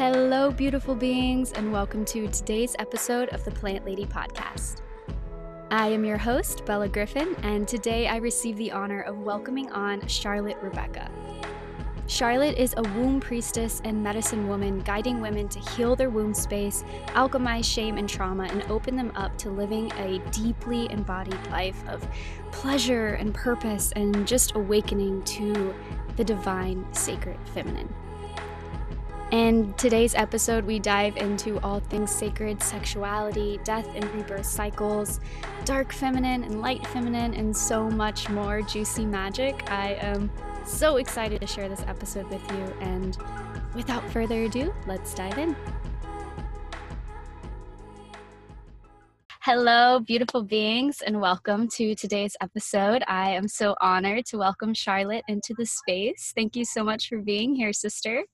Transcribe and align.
Hello, 0.00 0.50
beautiful 0.50 0.94
beings, 0.94 1.52
and 1.52 1.70
welcome 1.70 2.06
to 2.06 2.26
today's 2.28 2.74
episode 2.78 3.28
of 3.34 3.44
the 3.44 3.50
Plant 3.50 3.84
Lady 3.84 4.06
Podcast. 4.06 4.80
I 5.70 5.88
am 5.88 6.06
your 6.06 6.16
host, 6.16 6.64
Bella 6.64 6.88
Griffin, 6.88 7.36
and 7.42 7.68
today 7.68 8.08
I 8.08 8.16
receive 8.16 8.56
the 8.56 8.72
honor 8.72 9.02
of 9.02 9.18
welcoming 9.18 9.70
on 9.72 10.06
Charlotte 10.06 10.56
Rebecca. 10.62 11.10
Charlotte 12.06 12.56
is 12.56 12.72
a 12.78 12.82
womb 12.94 13.20
priestess 13.20 13.82
and 13.84 14.02
medicine 14.02 14.48
woman 14.48 14.80
guiding 14.80 15.20
women 15.20 15.50
to 15.50 15.58
heal 15.58 15.94
their 15.94 16.08
womb 16.08 16.32
space, 16.32 16.82
alchemize 17.08 17.66
shame 17.66 17.98
and 17.98 18.08
trauma, 18.08 18.44
and 18.44 18.62
open 18.70 18.96
them 18.96 19.12
up 19.16 19.36
to 19.36 19.50
living 19.50 19.92
a 19.98 20.18
deeply 20.30 20.90
embodied 20.90 21.46
life 21.48 21.86
of 21.90 22.08
pleasure 22.52 23.08
and 23.08 23.34
purpose 23.34 23.92
and 23.96 24.26
just 24.26 24.54
awakening 24.54 25.22
to 25.24 25.74
the 26.16 26.24
divine, 26.24 26.90
sacred 26.94 27.36
feminine. 27.52 27.94
In 29.30 29.72
today's 29.74 30.16
episode, 30.16 30.64
we 30.64 30.80
dive 30.80 31.16
into 31.16 31.60
all 31.60 31.78
things 31.78 32.10
sacred, 32.10 32.60
sexuality, 32.60 33.60
death 33.62 33.86
and 33.94 34.04
rebirth 34.12 34.44
cycles, 34.44 35.20
dark 35.64 35.92
feminine 35.92 36.42
and 36.42 36.60
light 36.60 36.84
feminine, 36.88 37.34
and 37.34 37.56
so 37.56 37.88
much 37.88 38.28
more 38.28 38.60
juicy 38.60 39.06
magic. 39.06 39.70
I 39.70 39.94
am 40.00 40.32
so 40.66 40.96
excited 40.96 41.40
to 41.42 41.46
share 41.46 41.68
this 41.68 41.84
episode 41.86 42.28
with 42.28 42.42
you, 42.50 42.74
and 42.80 43.16
without 43.72 44.02
further 44.10 44.42
ado, 44.42 44.74
let's 44.88 45.14
dive 45.14 45.38
in. 45.38 45.54
Hello, 49.42 50.00
beautiful 50.00 50.42
beings, 50.42 51.02
and 51.06 51.20
welcome 51.20 51.68
to 51.76 51.94
today's 51.94 52.34
episode. 52.40 53.04
I 53.06 53.30
am 53.30 53.46
so 53.46 53.76
honored 53.80 54.26
to 54.26 54.38
welcome 54.38 54.74
Charlotte 54.74 55.22
into 55.28 55.54
the 55.56 55.66
space. 55.66 56.32
Thank 56.34 56.56
you 56.56 56.64
so 56.64 56.82
much 56.82 57.08
for 57.08 57.18
being 57.18 57.54
here, 57.54 57.72
sister. 57.72 58.24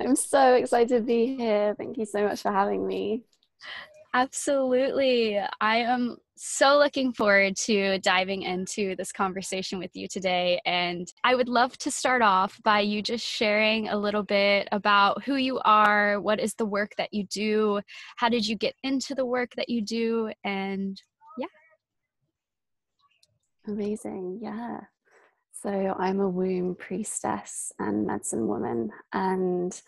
I'm 0.00 0.16
so 0.16 0.54
excited 0.54 0.88
to 0.88 1.00
be 1.00 1.36
here. 1.36 1.74
Thank 1.76 1.98
you 1.98 2.06
so 2.06 2.24
much 2.24 2.42
for 2.42 2.50
having 2.50 2.86
me. 2.86 3.22
Absolutely. 4.14 5.40
I 5.60 5.76
am 5.78 6.18
so 6.36 6.76
looking 6.76 7.12
forward 7.12 7.56
to 7.56 7.98
diving 8.00 8.42
into 8.42 8.94
this 8.96 9.12
conversation 9.12 9.78
with 9.78 9.90
you 9.94 10.06
today. 10.08 10.60
And 10.66 11.10
I 11.24 11.34
would 11.34 11.48
love 11.48 11.78
to 11.78 11.90
start 11.90 12.20
off 12.20 12.60
by 12.62 12.80
you 12.80 13.00
just 13.00 13.24
sharing 13.24 13.88
a 13.88 13.96
little 13.96 14.22
bit 14.22 14.68
about 14.72 15.22
who 15.24 15.36
you 15.36 15.60
are, 15.64 16.20
what 16.20 16.40
is 16.40 16.54
the 16.54 16.66
work 16.66 16.92
that 16.98 17.14
you 17.14 17.24
do, 17.24 17.80
how 18.16 18.28
did 18.28 18.46
you 18.46 18.56
get 18.56 18.74
into 18.82 19.14
the 19.14 19.24
work 19.24 19.54
that 19.56 19.68
you 19.68 19.80
do, 19.80 20.30
and 20.44 21.00
yeah. 21.38 21.46
Amazing. 23.66 24.40
Yeah. 24.42 24.80
So 25.62 25.94
I'm 25.96 26.18
a 26.18 26.28
womb 26.28 26.74
priestess 26.74 27.72
and 27.78 28.04
medicine 28.04 28.48
woman, 28.48 28.90
and 29.12 29.80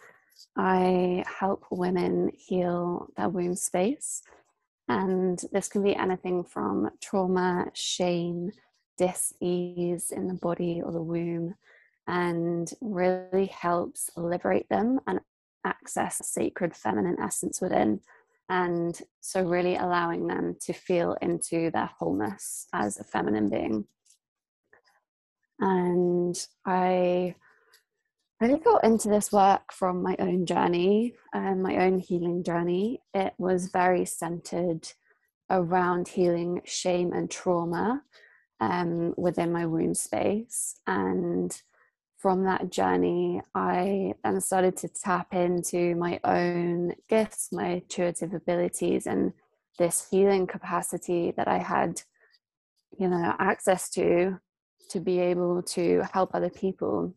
I 0.56 1.24
help 1.26 1.64
women 1.68 2.30
heal 2.32 3.08
their 3.16 3.28
womb 3.28 3.56
space. 3.56 4.22
And 4.88 5.42
this 5.50 5.66
can 5.66 5.82
be 5.82 5.96
anything 5.96 6.44
from 6.44 6.90
trauma, 7.00 7.72
shame, 7.74 8.52
dis-ease 8.98 10.12
in 10.12 10.28
the 10.28 10.34
body 10.34 10.80
or 10.80 10.92
the 10.92 11.02
womb, 11.02 11.56
and 12.06 12.70
really 12.80 13.46
helps 13.46 14.10
liberate 14.16 14.68
them 14.68 15.00
and 15.08 15.18
access 15.64 16.24
sacred 16.24 16.76
feminine 16.76 17.16
essence 17.20 17.60
within. 17.60 18.00
And 18.48 18.96
so, 19.20 19.42
really 19.42 19.74
allowing 19.74 20.28
them 20.28 20.54
to 20.60 20.72
feel 20.72 21.16
into 21.20 21.72
their 21.72 21.90
wholeness 21.98 22.68
as 22.72 23.00
a 23.00 23.04
feminine 23.04 23.48
being. 23.48 23.86
And 25.64 26.36
I 26.66 27.36
really 28.38 28.58
got 28.58 28.84
into 28.84 29.08
this 29.08 29.32
work 29.32 29.72
from 29.72 30.02
my 30.02 30.14
own 30.18 30.44
journey 30.44 31.14
and 31.32 31.62
my 31.62 31.78
own 31.86 32.00
healing 32.00 32.44
journey. 32.44 33.00
It 33.14 33.32
was 33.38 33.68
very 33.68 34.04
centered 34.04 34.86
around 35.48 36.08
healing 36.08 36.60
shame 36.66 37.14
and 37.14 37.30
trauma 37.30 38.02
um, 38.60 39.14
within 39.16 39.52
my 39.52 39.64
womb 39.64 39.94
space. 39.94 40.74
And 40.86 41.50
from 42.18 42.44
that 42.44 42.70
journey, 42.70 43.40
I 43.54 44.12
then 44.22 44.42
started 44.42 44.76
to 44.78 44.88
tap 44.88 45.32
into 45.32 45.94
my 45.94 46.20
own 46.24 46.92
gifts, 47.08 47.48
my 47.52 47.68
intuitive 47.68 48.34
abilities, 48.34 49.06
and 49.06 49.32
this 49.78 50.08
healing 50.10 50.46
capacity 50.46 51.32
that 51.38 51.48
I 51.48 51.56
had, 51.56 52.02
you 52.98 53.08
know, 53.08 53.34
access 53.38 53.88
to 53.92 54.40
to 54.90 55.00
be 55.00 55.18
able 55.20 55.62
to 55.62 56.02
help 56.12 56.34
other 56.34 56.50
people 56.50 57.14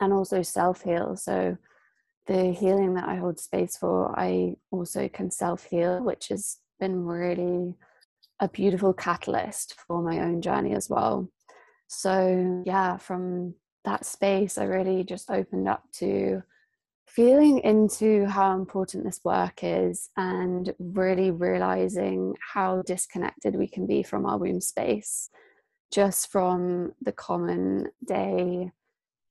and 0.00 0.12
also 0.12 0.42
self 0.42 0.82
heal. 0.82 1.16
So, 1.16 1.56
the 2.26 2.52
healing 2.52 2.94
that 2.94 3.08
I 3.08 3.16
hold 3.16 3.38
space 3.38 3.76
for, 3.76 4.18
I 4.18 4.56
also 4.70 5.08
can 5.08 5.30
self 5.30 5.64
heal, 5.64 6.02
which 6.02 6.28
has 6.28 6.58
been 6.80 7.04
really 7.04 7.74
a 8.40 8.48
beautiful 8.48 8.92
catalyst 8.92 9.74
for 9.86 10.02
my 10.02 10.20
own 10.20 10.42
journey 10.42 10.74
as 10.74 10.88
well. 10.90 11.28
So, 11.88 12.62
yeah, 12.66 12.96
from 12.96 13.54
that 13.84 14.04
space, 14.04 14.58
I 14.58 14.64
really 14.64 15.04
just 15.04 15.30
opened 15.30 15.68
up 15.68 15.84
to 15.98 16.42
feeling 17.06 17.60
into 17.60 18.26
how 18.26 18.54
important 18.54 19.04
this 19.04 19.20
work 19.24 19.60
is 19.62 20.10
and 20.16 20.74
really 20.78 21.30
realizing 21.30 22.34
how 22.54 22.82
disconnected 22.82 23.54
we 23.54 23.68
can 23.68 23.86
be 23.86 24.02
from 24.02 24.26
our 24.26 24.38
womb 24.38 24.60
space 24.60 25.30
just 25.94 26.32
from 26.32 26.92
the 27.02 27.12
common 27.12 27.88
day 28.04 28.72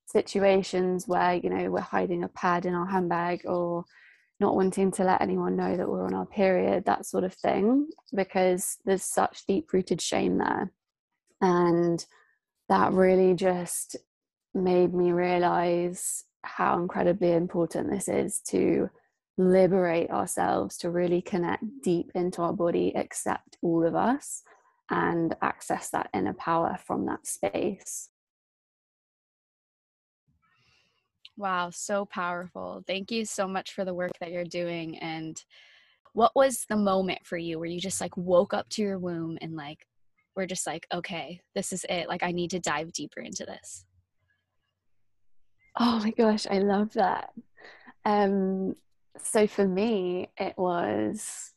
situations 0.05 1.07
where 1.07 1.33
you 1.33 1.49
know 1.49 1.69
we're 1.69 1.81
hiding 1.81 2.23
a 2.23 2.27
pad 2.29 2.65
in 2.65 2.73
our 2.73 2.85
handbag 2.85 3.41
or 3.45 3.83
not 4.39 4.55
wanting 4.55 4.91
to 4.91 5.03
let 5.03 5.21
anyone 5.21 5.57
know 5.57 5.75
that 5.75 5.87
we're 5.87 6.05
on 6.05 6.13
our 6.13 6.25
period 6.25 6.85
that 6.85 7.05
sort 7.05 7.23
of 7.25 7.33
thing 7.33 7.87
because 8.15 8.77
there's 8.85 9.03
such 9.03 9.45
deep 9.45 9.71
rooted 9.73 10.01
shame 10.01 10.37
there. 10.37 10.71
And 11.41 12.03
that 12.69 12.93
really 12.93 13.33
just 13.35 13.95
made 14.53 14.93
me 14.93 15.11
realize 15.11 16.23
how 16.43 16.79
incredibly 16.79 17.33
important 17.33 17.89
this 17.89 18.07
is 18.07 18.39
to 18.49 18.89
liberate 19.37 20.09
ourselves 20.11 20.77
to 20.77 20.89
really 20.89 21.21
connect 21.21 21.63
deep 21.81 22.11
into 22.15 22.41
our 22.41 22.53
body 22.53 22.93
accept 22.95 23.57
all 23.61 23.85
of 23.85 23.95
us 23.95 24.43
and 24.93 25.35
access 25.41 25.89
that 25.89 26.09
inner 26.13 26.33
power 26.33 26.77
from 26.85 27.07
that 27.07 27.25
space. 27.25 28.09
Wow, 31.35 31.71
so 31.71 32.05
powerful. 32.05 32.83
Thank 32.85 33.09
you 33.09 33.25
so 33.25 33.47
much 33.47 33.73
for 33.73 33.85
the 33.85 33.93
work 33.93 34.11
that 34.19 34.31
you're 34.31 34.43
doing. 34.43 34.99
And 34.99 35.43
what 36.13 36.31
was 36.35 36.65
the 36.69 36.77
moment 36.77 37.25
for 37.25 37.37
you 37.37 37.57
where 37.57 37.67
you 37.67 37.79
just 37.79 38.01
like 38.01 38.15
woke 38.15 38.53
up 38.53 38.69
to 38.69 38.83
your 38.83 38.99
womb 38.99 39.39
and 39.41 39.55
like, 39.55 39.87
we're 40.35 40.45
just 40.45 40.67
like, 40.67 40.85
okay, 40.93 41.41
this 41.55 41.73
is 41.73 41.85
it. 41.89 42.07
Like, 42.07 42.21
I 42.21 42.31
need 42.31 42.51
to 42.51 42.59
dive 42.59 42.93
deeper 42.93 43.19
into 43.19 43.45
this. 43.45 43.85
Oh 45.79 45.99
my 45.99 46.11
gosh, 46.11 46.45
I 46.47 46.59
love 46.59 46.93
that. 46.93 47.31
Um, 48.05 48.75
so 49.17 49.47
for 49.47 49.67
me, 49.67 50.29
it 50.37 50.53
was 50.55 51.52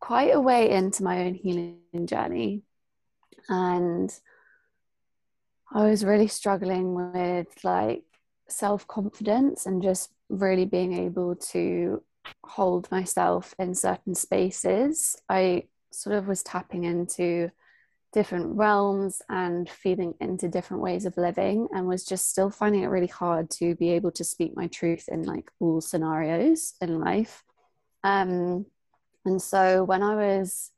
quite 0.00 0.34
a 0.34 0.40
way 0.40 0.70
into 0.70 1.02
my 1.02 1.24
own 1.24 1.34
healing 1.34 1.80
journey. 2.06 2.62
And 3.48 4.12
I 5.72 5.88
was 5.88 6.04
really 6.04 6.28
struggling 6.28 6.94
with 6.94 7.48
like 7.64 8.04
self 8.48 8.86
confidence 8.86 9.66
and 9.66 9.82
just 9.82 10.10
really 10.28 10.64
being 10.64 10.92
able 10.92 11.36
to 11.36 12.02
hold 12.44 12.90
myself 12.90 13.54
in 13.58 13.74
certain 13.74 14.14
spaces. 14.14 15.16
I 15.28 15.64
sort 15.92 16.16
of 16.16 16.28
was 16.28 16.42
tapping 16.42 16.84
into 16.84 17.50
different 18.12 18.56
realms 18.56 19.20
and 19.28 19.68
feeding 19.68 20.14
into 20.20 20.48
different 20.48 20.82
ways 20.82 21.04
of 21.04 21.16
living 21.16 21.68
and 21.72 21.86
was 21.86 22.04
just 22.04 22.30
still 22.30 22.50
finding 22.50 22.82
it 22.82 22.86
really 22.86 23.06
hard 23.06 23.50
to 23.50 23.74
be 23.74 23.90
able 23.90 24.10
to 24.10 24.24
speak 24.24 24.56
my 24.56 24.66
truth 24.68 25.04
in 25.08 25.22
like 25.24 25.50
all 25.60 25.80
scenarios 25.80 26.74
in 26.80 26.98
life. 26.98 27.42
Um, 28.04 28.66
and 29.26 29.42
so 29.42 29.84
when 29.84 30.02
I 30.02 30.14
was 30.14 30.70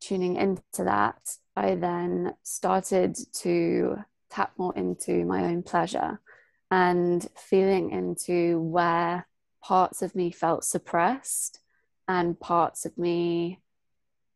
tuning 0.00 0.36
into 0.36 0.62
that, 0.84 1.36
I 1.54 1.74
then 1.74 2.34
started 2.42 3.16
to 3.42 3.98
tap 4.30 4.52
more 4.56 4.74
into 4.74 5.24
my 5.24 5.44
own 5.44 5.62
pleasure 5.62 6.20
and 6.70 7.26
feeling 7.36 7.90
into 7.90 8.60
where 8.60 9.26
parts 9.62 10.00
of 10.02 10.14
me 10.14 10.30
felt 10.30 10.64
suppressed 10.64 11.60
and 12.08 12.40
parts 12.40 12.86
of 12.86 12.96
me 12.96 13.60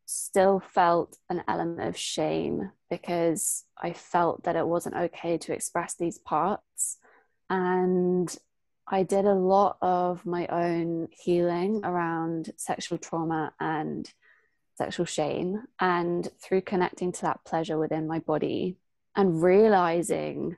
still 0.05 0.61
felt 0.61 1.17
an 1.31 1.43
element 1.49 1.89
of 1.89 1.97
shame 1.97 2.71
because 2.91 3.65
I 3.79 3.95
felt 3.95 4.45
that 4.45 4.57
it 4.57 4.67
wasn't 4.67 4.97
okay 4.97 5.39
to 5.39 5.55
express 5.55 5.95
these 5.95 6.19
parts. 6.19 6.99
And 7.49 8.35
I 8.87 9.03
did 9.03 9.25
a 9.25 9.35
lot 9.35 9.79
of 9.81 10.27
my 10.27 10.47
own 10.47 11.09
healing 11.11 11.81
around 11.85 12.53
sexual 12.57 12.99
trauma 12.99 13.55
and 13.59 14.13
sexual 14.77 15.07
shame. 15.07 15.63
And 15.81 16.29
through 16.41 16.63
connecting 16.63 17.13
to 17.13 17.23
that 17.23 17.45
pleasure 17.45 17.79
within 17.79 18.07
my 18.07 18.19
body 18.19 18.77
and 19.17 19.43
realizing 19.43 20.57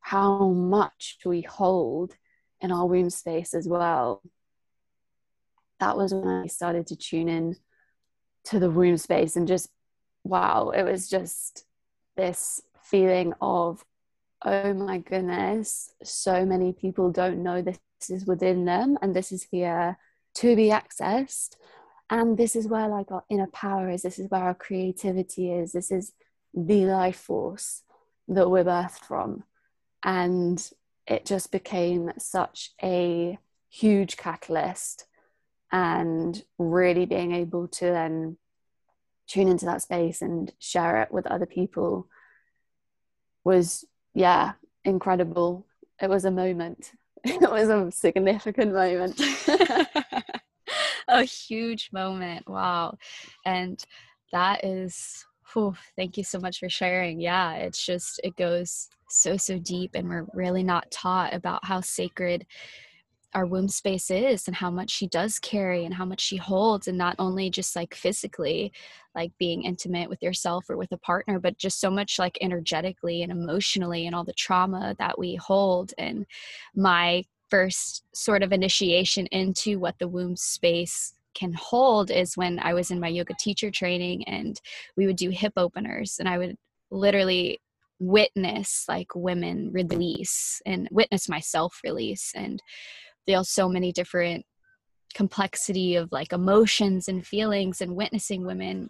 how 0.00 0.48
much 0.48 1.18
we 1.24 1.42
hold 1.42 2.16
in 2.60 2.72
our 2.72 2.86
womb 2.86 3.10
space 3.10 3.54
as 3.54 3.68
well. 3.68 4.22
That 5.80 5.96
was 5.96 6.12
when 6.12 6.26
I 6.28 6.46
started 6.46 6.86
to 6.88 6.96
tune 6.96 7.28
in 7.28 7.56
to 8.44 8.58
the 8.58 8.70
womb 8.70 8.96
space 8.96 9.36
and 9.36 9.46
just 9.46 9.70
wow, 10.24 10.70
it 10.70 10.82
was 10.82 11.08
just 11.08 11.64
this 12.16 12.60
feeling 12.82 13.32
of 13.40 13.84
oh 14.44 14.72
my 14.74 14.98
goodness, 14.98 15.92
so 16.02 16.44
many 16.44 16.72
people 16.72 17.10
don't 17.10 17.42
know 17.42 17.62
this 17.62 17.78
is 18.08 18.26
within 18.26 18.64
them 18.64 18.96
and 19.02 19.14
this 19.14 19.32
is 19.32 19.46
here 19.50 19.98
to 20.34 20.56
be 20.56 20.68
accessed. 20.68 21.56
And 22.10 22.38
this 22.38 22.56
is 22.56 22.68
where 22.68 22.88
like 22.88 23.10
our 23.10 23.24
inner 23.28 23.48
power 23.48 23.90
is, 23.90 24.02
this 24.02 24.18
is 24.18 24.30
where 24.30 24.42
our 24.42 24.54
creativity 24.54 25.52
is, 25.52 25.72
this 25.72 25.90
is 25.90 26.12
the 26.54 26.86
life 26.86 27.16
force 27.18 27.82
that 28.28 28.50
we're 28.50 28.64
birthed 28.64 29.00
from. 29.00 29.44
And 30.02 30.70
it 31.06 31.26
just 31.26 31.50
became 31.50 32.12
such 32.18 32.70
a 32.82 33.38
huge 33.68 34.16
catalyst 34.16 35.06
and 35.70 36.42
really 36.58 37.04
being 37.04 37.32
able 37.32 37.68
to 37.68 37.84
then 37.86 38.36
tune 39.26 39.48
into 39.48 39.66
that 39.66 39.82
space 39.82 40.22
and 40.22 40.52
share 40.58 41.02
it 41.02 41.12
with 41.12 41.26
other 41.26 41.46
people 41.46 42.08
was 43.44 43.84
yeah 44.18 44.52
incredible. 44.84 45.66
It 46.00 46.10
was 46.10 46.24
a 46.24 46.30
moment. 46.30 46.92
It 47.24 47.50
was 47.50 47.68
a 47.68 47.90
significant 47.90 48.72
moment. 48.72 49.20
A 51.08 51.24
huge 51.24 51.90
moment. 51.92 52.48
Wow. 52.48 52.96
And 53.44 53.82
that 54.32 54.64
is 54.64 55.26
whew, 55.52 55.74
thank 55.96 56.16
you 56.16 56.24
so 56.24 56.38
much 56.38 56.58
for 56.58 56.68
sharing. 56.68 57.20
Yeah 57.20 57.54
it's 57.54 57.84
just 57.84 58.20
it 58.24 58.36
goes 58.36 58.88
so 59.08 59.36
so 59.36 59.58
deep 59.58 59.92
and 59.94 60.08
we're 60.08 60.26
really 60.32 60.62
not 60.62 60.90
taught 60.90 61.32
about 61.34 61.64
how 61.64 61.80
sacred 61.80 62.46
our 63.34 63.44
womb 63.44 63.68
space 63.68 64.10
is 64.10 64.46
and 64.46 64.56
how 64.56 64.70
much 64.70 64.90
she 64.90 65.06
does 65.06 65.38
carry 65.38 65.84
and 65.84 65.94
how 65.94 66.04
much 66.04 66.20
she 66.20 66.36
holds 66.36 66.88
and 66.88 66.96
not 66.96 67.14
only 67.18 67.50
just 67.50 67.76
like 67.76 67.94
physically 67.94 68.72
like 69.14 69.32
being 69.38 69.64
intimate 69.64 70.08
with 70.08 70.22
yourself 70.22 70.68
or 70.70 70.76
with 70.76 70.90
a 70.92 70.98
partner 70.98 71.38
but 71.38 71.58
just 71.58 71.80
so 71.80 71.90
much 71.90 72.18
like 72.18 72.38
energetically 72.40 73.22
and 73.22 73.30
emotionally 73.30 74.06
and 74.06 74.14
all 74.14 74.24
the 74.24 74.32
trauma 74.32 74.94
that 74.98 75.18
we 75.18 75.34
hold. 75.34 75.92
And 75.98 76.24
my 76.74 77.24
first 77.50 78.04
sort 78.14 78.42
of 78.42 78.52
initiation 78.52 79.26
into 79.26 79.78
what 79.78 79.98
the 79.98 80.08
womb 80.08 80.36
space 80.36 81.14
can 81.34 81.52
hold 81.52 82.10
is 82.10 82.36
when 82.36 82.58
I 82.58 82.74
was 82.74 82.90
in 82.90 82.98
my 82.98 83.08
yoga 83.08 83.34
teacher 83.38 83.70
training 83.70 84.26
and 84.26 84.60
we 84.96 85.06
would 85.06 85.16
do 85.16 85.30
hip 85.30 85.52
openers 85.56 86.16
and 86.18 86.28
I 86.28 86.38
would 86.38 86.56
literally 86.90 87.60
witness 88.00 88.84
like 88.88 89.14
women 89.14 89.70
release 89.72 90.62
and 90.64 90.88
witness 90.90 91.28
myself 91.28 91.80
release. 91.84 92.32
And 92.34 92.62
feel 93.28 93.44
so 93.44 93.68
many 93.68 93.92
different 93.92 94.42
complexity 95.14 95.96
of 95.96 96.10
like 96.12 96.32
emotions 96.32 97.08
and 97.08 97.26
feelings 97.26 97.82
and 97.82 97.94
witnessing 97.94 98.46
women 98.46 98.88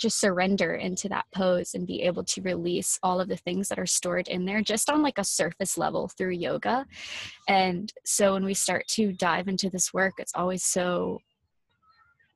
just 0.00 0.18
surrender 0.18 0.74
into 0.74 1.08
that 1.08 1.26
pose 1.32 1.74
and 1.74 1.86
be 1.86 2.02
able 2.02 2.24
to 2.24 2.42
release 2.42 2.98
all 3.00 3.20
of 3.20 3.28
the 3.28 3.36
things 3.36 3.68
that 3.68 3.78
are 3.78 3.86
stored 3.86 4.26
in 4.26 4.44
there 4.44 4.60
just 4.60 4.90
on 4.90 5.04
like 5.04 5.18
a 5.18 5.24
surface 5.24 5.78
level 5.78 6.08
through 6.08 6.32
yoga. 6.32 6.84
And 7.48 7.92
so 8.04 8.32
when 8.32 8.44
we 8.44 8.54
start 8.54 8.88
to 8.88 9.12
dive 9.12 9.46
into 9.46 9.70
this 9.70 9.94
work 9.94 10.14
it's 10.18 10.34
always 10.34 10.64
so 10.64 11.20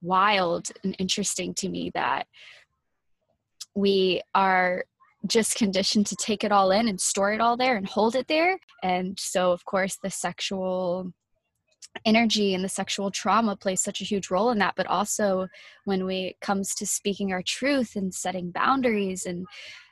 wild 0.02 0.68
and 0.84 0.94
interesting 1.00 1.52
to 1.54 1.68
me 1.68 1.90
that 1.94 2.28
we 3.74 4.22
are 4.36 4.84
just 5.28 5.56
conditioned 5.56 6.06
to 6.06 6.16
take 6.16 6.44
it 6.44 6.52
all 6.52 6.70
in 6.70 6.88
and 6.88 7.00
store 7.00 7.32
it 7.32 7.40
all 7.40 7.56
there 7.56 7.76
and 7.76 7.86
hold 7.86 8.14
it 8.14 8.28
there. 8.28 8.58
And 8.82 9.18
so, 9.18 9.52
of 9.52 9.64
course, 9.64 9.98
the 10.02 10.10
sexual 10.10 11.12
energy 12.04 12.54
and 12.54 12.64
the 12.64 12.68
sexual 12.68 13.10
trauma 13.10 13.56
plays 13.56 13.82
such 13.82 14.00
a 14.00 14.04
huge 14.04 14.30
role 14.30 14.50
in 14.50 14.58
that 14.58 14.74
but 14.76 14.86
also 14.86 15.48
when 15.84 16.04
we 16.04 16.36
comes 16.40 16.74
to 16.74 16.86
speaking 16.86 17.32
our 17.32 17.42
truth 17.42 17.96
and 17.96 18.12
setting 18.12 18.50
boundaries 18.50 19.24
and 19.24 19.46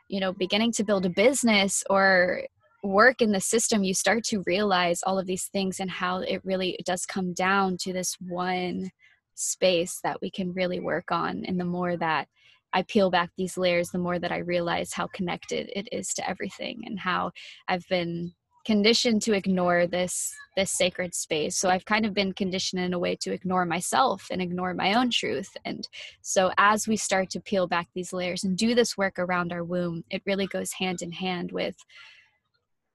you 0.08 0.20
know 0.20 0.32
beginning 0.32 0.72
to 0.72 0.84
build 0.84 1.06
a 1.06 1.10
business 1.10 1.82
or 1.88 2.42
work 2.82 3.22
in 3.22 3.32
the 3.32 3.40
system 3.40 3.82
you 3.82 3.94
start 3.94 4.22
to 4.22 4.42
realize 4.46 5.00
all 5.06 5.18
of 5.18 5.26
these 5.26 5.46
things 5.46 5.80
and 5.80 5.90
how 5.90 6.18
it 6.18 6.44
really 6.44 6.78
does 6.84 7.06
come 7.06 7.32
down 7.32 7.76
to 7.78 7.92
this 7.92 8.16
one 8.28 8.90
space 9.34 10.00
that 10.04 10.20
we 10.20 10.30
can 10.30 10.52
really 10.52 10.80
work 10.80 11.10
on 11.10 11.44
and 11.46 11.58
the 11.58 11.64
more 11.64 11.96
that 11.96 12.28
I 12.74 12.82
peel 12.82 13.10
back 13.10 13.30
these 13.36 13.56
layers, 13.56 13.90
the 13.90 13.98
more 13.98 14.18
that 14.18 14.32
I 14.32 14.38
realize 14.38 14.92
how 14.92 15.06
connected 15.06 15.70
it 15.74 15.88
is 15.92 16.08
to 16.14 16.28
everything 16.28 16.82
and 16.84 16.98
how 16.98 17.30
I've 17.68 17.86
been 17.88 18.32
conditioned 18.64 19.22
to 19.22 19.34
ignore 19.34 19.86
this 19.86 20.34
this 20.56 20.72
sacred 20.72 21.14
space. 21.14 21.56
So 21.56 21.68
i've 21.68 21.84
kind 21.84 22.06
of 22.06 22.14
been 22.14 22.32
conditioned 22.32 22.82
in 22.82 22.94
a 22.94 22.98
way 22.98 23.16
to 23.16 23.32
ignore 23.32 23.66
myself 23.66 24.28
and 24.30 24.40
ignore 24.40 24.72
my 24.72 24.94
own 24.94 25.10
truth. 25.10 25.50
And 25.64 25.86
so 26.22 26.50
as 26.58 26.88
we 26.88 26.96
start 26.96 27.28
to 27.30 27.40
peel 27.40 27.66
back 27.66 27.88
these 27.94 28.12
layers 28.12 28.44
and 28.44 28.56
do 28.56 28.74
this 28.74 28.96
work 28.96 29.18
around 29.18 29.52
our 29.52 29.64
womb 29.64 30.04
it 30.10 30.22
really 30.24 30.46
goes 30.46 30.72
hand 30.72 31.02
in 31.02 31.12
hand 31.12 31.52
with 31.52 31.76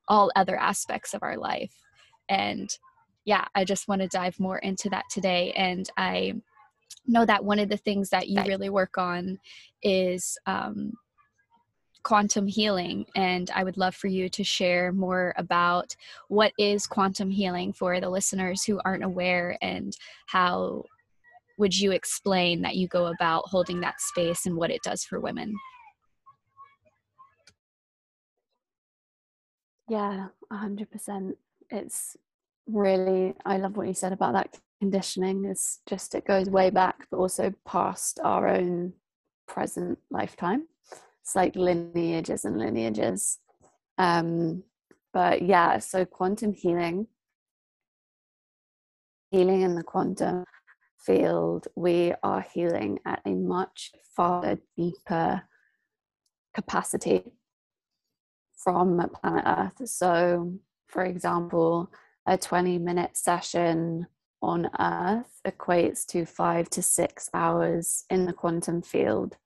all 0.07 0.31
other 0.35 0.57
aspects 0.57 1.13
of 1.13 1.23
our 1.23 1.37
life. 1.37 1.75
And 2.27 2.69
yeah 3.25 3.45
i 3.53 3.63
just 3.63 3.87
want 3.87 4.01
to 4.01 4.07
dive 4.07 4.39
more 4.39 4.57
into 4.59 4.89
that 4.89 5.05
today. 5.11 5.51
And 5.51 5.87
i 5.97 6.33
know 7.07 7.25
that 7.25 7.43
one 7.43 7.59
of 7.59 7.69
the 7.69 7.77
things 7.77 8.09
that 8.09 8.29
you 8.29 8.41
really 8.43 8.69
work 8.69 8.97
on 8.97 9.39
is 9.83 10.37
um, 10.45 10.93
quantum 12.03 12.47
healing 12.47 13.05
and 13.15 13.51
i 13.53 13.63
would 13.63 13.77
love 13.77 13.93
for 13.93 14.07
you 14.07 14.29
to 14.29 14.43
share 14.43 14.91
more 14.93 15.33
about 15.37 15.95
what 16.29 16.53
is 16.57 16.87
quantum 16.87 17.29
healing 17.29 17.73
for 17.73 17.99
the 17.99 18.09
listeners 18.09 18.63
who 18.63 18.79
aren't 18.85 19.03
aware 19.03 19.57
and 19.61 19.97
how 20.27 20.83
would 21.59 21.77
you 21.77 21.91
explain 21.91 22.61
that 22.61 22.77
you 22.77 22.87
go 22.87 23.07
about 23.07 23.43
holding 23.47 23.81
that 23.81 23.99
space 23.99 24.45
and 24.45 24.55
what 24.55 24.71
it 24.71 24.81
does 24.81 25.03
for 25.03 25.19
women? 25.19 25.53
Yeah 29.89 30.27
100% 30.51 31.35
it's 31.71 32.15
really 32.67 33.35
i 33.45 33.57
love 33.57 33.75
what 33.75 33.87
you 33.87 33.93
said 33.93 34.13
about 34.13 34.33
that 34.33 34.57
conditioning 34.79 35.45
is 35.45 35.79
just 35.87 36.15
it 36.15 36.25
goes 36.25 36.49
way 36.49 36.69
back 36.69 37.07
but 37.11 37.17
also 37.17 37.53
past 37.65 38.19
our 38.23 38.47
own 38.47 38.93
present 39.47 39.99
lifetime. 40.09 40.67
It's 41.21 41.35
like 41.35 41.55
lineages 41.55 42.45
and 42.45 42.57
lineages. 42.57 43.39
Um 43.97 44.63
but 45.13 45.41
yeah 45.41 45.79
so 45.79 46.05
quantum 46.05 46.53
healing 46.53 47.07
healing 49.31 49.61
in 49.61 49.75
the 49.75 49.83
quantum 49.83 50.45
field 50.99 51.67
we 51.75 52.13
are 52.23 52.41
healing 52.41 52.99
at 53.05 53.21
a 53.25 53.31
much 53.31 53.91
farther 54.15 54.59
deeper 54.77 55.41
capacity 56.53 57.33
from 58.55 59.09
planet 59.21 59.43
earth. 59.45 59.87
So 59.87 60.53
for 60.87 61.03
example 61.03 61.91
a 62.25 62.37
20 62.37 62.77
minute 62.79 63.17
session 63.17 64.07
on 64.41 64.69
Earth 64.79 65.41
equates 65.45 66.05
to 66.07 66.25
five 66.25 66.69
to 66.71 66.81
six 66.81 67.29
hours 67.33 68.05
in 68.09 68.25
the 68.25 68.33
quantum 68.33 68.81
field. 68.81 69.37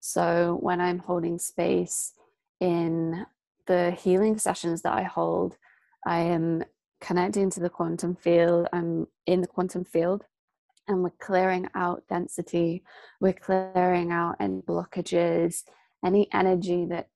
So 0.00 0.58
when 0.60 0.80
I'm 0.80 0.98
holding 1.00 1.38
space 1.38 2.12
in 2.60 3.26
the 3.66 3.90
healing 3.90 4.38
sessions 4.38 4.82
that 4.82 4.92
I 4.92 5.02
hold, 5.02 5.56
I 6.06 6.20
am 6.20 6.64
connecting 7.00 7.50
to 7.50 7.60
the 7.60 7.70
quantum 7.70 8.14
field. 8.14 8.68
I'm 8.72 9.08
in 9.26 9.40
the 9.40 9.46
quantum 9.48 9.84
field 9.84 10.24
and 10.88 11.02
we're 11.02 11.10
clearing 11.18 11.68
out 11.74 12.04
density. 12.08 12.84
We're 13.20 13.32
clearing 13.32 14.12
out 14.12 14.36
any 14.38 14.60
blockages, 14.62 15.64
any 16.04 16.28
energy 16.32 16.86
that 16.86 17.08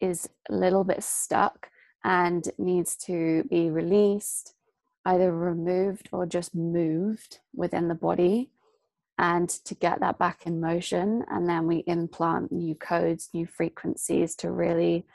is 0.00 0.28
a 0.48 0.54
little 0.54 0.84
bit 0.84 1.02
stuck 1.02 1.68
and 2.04 2.48
needs 2.58 2.94
to 2.96 3.44
be 3.50 3.70
released 3.70 4.54
either 5.06 5.32
removed 5.32 6.08
or 6.12 6.26
just 6.26 6.54
moved 6.54 7.38
within 7.54 7.88
the 7.88 7.94
body. 7.94 8.50
And 9.18 9.48
to 9.48 9.74
get 9.74 10.00
that 10.00 10.18
back 10.18 10.46
in 10.46 10.60
motion 10.60 11.24
and 11.30 11.48
then 11.48 11.66
we 11.66 11.84
implant 11.86 12.52
new 12.52 12.74
codes 12.74 13.30
new 13.32 13.46
frequencies 13.46 14.34
to 14.36 14.50
really 14.50 15.06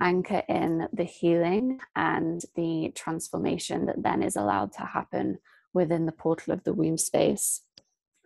anchor 0.00 0.44
in 0.48 0.86
the 0.92 1.02
healing 1.02 1.80
and 1.96 2.44
the 2.54 2.92
transformation 2.94 3.86
that 3.86 4.00
then 4.00 4.22
is 4.22 4.36
allowed 4.36 4.72
to 4.74 4.82
happen 4.82 5.38
within 5.74 6.06
the 6.06 6.12
portal 6.12 6.52
of 6.52 6.62
the 6.62 6.72
womb 6.72 6.96
space. 6.96 7.62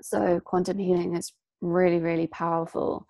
So 0.03 0.39
quantum 0.41 0.79
healing 0.79 1.17
is 1.17 1.33
really 1.63 1.99
really 1.99 2.27
powerful 2.27 3.07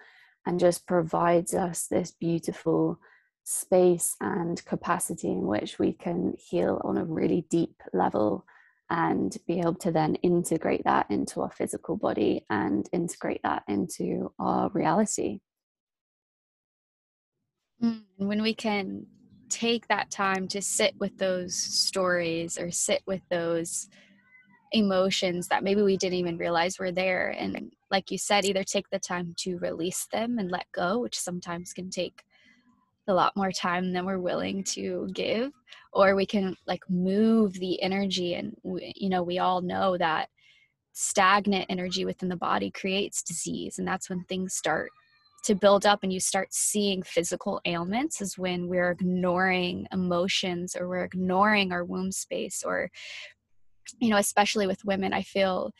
and 0.47 0.61
just 0.61 0.87
provides 0.87 1.55
us 1.55 1.89
this 1.89 2.13
beautiful 2.13 3.01
space 3.45 4.17
and 4.21 4.65
capacity 4.65 5.29
in 5.29 5.47
which 5.47 5.79
we 5.79 5.93
can 5.93 6.35
heal 6.39 6.81
on 6.85 6.97
a 6.97 7.05
really 7.05 7.45
deep 7.51 7.83
level 7.93 8.45
and 8.91 9.37
be 9.47 9.59
able 9.59 9.75
to 9.75 9.91
then 9.91 10.15
integrate 10.17 10.85
that 10.85 11.07
into 11.11 11.41
our 11.41 11.51
physical 11.51 11.97
body 11.97 12.45
and 12.51 12.89
integrate 12.93 13.41
that 13.43 13.63
into 13.67 14.33
our 14.39 14.71
reality. 14.75 15.41
Mm, 17.83 18.03
when 18.17 18.43
we 18.43 18.55
can 18.55 19.07
take 19.49 19.89
that 19.89 20.11
time 20.11 20.47
to 20.49 20.63
sit 20.63 20.95
with 20.99 21.17
those 21.19 21.55
stories 21.55 22.59
or 22.59 22.71
sit 22.71 23.03
with 23.07 23.23
those 23.31 23.89
emotions 24.73 25.49
that 25.49 25.63
maybe 25.63 25.83
we 25.83 25.97
didn't 25.97 26.19
even 26.19 26.39
realize 26.39 26.79
were 26.79 26.93
there 26.93 27.29
and 27.39 27.71
like 27.91 28.11
you 28.11 28.17
said 28.17 28.47
either 28.47 28.65
take 28.65 28.89
the 28.91 28.99
time 28.99 29.35
to 29.37 29.59
release 29.59 30.07
them 30.11 30.39
and 30.39 30.51
let 30.51 30.65
go 30.73 30.99
which 30.99 31.19
sometimes 31.19 31.75
can 31.75 31.91
take 31.91 32.23
a 33.09 33.15
lot 33.15 33.37
more 33.37 33.53
time 33.53 33.93
than 33.93 34.07
we're 34.07 34.19
willing 34.19 34.63
to 34.63 35.09
give 35.13 35.51
or 35.93 36.15
we 36.15 36.27
can 36.27 36.57
like 36.67 36.83
move 36.89 37.53
the 37.55 37.81
energy 37.83 38.35
and 38.35 38.57
we, 38.63 38.93
you 38.97 39.09
know 39.09 39.23
we 39.23 39.39
all 39.39 39.61
know 39.61 39.97
that 39.99 40.29
stagnant 40.93 41.67
energy 41.69 42.05
within 42.05 42.29
the 42.29 42.37
body 42.37 42.71
creates 42.71 43.23
disease 43.23 43.79
and 43.79 43.89
that's 43.89 44.09
when 44.09 44.23
things 44.25 44.55
start 44.55 44.91
to 45.45 45.55
build 45.57 45.85
up 45.85 46.01
and 46.03 46.13
you 46.13 46.21
start 46.21 46.53
seeing 46.53 47.03
physical 47.03 47.61
ailments 47.65 48.21
is 48.21 48.39
when 48.39 48.69
we're 48.69 48.93
ignoring 48.93 49.87
emotions 49.93 50.77
or 50.79 50.89
we're 50.89 51.05
ignoring 51.05 51.73
our 51.73 51.85
womb 51.85 52.13
space 52.13 52.63
or 52.63 52.91
you 53.99 54.11
know 54.11 54.19
especially 54.19 54.67
with 54.67 54.85
women 54.85 55.13
i 55.13 55.23
feel 55.23 55.73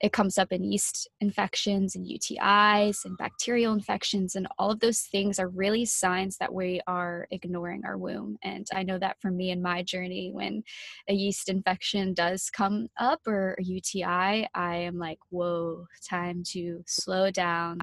it 0.00 0.12
comes 0.12 0.38
up 0.38 0.52
in 0.52 0.62
yeast 0.62 1.08
infections 1.20 1.96
and 1.96 2.06
UTIs 2.06 3.04
and 3.04 3.18
bacterial 3.18 3.72
infections, 3.72 4.36
and 4.36 4.46
all 4.58 4.70
of 4.70 4.80
those 4.80 5.00
things 5.02 5.38
are 5.38 5.48
really 5.48 5.84
signs 5.84 6.36
that 6.38 6.52
we 6.52 6.80
are 6.86 7.26
ignoring 7.30 7.84
our 7.84 7.98
womb. 7.98 8.38
And 8.42 8.66
I 8.72 8.84
know 8.84 8.98
that 8.98 9.20
for 9.20 9.30
me 9.30 9.50
in 9.50 9.60
my 9.60 9.82
journey, 9.82 10.30
when 10.32 10.62
a 11.08 11.14
yeast 11.14 11.48
infection 11.48 12.14
does 12.14 12.48
come 12.50 12.88
up 12.98 13.20
or 13.26 13.56
a 13.58 13.62
UTI, 13.62 14.48
I 14.54 14.76
am 14.76 14.98
like, 14.98 15.18
whoa, 15.30 15.86
time 16.08 16.42
to 16.52 16.82
slow 16.86 17.30
down. 17.30 17.78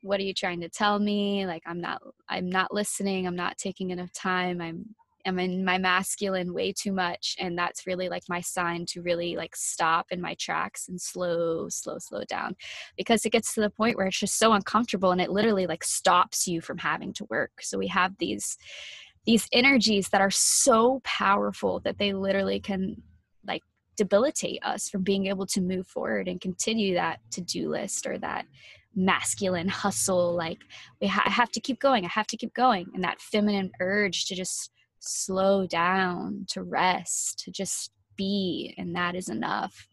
What 0.00 0.20
are 0.20 0.24
you 0.24 0.34
trying 0.34 0.60
to 0.60 0.68
tell 0.68 0.98
me? 0.98 1.46
Like, 1.46 1.62
I'm 1.66 1.80
not, 1.80 2.02
I'm 2.28 2.48
not 2.50 2.72
listening. 2.72 3.26
I'm 3.26 3.36
not 3.36 3.58
taking 3.58 3.90
enough 3.90 4.12
time. 4.12 4.60
I'm 4.60 4.94
am 5.24 5.38
in 5.38 5.64
my 5.64 5.78
masculine 5.78 6.52
way 6.52 6.72
too 6.72 6.92
much 6.92 7.36
and 7.38 7.56
that's 7.56 7.86
really 7.86 8.08
like 8.08 8.22
my 8.28 8.40
sign 8.40 8.84
to 8.86 9.02
really 9.02 9.36
like 9.36 9.54
stop 9.54 10.06
in 10.10 10.20
my 10.20 10.34
tracks 10.34 10.88
and 10.88 11.00
slow 11.00 11.68
slow 11.68 11.98
slow 11.98 12.22
down 12.24 12.54
because 12.96 13.24
it 13.24 13.30
gets 13.30 13.54
to 13.54 13.60
the 13.60 13.70
point 13.70 13.96
where 13.96 14.06
it's 14.06 14.18
just 14.18 14.38
so 14.38 14.52
uncomfortable 14.52 15.10
and 15.10 15.20
it 15.20 15.30
literally 15.30 15.66
like 15.66 15.84
stops 15.84 16.46
you 16.46 16.60
from 16.60 16.78
having 16.78 17.12
to 17.14 17.26
work. 17.30 17.52
So 17.60 17.78
we 17.78 17.88
have 17.88 18.12
these 18.18 18.56
these 19.24 19.46
energies 19.52 20.08
that 20.08 20.20
are 20.20 20.30
so 20.30 21.00
powerful 21.04 21.80
that 21.80 21.98
they 21.98 22.12
literally 22.12 22.58
can 22.58 22.96
like 23.46 23.62
debilitate 23.96 24.58
us 24.64 24.88
from 24.88 25.02
being 25.02 25.26
able 25.26 25.46
to 25.46 25.60
move 25.60 25.86
forward 25.86 26.26
and 26.26 26.40
continue 26.40 26.94
that 26.94 27.20
to-do 27.30 27.68
list 27.68 28.06
or 28.06 28.18
that 28.18 28.46
masculine 28.96 29.68
hustle 29.68 30.34
like 30.34 30.58
we 31.00 31.06
ha- 31.06 31.22
I 31.24 31.30
have 31.30 31.50
to 31.52 31.60
keep 31.60 31.80
going 31.80 32.04
i 32.04 32.08
have 32.08 32.26
to 32.26 32.36
keep 32.36 32.52
going 32.52 32.88
and 32.92 33.02
that 33.04 33.22
feminine 33.22 33.70
urge 33.80 34.26
to 34.26 34.34
just 34.34 34.70
slow 35.02 35.66
down, 35.66 36.46
to 36.48 36.62
rest, 36.62 37.38
to 37.40 37.50
just 37.50 37.90
be, 38.16 38.74
and 38.78 38.94
that 38.94 39.14
is 39.14 39.28
enough. 39.28 39.88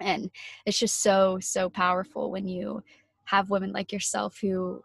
And 0.00 0.30
it's 0.66 0.78
just 0.78 1.02
so, 1.02 1.38
so 1.40 1.70
powerful 1.70 2.30
when 2.30 2.48
you 2.48 2.82
have 3.24 3.50
women 3.50 3.72
like 3.72 3.92
yourself 3.92 4.38
who 4.40 4.82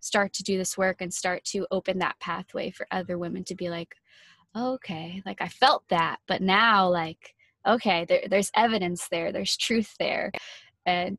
start 0.00 0.32
to 0.32 0.42
do 0.42 0.58
this 0.58 0.76
work 0.76 1.00
and 1.00 1.12
start 1.12 1.44
to 1.44 1.66
open 1.70 1.98
that 1.98 2.18
pathway 2.20 2.70
for 2.70 2.86
other 2.90 3.16
women 3.16 3.44
to 3.44 3.54
be 3.54 3.70
like, 3.70 3.94
okay, 4.56 5.22
like 5.24 5.40
I 5.40 5.48
felt 5.48 5.84
that, 5.88 6.16
but 6.26 6.42
now, 6.42 6.88
like, 6.88 7.34
okay, 7.66 8.04
there, 8.06 8.22
there's 8.28 8.50
evidence 8.56 9.06
there, 9.08 9.30
there's 9.30 9.56
truth 9.56 9.94
there. 9.98 10.32
And 10.84 11.18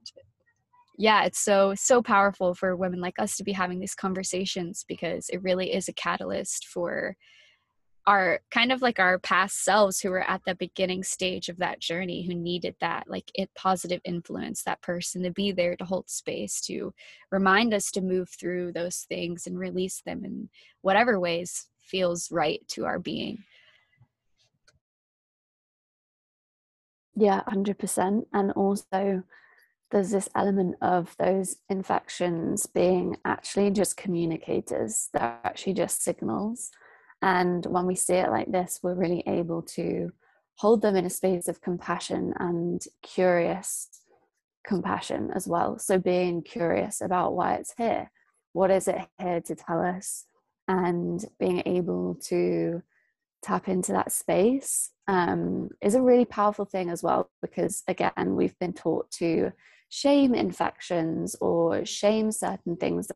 yeah, 0.97 1.23
it's 1.23 1.39
so, 1.39 1.73
so 1.75 2.01
powerful 2.01 2.53
for 2.53 2.75
women 2.75 2.99
like 2.99 3.17
us 3.17 3.37
to 3.37 3.43
be 3.43 3.53
having 3.53 3.79
these 3.79 3.95
conversations 3.95 4.83
because 4.87 5.29
it 5.29 5.41
really 5.41 5.73
is 5.73 5.87
a 5.87 5.93
catalyst 5.93 6.67
for 6.67 7.15
our 8.07 8.39
kind 8.49 8.71
of 8.71 8.81
like 8.81 8.99
our 8.99 9.19
past 9.19 9.63
selves 9.63 9.99
who 9.99 10.09
were 10.09 10.27
at 10.27 10.41
the 10.45 10.55
beginning 10.55 11.03
stage 11.03 11.49
of 11.49 11.57
that 11.57 11.79
journey 11.79 12.25
who 12.25 12.33
needed 12.33 12.75
that 12.81 13.03
like 13.07 13.31
it 13.35 13.49
positive 13.55 14.01
influence 14.03 14.63
that 14.63 14.81
person 14.81 15.21
to 15.21 15.31
be 15.31 15.51
there 15.51 15.75
to 15.75 15.85
hold 15.85 16.09
space 16.09 16.61
to 16.61 16.93
remind 17.31 17.73
us 17.73 17.91
to 17.91 18.01
move 18.01 18.29
through 18.29 18.71
those 18.71 19.05
things 19.07 19.45
and 19.45 19.59
release 19.59 20.01
them 20.05 20.25
in 20.25 20.49
whatever 20.81 21.19
ways 21.19 21.67
feels 21.81 22.31
right 22.31 22.67
to 22.67 22.85
our 22.85 22.97
being. 22.97 23.43
Yeah 27.15 27.41
100% 27.47 28.25
and 28.33 28.51
also 28.53 29.23
there's 29.91 30.11
this 30.11 30.29
element 30.33 30.75
of 30.81 31.15
those 31.19 31.57
infections 31.69 32.65
being 32.65 33.17
actually 33.25 33.69
just 33.69 33.97
communicators 33.97 35.09
they're 35.13 35.37
actually 35.43 35.73
just 35.73 36.01
signals 36.01 36.71
and 37.21 37.65
when 37.65 37.85
we 37.85 37.95
see 37.95 38.15
it 38.15 38.29
like 38.29 38.51
this, 38.51 38.79
we're 38.81 38.95
really 38.95 39.23
able 39.27 39.61
to 39.63 40.11
hold 40.55 40.81
them 40.81 40.95
in 40.95 41.05
a 41.05 41.09
space 41.09 41.47
of 41.47 41.61
compassion 41.61 42.33
and 42.39 42.83
curious 43.01 43.89
compassion 44.65 45.31
as 45.33 45.47
well. 45.47 45.77
So, 45.79 45.99
being 45.99 46.41
curious 46.41 47.01
about 47.01 47.33
why 47.33 47.55
it's 47.55 47.73
here, 47.77 48.11
what 48.53 48.71
is 48.71 48.87
it 48.87 48.97
here 49.19 49.41
to 49.41 49.55
tell 49.55 49.81
us, 49.81 50.25
and 50.67 51.23
being 51.39 51.63
able 51.65 52.15
to 52.29 52.81
tap 53.43 53.67
into 53.67 53.91
that 53.91 54.11
space 54.11 54.91
um, 55.07 55.69
is 55.81 55.95
a 55.95 56.01
really 56.01 56.25
powerful 56.25 56.65
thing 56.65 56.89
as 56.89 57.03
well. 57.03 57.29
Because 57.41 57.83
again, 57.87 58.35
we've 58.35 58.57
been 58.59 58.73
taught 58.73 59.11
to 59.11 59.51
shame 59.89 60.33
infections 60.33 61.35
or 61.41 61.85
shame 61.85 62.31
certain 62.31 62.77
things 62.77 63.11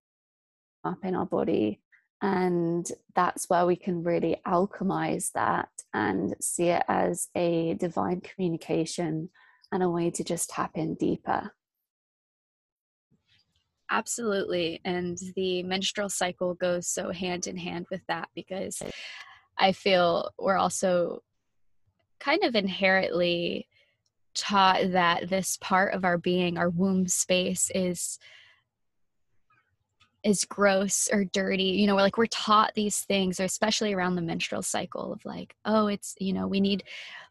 up 0.83 0.97
in 1.03 1.15
our 1.15 1.25
body 1.25 1.79
and 2.21 2.87
that's 3.13 3.49
where 3.49 3.65
we 3.65 3.75
can 3.75 4.03
really 4.03 4.41
alchemize 4.47 5.31
that 5.33 5.69
and 5.93 6.35
see 6.41 6.69
it 6.69 6.83
as 6.87 7.29
a 7.35 7.75
divine 7.75 8.21
communication 8.21 9.29
and 9.71 9.83
a 9.83 9.89
way 9.89 10.09
to 10.09 10.23
just 10.23 10.49
tap 10.49 10.71
in 10.75 10.95
deeper. 10.95 11.51
Absolutely. 13.91 14.81
And 14.83 15.17
the 15.35 15.63
menstrual 15.63 16.09
cycle 16.09 16.55
goes 16.55 16.87
so 16.87 17.11
hand 17.11 17.47
in 17.47 17.57
hand 17.57 17.85
with 17.91 18.01
that 18.07 18.29
because 18.33 18.81
I 19.57 19.71
feel 19.73 20.31
we're 20.39 20.57
also 20.57 21.21
kind 22.19 22.43
of 22.43 22.55
inherently 22.55 23.67
taught 24.33 24.91
that 24.91 25.29
this 25.29 25.57
part 25.61 25.93
of 25.93 26.03
our 26.03 26.17
being, 26.17 26.57
our 26.57 26.69
womb 26.69 27.07
space, 27.07 27.69
is 27.73 28.19
is 30.25 30.43
gross 30.43 31.07
or 31.13 31.23
dirty 31.23 31.63
you 31.63 31.87
know 31.87 31.95
we're 31.95 32.01
like 32.01 32.17
we're 32.17 32.25
taught 32.25 32.73
these 32.75 33.01
things 33.01 33.39
or 33.39 33.43
especially 33.43 33.93
around 33.93 34.15
the 34.15 34.21
menstrual 34.21 34.61
cycle 34.61 35.13
of 35.13 35.23
like 35.23 35.55
oh 35.65 35.87
it's 35.87 36.15
you 36.19 36.33
know 36.33 36.47
we 36.47 36.59
need 36.59 36.83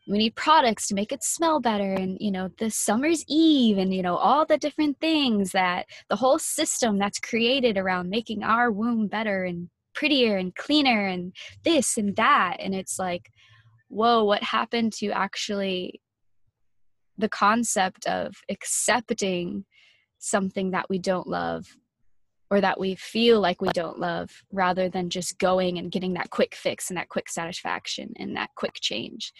we 0.06 0.16
need 0.18 0.34
products 0.36 0.86
to 0.86 0.94
make 0.94 1.12
it 1.12 1.22
smell 1.22 1.60
better 1.60 1.92
and 1.92 2.16
you 2.20 2.30
know 2.30 2.48
the 2.58 2.70
summer's 2.70 3.24
eve 3.28 3.78
and 3.78 3.92
you 3.92 4.02
know 4.02 4.16
all 4.16 4.46
the 4.46 4.58
different 4.58 4.98
things 5.00 5.52
that 5.52 5.86
the 6.08 6.16
whole 6.16 6.38
system 6.38 6.98
that's 6.98 7.18
created 7.18 7.76
around 7.76 8.08
making 8.08 8.42
our 8.42 8.70
womb 8.70 9.06
better 9.06 9.44
and 9.44 9.68
prettier 9.94 10.36
and 10.36 10.54
cleaner 10.54 11.06
and 11.06 11.32
this 11.64 11.96
and 11.96 12.16
that. 12.16 12.56
And 12.60 12.74
it's 12.74 12.98
like 12.98 13.30
whoa 13.88 14.24
what 14.24 14.42
happened 14.42 14.92
to 14.92 15.10
actually 15.10 16.00
the 17.16 17.28
concept 17.28 18.06
of 18.06 18.34
accepting 18.48 19.64
something 20.18 20.72
that 20.72 20.90
we 20.90 20.98
don't 20.98 21.28
love 21.28 21.76
or 22.50 22.60
that 22.60 22.78
we 22.78 22.94
feel 22.94 23.40
like 23.40 23.60
we 23.60 23.68
don't 23.68 23.98
love 23.98 24.30
rather 24.52 24.88
than 24.88 25.10
just 25.10 25.38
going 25.38 25.78
and 25.78 25.90
getting 25.90 26.14
that 26.14 26.30
quick 26.30 26.54
fix 26.54 26.90
and 26.90 26.96
that 26.96 27.08
quick 27.08 27.28
satisfaction 27.28 28.12
and 28.16 28.36
that 28.36 28.50
quick 28.54 28.74
change. 28.80 29.32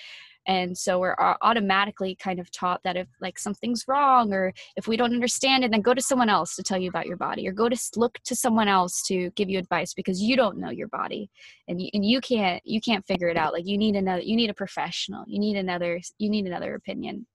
And 0.46 0.76
so 0.76 0.98
we're 0.98 1.16
automatically 1.40 2.16
kind 2.16 2.38
of 2.38 2.50
taught 2.50 2.82
that 2.84 2.96
if 2.96 3.08
like 3.20 3.38
something's 3.38 3.84
wrong 3.88 4.32
or 4.32 4.52
if 4.76 4.86
we 4.86 4.96
don't 4.96 5.14
understand 5.14 5.64
it 5.64 5.70
then 5.70 5.80
go 5.80 5.94
to 5.94 6.02
someone 6.02 6.28
else 6.28 6.54
to 6.56 6.62
tell 6.62 6.78
you 6.78 6.88
about 6.88 7.06
your 7.06 7.16
body 7.16 7.48
or 7.48 7.52
go 7.52 7.68
to 7.68 7.78
look 7.96 8.18
to 8.24 8.36
someone 8.36 8.68
else 8.68 9.02
to 9.06 9.30
give 9.30 9.48
you 9.48 9.58
advice 9.58 9.94
because 9.94 10.20
you 10.20 10.36
don't 10.36 10.58
know 10.58 10.70
your 10.70 10.88
body. 10.88 11.30
And 11.68 11.80
you, 11.80 11.88
and 11.94 12.04
you 12.04 12.20
can't 12.20 12.60
you 12.64 12.80
can't 12.80 13.06
figure 13.06 13.28
it 13.28 13.36
out. 13.36 13.52
Like 13.52 13.66
you 13.66 13.78
need 13.78 13.96
another 13.96 14.22
you 14.22 14.36
need 14.36 14.50
a 14.50 14.54
professional. 14.54 15.24
You 15.26 15.38
need 15.38 15.56
another 15.56 16.00
you 16.18 16.28
need 16.28 16.46
another 16.46 16.74
opinion. 16.74 17.26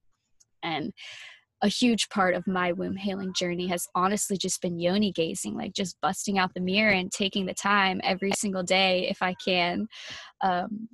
And 0.62 0.94
a 1.62 1.68
huge 1.68 2.10
part 2.10 2.36
of 2.36 2.48
my 2.48 2.72
womb 2.72 2.96
healing 2.96 3.34
journey 3.34 3.68
has 3.68 3.88
honestly 3.94 4.38
just 4.38 4.62
been 4.62 4.80
yoni 4.80 5.12
gazing, 5.12 5.56
like 5.56 5.74
just 5.74 6.00
busting 6.02 6.38
out 6.38 6.54
the 6.54 6.62
mirror 6.62 6.92
and 6.92 7.12
taking 7.12 7.46
the 7.46 7.54
time 7.54 8.00
every 8.04 8.32
single 8.38 8.64
day, 8.64 9.08
if 9.10 9.22
I 9.22 9.34
can, 9.34 9.88
um, 10.42 10.88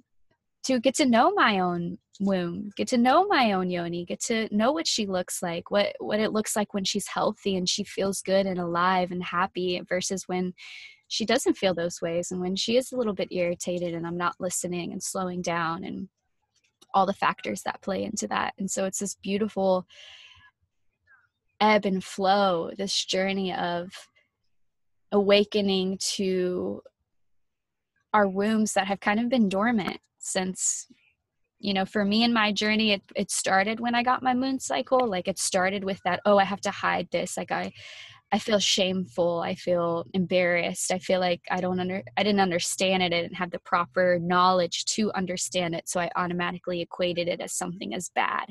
to 0.63 0.79
get 0.79 0.95
to 0.95 1.05
know 1.05 1.31
my 1.35 1.59
own 1.59 1.99
womb, 2.19 2.71
get 2.75 2.87
to 2.87 2.97
know 2.97 3.27
my 3.27 3.51
own 3.51 3.69
yoni, 3.69 4.05
get 4.05 4.19
to 4.21 4.47
know 4.55 4.71
what 4.71 4.87
she 4.87 5.05
looks 5.05 5.43
like, 5.43 5.69
what 5.69 5.95
what 5.99 6.19
it 6.19 6.33
looks 6.33 6.55
like 6.55 6.73
when 6.73 6.83
she's 6.83 7.07
healthy 7.07 7.55
and 7.55 7.69
she 7.69 7.83
feels 7.83 8.21
good 8.21 8.47
and 8.47 8.59
alive 8.59 9.11
and 9.11 9.23
happy, 9.23 9.79
versus 9.87 10.23
when 10.27 10.53
she 11.07 11.25
doesn't 11.25 11.57
feel 11.57 11.75
those 11.75 12.01
ways 12.01 12.31
and 12.31 12.41
when 12.41 12.55
she 12.55 12.77
is 12.77 12.91
a 12.91 12.97
little 12.97 13.13
bit 13.13 13.27
irritated 13.31 13.93
and 13.93 14.07
I'm 14.07 14.17
not 14.17 14.35
listening 14.39 14.91
and 14.91 15.03
slowing 15.03 15.43
down 15.43 15.83
and 15.83 16.09
all 16.95 17.05
the 17.05 17.13
factors 17.13 17.61
that 17.63 17.81
play 17.81 18.03
into 18.03 18.27
that. 18.29 18.53
And 18.57 18.71
so 18.71 18.85
it's 18.85 18.99
this 18.99 19.15
beautiful 19.15 19.85
ebb 21.59 21.85
and 21.85 22.03
flow, 22.03 22.71
this 22.77 23.05
journey 23.05 23.53
of 23.53 23.91
awakening 25.11 25.97
to 25.99 26.81
our 28.13 28.27
wombs 28.27 28.73
that 28.73 28.87
have 28.87 28.99
kind 28.99 29.19
of 29.19 29.29
been 29.29 29.49
dormant 29.49 29.99
since 30.19 30.87
you 31.59 31.73
know 31.73 31.85
for 31.85 32.03
me 32.03 32.23
in 32.23 32.33
my 32.33 32.51
journey 32.51 32.91
it, 32.91 33.01
it 33.15 33.29
started 33.29 33.79
when 33.79 33.95
i 33.95 34.03
got 34.03 34.23
my 34.23 34.33
moon 34.33 34.59
cycle. 34.59 35.07
Like 35.07 35.27
it 35.27 35.39
started 35.39 35.83
with 35.83 35.99
that 36.03 36.21
oh 36.25 36.37
i 36.37 36.43
have 36.43 36.61
to 36.61 36.71
hide 36.71 37.07
this. 37.11 37.37
Like 37.37 37.51
i 37.51 37.71
i 38.31 38.39
feel 38.39 38.59
shameful. 38.59 39.39
I 39.39 39.55
feel 39.55 40.05
embarrassed. 40.13 40.91
I 40.91 40.99
feel 40.99 41.19
like 41.19 41.41
i 41.51 41.61
don't 41.61 41.79
under 41.79 42.03
i 42.17 42.23
didn't 42.23 42.41
understand 42.41 43.03
it. 43.03 43.07
I 43.13 43.21
didn't 43.21 43.35
have 43.35 43.51
the 43.51 43.59
proper 43.59 44.19
knowledge 44.21 44.85
to 44.95 45.11
understand 45.13 45.75
it. 45.75 45.87
So 45.87 45.99
i 45.99 46.09
automatically 46.15 46.81
equated 46.81 47.27
it 47.27 47.41
as 47.41 47.53
something 47.53 47.93
as 47.93 48.09
bad 48.09 48.45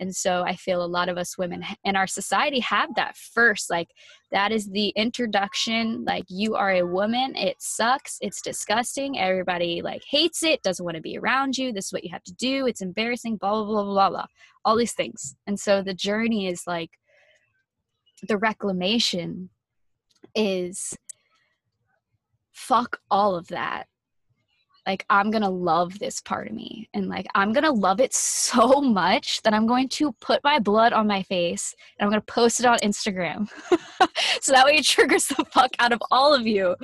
and 0.00 0.14
so 0.14 0.42
I 0.42 0.54
feel 0.54 0.84
a 0.84 0.86
lot 0.86 1.08
of 1.08 1.18
us 1.18 1.36
women 1.36 1.64
in 1.84 1.96
our 1.96 2.06
society 2.06 2.60
have 2.60 2.94
that 2.94 3.16
first. 3.16 3.68
Like, 3.68 3.88
that 4.30 4.52
is 4.52 4.70
the 4.70 4.88
introduction. 4.90 6.04
Like, 6.04 6.24
you 6.28 6.54
are 6.54 6.70
a 6.70 6.86
woman. 6.86 7.34
It 7.34 7.56
sucks. 7.58 8.18
It's 8.20 8.40
disgusting. 8.40 9.18
Everybody, 9.18 9.82
like, 9.82 10.02
hates 10.08 10.42
it, 10.42 10.62
doesn't 10.62 10.84
want 10.84 10.96
to 10.96 11.02
be 11.02 11.18
around 11.18 11.58
you. 11.58 11.72
This 11.72 11.86
is 11.86 11.92
what 11.92 12.04
you 12.04 12.10
have 12.12 12.24
to 12.24 12.34
do. 12.34 12.66
It's 12.66 12.80
embarrassing, 12.80 13.36
blah, 13.36 13.52
blah, 13.52 13.64
blah, 13.64 13.84
blah, 13.84 14.10
blah. 14.10 14.26
All 14.64 14.76
these 14.76 14.94
things. 14.94 15.34
And 15.46 15.58
so 15.58 15.82
the 15.82 15.94
journey 15.94 16.46
is 16.46 16.62
like, 16.66 16.90
the 18.26 18.38
reclamation 18.38 19.50
is 20.34 20.96
fuck 22.52 23.00
all 23.10 23.36
of 23.36 23.48
that 23.48 23.86
like 24.88 25.04
i'm 25.10 25.30
gonna 25.30 25.48
love 25.48 25.98
this 25.98 26.20
part 26.22 26.48
of 26.48 26.54
me 26.54 26.88
and 26.94 27.08
like 27.08 27.26
i'm 27.34 27.52
gonna 27.52 27.70
love 27.70 28.00
it 28.00 28.12
so 28.14 28.80
much 28.80 29.40
that 29.42 29.52
i'm 29.52 29.66
going 29.66 29.88
to 29.88 30.12
put 30.20 30.42
my 30.42 30.58
blood 30.58 30.94
on 30.94 31.06
my 31.06 31.22
face 31.24 31.74
and 31.98 32.06
i'm 32.06 32.10
gonna 32.10 32.22
post 32.22 32.58
it 32.58 32.66
on 32.66 32.78
instagram 32.78 33.48
so 34.40 34.50
that 34.50 34.64
way 34.64 34.76
it 34.76 34.86
triggers 34.86 35.26
the 35.26 35.44
fuck 35.52 35.70
out 35.78 35.92
of 35.92 36.00
all 36.10 36.34
of 36.34 36.46
you 36.46 36.74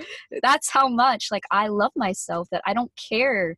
that's 0.42 0.70
how 0.70 0.86
much 0.86 1.28
like 1.32 1.44
i 1.50 1.66
love 1.66 1.92
myself 1.96 2.46
that 2.50 2.62
i 2.66 2.72
don't 2.72 2.92
care 3.10 3.56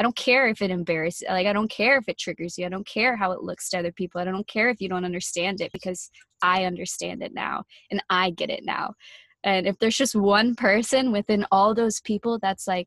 I 0.00 0.04
don't 0.04 0.14
care 0.14 0.46
if 0.46 0.62
it 0.62 0.70
embarrasses 0.70 1.26
like 1.28 1.48
I 1.48 1.52
don't 1.52 1.68
care 1.68 1.98
if 1.98 2.08
it 2.08 2.18
triggers 2.18 2.56
you. 2.56 2.64
I 2.64 2.68
don't 2.68 2.86
care 2.86 3.16
how 3.16 3.32
it 3.32 3.42
looks 3.42 3.68
to 3.70 3.80
other 3.80 3.90
people. 3.90 4.20
I 4.20 4.24
don't 4.24 4.46
care 4.46 4.68
if 4.68 4.80
you 4.80 4.88
don't 4.88 5.04
understand 5.04 5.60
it 5.60 5.72
because 5.72 6.08
I 6.40 6.66
understand 6.66 7.20
it 7.20 7.34
now 7.34 7.64
and 7.90 8.00
I 8.08 8.30
get 8.30 8.48
it 8.48 8.64
now. 8.64 8.94
And 9.42 9.66
if 9.66 9.76
there's 9.80 9.96
just 9.96 10.14
one 10.14 10.54
person 10.54 11.10
within 11.10 11.44
all 11.50 11.74
those 11.74 12.00
people 12.00 12.38
that's 12.40 12.68
like 12.68 12.86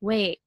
wait 0.00 0.40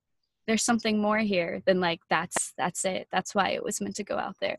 there's 0.48 0.63
something 0.63 1.00
more 1.00 1.20
here 1.20 1.62
than 1.65 1.79
like 1.79 2.01
that's 2.10 2.53
that's 2.58 2.86
it. 2.86 3.08
That's 3.12 3.36
why 3.36 3.50
it 3.50 3.63
was 3.63 3.79
meant 3.81 3.96
to 3.98 4.03
go 4.03 4.17
out 4.17 4.36
there. 4.41 4.58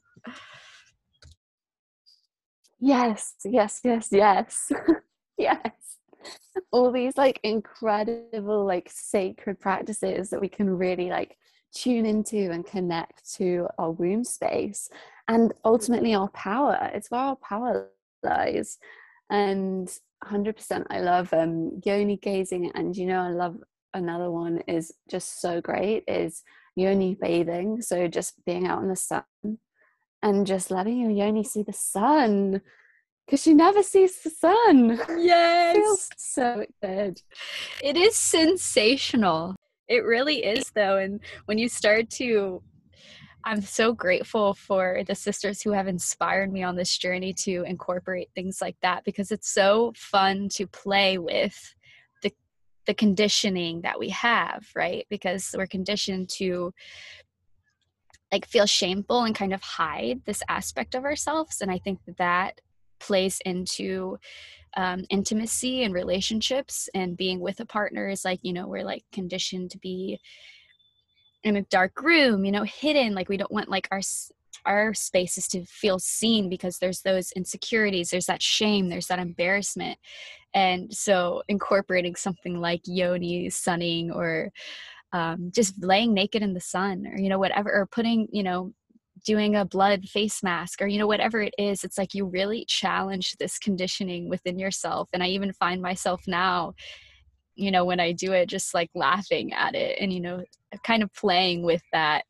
Yes 2.81 3.35
yes 3.45 3.81
yes 3.85 4.09
yes. 4.11 4.73
Yes. 5.39 5.99
All 6.71 6.93
these 6.93 7.17
like 7.17 7.41
incredible 7.43 8.65
like 8.65 8.89
sacred 8.93 9.59
practices 9.59 10.31
that 10.31 10.41
we 10.41 10.49
can 10.49 10.71
really 10.71 11.09
like 11.09 11.37
tune 11.75 12.07
into 12.07 12.51
and 12.53 12.65
connect 12.65 13.35
to 13.35 13.67
our 13.79 13.91
womb 13.91 14.23
space 14.23 14.89
and 15.27 15.53
ultimately 15.65 16.15
our 16.15 16.29
power. 16.29 16.91
It's 16.95 17.11
where 17.11 17.21
our 17.21 17.37
power 17.37 17.89
lies. 18.23 18.79
And 19.31 19.89
100% 20.25 20.87
i 20.91 21.01
love 21.01 21.33
um 21.33 21.81
yoni 21.85 22.17
gazing. 22.19 22.71
And 22.75 22.97
you 22.97 23.07
know 23.07 23.21
i 23.21 23.31
love 23.31 23.57
another 23.95 24.31
one 24.31 24.63
is 24.67 24.93
just 25.09 25.41
so 25.41 25.61
great 25.61 26.05
is 26.09 26.43
yoni 26.77 27.17
bathing. 27.21 27.83
So 27.83 28.09
just 28.09 28.45
being 28.45 28.67
out 28.67 28.83
in 28.83 28.89
the 28.89 28.97
sun 28.97 29.25
and 30.23 30.47
just 30.47 30.71
letting 30.71 30.99
your 31.01 31.11
yoni 31.11 31.45
see 31.45 31.63
the 31.63 31.73
sun 31.73 32.63
because 33.27 33.43
she 33.43 33.55
never 33.55 33.83
sees 33.83 34.23
the 34.23 34.31
sun. 34.31 35.01
Yes. 35.19 35.77
feels 35.77 36.11
so 36.17 36.67
good. 36.83 37.21
It 37.83 37.97
is 37.97 38.17
sensational. 38.17 39.57
It 39.89 40.05
really 40.05 40.45
is 40.45 40.71
though. 40.75 40.99
And 40.99 41.21
when 41.47 41.59
you 41.59 41.69
start 41.69 42.11
to 42.11 42.63
I'm 43.45 43.61
so 43.61 43.93
grateful 43.93 44.55
for 44.55 45.03
the 45.05 45.17
sisters 45.17 45.61
who 45.61 45.73
have 45.73 45.89
inspired 45.89 46.53
me 46.53 46.63
on 46.63 46.77
this 46.77 46.97
journey 46.97 47.33
to 47.41 47.65
incorporate 47.65 48.29
things 48.35 48.61
like 48.61 48.77
that 48.83 49.03
because 49.05 49.33
it's 49.33 49.49
so 49.53 49.93
fun 49.97 50.49
to 50.51 50.69
play 50.69 51.19
with 51.19 51.75
the 52.87 52.95
conditioning 52.95 53.83
that 53.83 53.99
we 53.99 54.09
have, 54.11 54.67
right? 54.75 55.07
Because 55.09 55.55
we're 55.57 55.67
conditioned 55.67 56.29
to 56.31 56.73
like 58.33 58.47
feel 58.47 58.67
shameful 58.67 59.25
and 59.25 59.35
kind 59.35 59.53
of 59.53 59.63
hide 59.63 60.23
this 60.25 60.43
aspect 60.49 60.95
of 60.95 61.05
ourselves. 61.05 61.61
And 61.61 61.71
I 61.71 61.79
think 61.79 62.01
that, 62.07 62.17
that 62.19 62.61
plays 62.99 63.41
into 63.45 64.19
um, 64.77 65.05
intimacy 65.11 65.85
and 65.85 65.93
relationships 65.93 66.89
and 66.95 67.17
being 67.17 67.41
with 67.41 67.61
a 67.61 67.67
partner 67.67 68.09
is 68.09 68.25
like, 68.25 68.41
you 68.43 68.55
know, 68.55 68.67
we're 68.67 68.85
like 68.85 69.05
conditioned 69.13 69.71
to 69.73 69.79
be 69.79 70.19
in 71.45 71.57
a 71.57 71.63
dark 71.63 72.01
room, 72.03 72.45
you 72.45 72.53
know, 72.53 72.63
hidden. 72.63 73.15
Like 73.15 73.29
we 73.29 73.37
don't 73.37 73.53
want 73.53 73.69
like 73.69 73.89
our 73.91 74.01
our 74.67 74.95
spaces 74.95 75.49
to 75.49 75.65
feel 75.67 75.99
seen 75.99 76.49
because 76.49 76.79
there's 76.79 77.03
those 77.03 77.33
insecurities, 77.33 78.11
there's 78.11 78.27
that 78.27 78.43
shame, 78.43 78.89
there's 78.89 79.07
that 79.09 79.19
embarrassment. 79.19 79.99
And 80.55 80.93
so 80.93 81.43
incorporating 81.49 82.15
something 82.15 82.61
like 82.61 82.83
yoni 82.85 83.49
sunning 83.51 84.11
or 84.11 84.51
um, 85.13 85.51
just 85.55 85.83
laying 85.83 86.15
naked 86.15 86.43
in 86.43 86.55
the 86.55 86.61
sun 86.61 87.07
or, 87.07 87.19
you 87.19 87.29
know, 87.29 87.39
whatever, 87.39 87.71
or 87.73 87.87
putting, 87.87 88.29
you 88.33 88.43
know, 88.43 88.73
doing 89.25 89.57
a 89.57 89.65
blood 89.65 90.05
face 90.09 90.43
mask 90.43 90.83
or 90.83 90.87
you 90.87 90.99
know 90.99 91.07
whatever 91.07 91.41
it 91.41 91.55
is 91.59 91.85
it's 91.85 91.99
like 91.99 92.15
you 92.15 92.27
really 92.27 92.65
challenge 92.67 93.37
this 93.39 93.59
conditioning 93.59 94.29
within 94.29 94.59
yourself 94.59 95.09
and 95.13 95.23
i 95.23 95.29
even 95.29 95.53
find 95.53 95.81
myself 95.81 96.23
now 96.27 96.75
you 97.55 97.71
know 97.71 97.85
when 97.85 98.01
i 98.01 98.13
do 98.13 98.33
it 98.33 98.49
just 98.49 98.75
like 98.75 98.91
laughing 98.95 99.53
at 99.53 99.75
it 99.75 99.97
and 100.01 100.13
you 100.13 100.21
know 100.21 100.43
kind 100.83 101.03
of 101.03 101.13
playing 101.15 101.63
with 101.63 101.83
that 101.93 102.25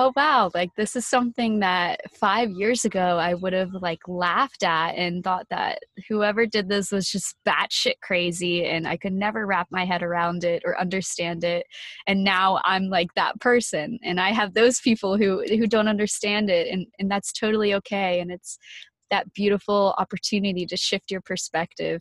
oh 0.00 0.12
wow 0.16 0.50
like 0.54 0.74
this 0.76 0.96
is 0.96 1.06
something 1.06 1.60
that 1.60 2.00
five 2.14 2.50
years 2.52 2.86
ago 2.86 3.18
i 3.18 3.34
would 3.34 3.52
have 3.52 3.74
like 3.82 4.00
laughed 4.08 4.62
at 4.62 4.92
and 4.92 5.22
thought 5.22 5.46
that 5.50 5.78
whoever 6.08 6.46
did 6.46 6.70
this 6.70 6.90
was 6.90 7.10
just 7.10 7.36
batshit 7.46 8.00
crazy 8.02 8.64
and 8.64 8.88
i 8.88 8.96
could 8.96 9.12
never 9.12 9.46
wrap 9.46 9.68
my 9.70 9.84
head 9.84 10.02
around 10.02 10.42
it 10.42 10.62
or 10.64 10.80
understand 10.80 11.44
it. 11.44 11.66
And 12.06 12.24
now 12.24 12.60
i'm 12.64 12.84
like 12.84 13.12
that 13.14 13.38
person 13.40 13.98
and 14.02 14.18
i 14.18 14.30
have 14.30 14.54
those 14.54 14.80
people 14.80 15.18
who 15.18 15.44
who 15.46 15.66
don't 15.66 15.88
understand 15.88 16.48
it 16.48 16.68
and 16.68 16.86
and 16.98 17.10
that's 17.10 17.30
totally 17.32 17.74
okay 17.74 18.20
and 18.20 18.30
it's 18.30 18.58
that 19.10 19.30
beautiful 19.34 19.94
opportunity 19.98 20.64
to 20.64 20.78
shift 20.78 21.10
your 21.10 21.20
perspective 21.20 22.00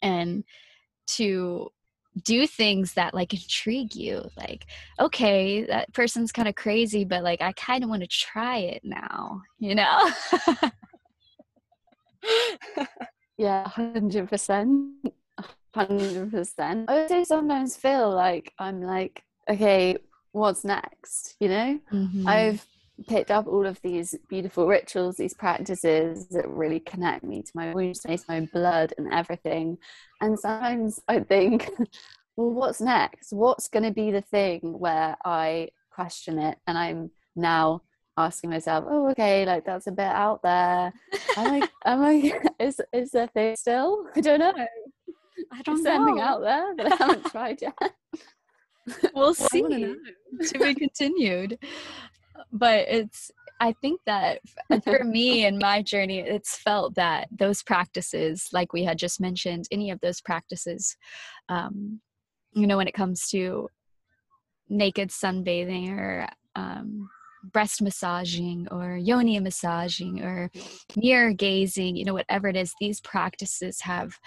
and 0.00 0.44
to 1.08 1.70
do 2.22 2.46
things 2.46 2.94
that 2.94 3.14
like 3.14 3.32
intrigue 3.32 3.94
you 3.94 4.28
like 4.36 4.66
okay 4.98 5.64
that 5.64 5.92
person's 5.92 6.32
kind 6.32 6.48
of 6.48 6.54
crazy 6.54 7.04
but 7.04 7.22
like 7.22 7.42
i 7.42 7.52
kind 7.52 7.84
of 7.84 7.90
want 7.90 8.02
to 8.02 8.08
try 8.08 8.58
it 8.58 8.80
now 8.84 9.40
you 9.58 9.74
know? 9.74 10.10
Yeah 13.38 13.68
100% 13.68 14.92
100% 15.76 16.84
i 16.88 17.06
say 17.06 17.24
sometimes 17.24 17.76
feel 17.76 18.10
like 18.10 18.52
i'm 18.58 18.80
like 18.80 19.22
okay 19.48 19.98
what's 20.32 20.64
next? 20.64 21.36
you 21.38 21.48
know? 21.48 21.78
Mm-hmm. 21.92 22.26
i've 22.26 22.66
picked 23.04 23.30
up 23.30 23.46
all 23.46 23.66
of 23.66 23.80
these 23.82 24.14
beautiful 24.28 24.66
rituals, 24.66 25.16
these 25.16 25.34
practices 25.34 26.28
that 26.28 26.48
really 26.48 26.80
connect 26.80 27.24
me 27.24 27.42
to 27.42 27.52
my 27.54 27.74
womb 27.74 27.94
space, 27.94 28.24
my 28.28 28.48
blood, 28.52 28.94
and 28.96 29.12
everything. 29.12 29.78
And 30.20 30.38
sometimes 30.38 31.00
I 31.08 31.20
think, 31.20 31.70
well, 32.36 32.50
what's 32.50 32.80
next? 32.80 33.32
What's 33.32 33.68
going 33.68 33.84
to 33.84 33.90
be 33.90 34.10
the 34.10 34.22
thing 34.22 34.60
where 34.62 35.16
I 35.24 35.68
question 35.90 36.38
it? 36.38 36.58
And 36.66 36.78
I'm 36.78 37.10
now 37.34 37.82
asking 38.16 38.50
myself, 38.50 38.86
oh, 38.88 39.10
okay, 39.10 39.44
like 39.44 39.66
that's 39.66 39.86
a 39.86 39.92
bit 39.92 40.06
out 40.06 40.42
there. 40.42 40.92
Am 41.36 41.62
I, 41.62 41.68
am 41.84 42.02
I, 42.02 42.32
is, 42.58 42.80
is 42.92 43.10
there 43.10 43.28
thing 43.28 43.56
still? 43.56 44.06
I 44.16 44.20
don't 44.20 44.40
know. 44.40 44.54
I 45.52 45.62
don't 45.62 45.78
is 45.78 45.84
know. 45.84 45.94
something 45.94 46.20
out 46.20 46.40
there 46.40 46.74
that 46.76 46.92
I 46.92 46.96
haven't 46.96 47.26
tried 47.26 47.60
yet. 47.60 47.74
We'll 49.14 49.34
see. 49.34 49.62
to 49.62 50.58
be 50.60 50.74
continued 50.74 51.58
but 52.52 52.86
it's 52.88 53.30
I 53.60 53.72
think 53.72 54.00
that 54.06 54.40
for 54.84 55.02
me 55.02 55.44
and 55.46 55.58
my 55.58 55.82
journey, 55.82 56.18
it's 56.18 56.58
felt 56.58 56.94
that 56.96 57.28
those 57.30 57.62
practices, 57.62 58.48
like 58.52 58.72
we 58.72 58.84
had 58.84 58.98
just 58.98 59.20
mentioned, 59.20 59.66
any 59.70 59.90
of 59.90 60.00
those 60.00 60.20
practices, 60.20 60.96
um, 61.48 62.00
you 62.52 62.66
know, 62.66 62.76
when 62.76 62.88
it 62.88 62.94
comes 62.94 63.28
to 63.30 63.68
naked 64.68 65.10
sunbathing 65.10 65.90
or 65.90 66.28
um, 66.54 67.08
breast 67.52 67.80
massaging 67.80 68.66
or 68.70 68.96
yoni 68.96 69.38
massaging 69.40 70.22
or 70.22 70.50
mirror 70.96 71.32
gazing, 71.32 71.96
you 71.96 72.04
know, 72.04 72.14
whatever 72.14 72.48
it 72.48 72.56
is, 72.56 72.74
these 72.80 73.00
practices 73.00 73.80
have 73.82 74.18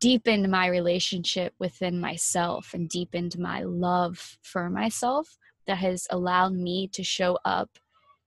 deepened 0.00 0.50
my 0.50 0.66
relationship 0.66 1.54
within 1.58 2.00
myself 2.00 2.74
and 2.74 2.88
deepened 2.88 3.38
my 3.38 3.62
love 3.62 4.36
for 4.42 4.68
myself 4.68 5.36
that 5.66 5.78
has 5.78 6.06
allowed 6.10 6.52
me 6.52 6.88
to 6.88 7.02
show 7.02 7.38
up 7.44 7.70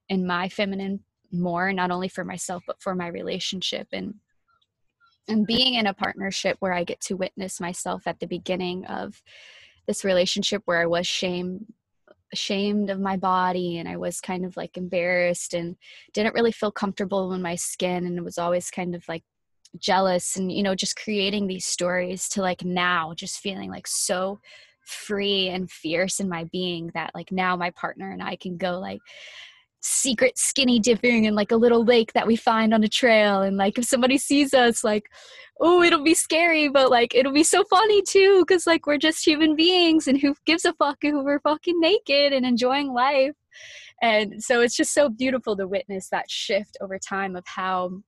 in 0.10 0.26
my 0.26 0.50
feminine 0.50 1.02
more 1.32 1.74
not 1.74 1.92
only 1.92 2.08
for 2.08 2.24
myself 2.24 2.64
but 2.68 2.82
for 2.82 2.96
my 2.96 3.08
relationship 3.08 3.88
and 3.92 4.16
and 5.28 5.48
being 5.48 5.74
in 5.74 5.88
a 5.88 5.94
partnership 5.94 6.56
where 6.60 6.74
I 6.74 6.84
get 6.84 7.02
to 7.02 7.18
witness 7.18 7.60
myself 7.60 8.06
at 8.06 8.20
the 8.20 8.28
beginning 8.28 8.86
of 8.86 9.24
this 9.88 10.04
relationship 10.04 10.62
where 10.66 10.80
I 10.80 10.86
was 10.86 11.08
shame 11.08 11.66
ashamed 12.34 12.90
of 12.90 13.00
my 13.00 13.18
body 13.18 13.78
and 13.78 13.88
I 13.88 13.98
was 13.98 14.20
kind 14.20 14.46
of 14.46 14.58
like 14.58 14.78
embarrassed 14.78 15.54
and 15.54 15.76
didn't 16.14 16.34
really 16.34 16.52
feel 16.52 16.72
comfortable 16.72 17.34
in 17.34 17.42
my 17.42 17.56
skin 17.56 18.06
and 18.06 18.24
was 18.24 18.38
always 18.38 18.70
kind 18.70 18.96
of 18.96 19.08
like 19.08 19.24
jealous 19.80 20.36
and 20.36 20.52
you 20.52 20.64
know 20.64 20.76
just 20.76 20.96
creating 20.96 21.48
these 21.48 21.66
stories 21.66 22.30
to 22.30 22.42
like 22.42 22.64
now 22.64 23.14
just 23.14 23.40
feeling 23.40 23.70
like 23.70 23.88
so 23.88 24.40
free 24.86 25.50
and 25.50 25.70
fierce 25.70 26.20
in 26.20 26.30
my 26.30 26.46
being 26.46 26.92
that 26.94 27.12
like 27.14 27.32
now 27.32 27.56
my 27.56 27.72
partner 27.72 28.12
and 28.12 28.22
I 28.22 28.36
can 28.36 28.58
go 28.58 28.80
like 28.80 29.02
secret 29.82 30.38
skinny 30.38 30.80
dipping 30.80 31.26
in 31.26 31.36
like 31.36 31.52
a 31.52 31.56
little 31.56 31.86
lake 31.86 32.12
that 32.14 32.26
we 32.26 32.36
find 32.36 32.74
on 32.74 32.84
a 32.84 32.88
trail. 32.88 33.42
And 33.42 33.58
like 33.58 33.78
if 33.78 33.86
somebody 33.86 34.18
sees 34.18 34.54
us 34.54 34.84
like 34.84 35.06
oh 35.62 35.82
it'll 35.84 36.04
be 36.04 36.14
scary 36.14 36.68
but 36.68 36.90
like 36.90 37.16
it'll 37.16 37.32
be 37.32 37.44
so 37.44 37.64
funny 37.66 38.02
too 38.02 38.44
because 38.46 38.68
like 38.68 38.88
we're 38.88 38.98
just 38.98 39.26
human 39.26 39.56
beings 39.56 40.08
and 40.08 40.20
who 40.20 40.36
gives 40.46 40.66
a 40.66 40.74
fuck 40.74 40.98
who 41.02 41.24
we're 41.24 41.40
fucking 41.40 41.80
naked 41.80 42.34
and 42.34 42.46
enjoying 42.46 42.94
life. 42.94 43.36
And 44.02 44.44
so 44.44 44.62
it's 44.62 44.76
just 44.76 44.94
so 44.94 45.10
beautiful 45.10 45.56
to 45.58 45.68
witness 45.68 46.10
that 46.10 46.30
shift 46.30 46.78
over 46.82 47.00
time 47.00 47.36
of 47.36 47.44
how 47.48 48.02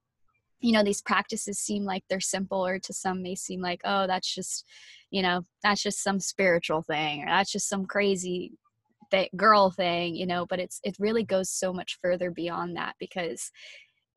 you 0.59 0.71
know 0.71 0.83
these 0.83 1.01
practices 1.01 1.59
seem 1.59 1.83
like 1.83 2.03
they're 2.09 2.19
simple 2.19 2.65
or 2.65 2.79
to 2.79 2.93
some 2.93 3.21
may 3.21 3.35
seem 3.35 3.61
like 3.61 3.81
oh 3.85 4.07
that's 4.07 4.33
just 4.33 4.65
you 5.11 5.21
know 5.21 5.41
that's 5.63 5.83
just 5.83 6.03
some 6.03 6.19
spiritual 6.19 6.81
thing 6.81 7.23
or 7.23 7.27
that's 7.27 7.51
just 7.51 7.69
some 7.69 7.85
crazy 7.85 8.51
th- 9.11 9.29
girl 9.35 9.69
thing 9.69 10.15
you 10.15 10.25
know 10.25 10.45
but 10.45 10.59
it's 10.59 10.79
it 10.83 10.95
really 10.99 11.23
goes 11.23 11.49
so 11.49 11.71
much 11.71 11.97
further 12.01 12.31
beyond 12.31 12.75
that 12.75 12.95
because 12.99 13.51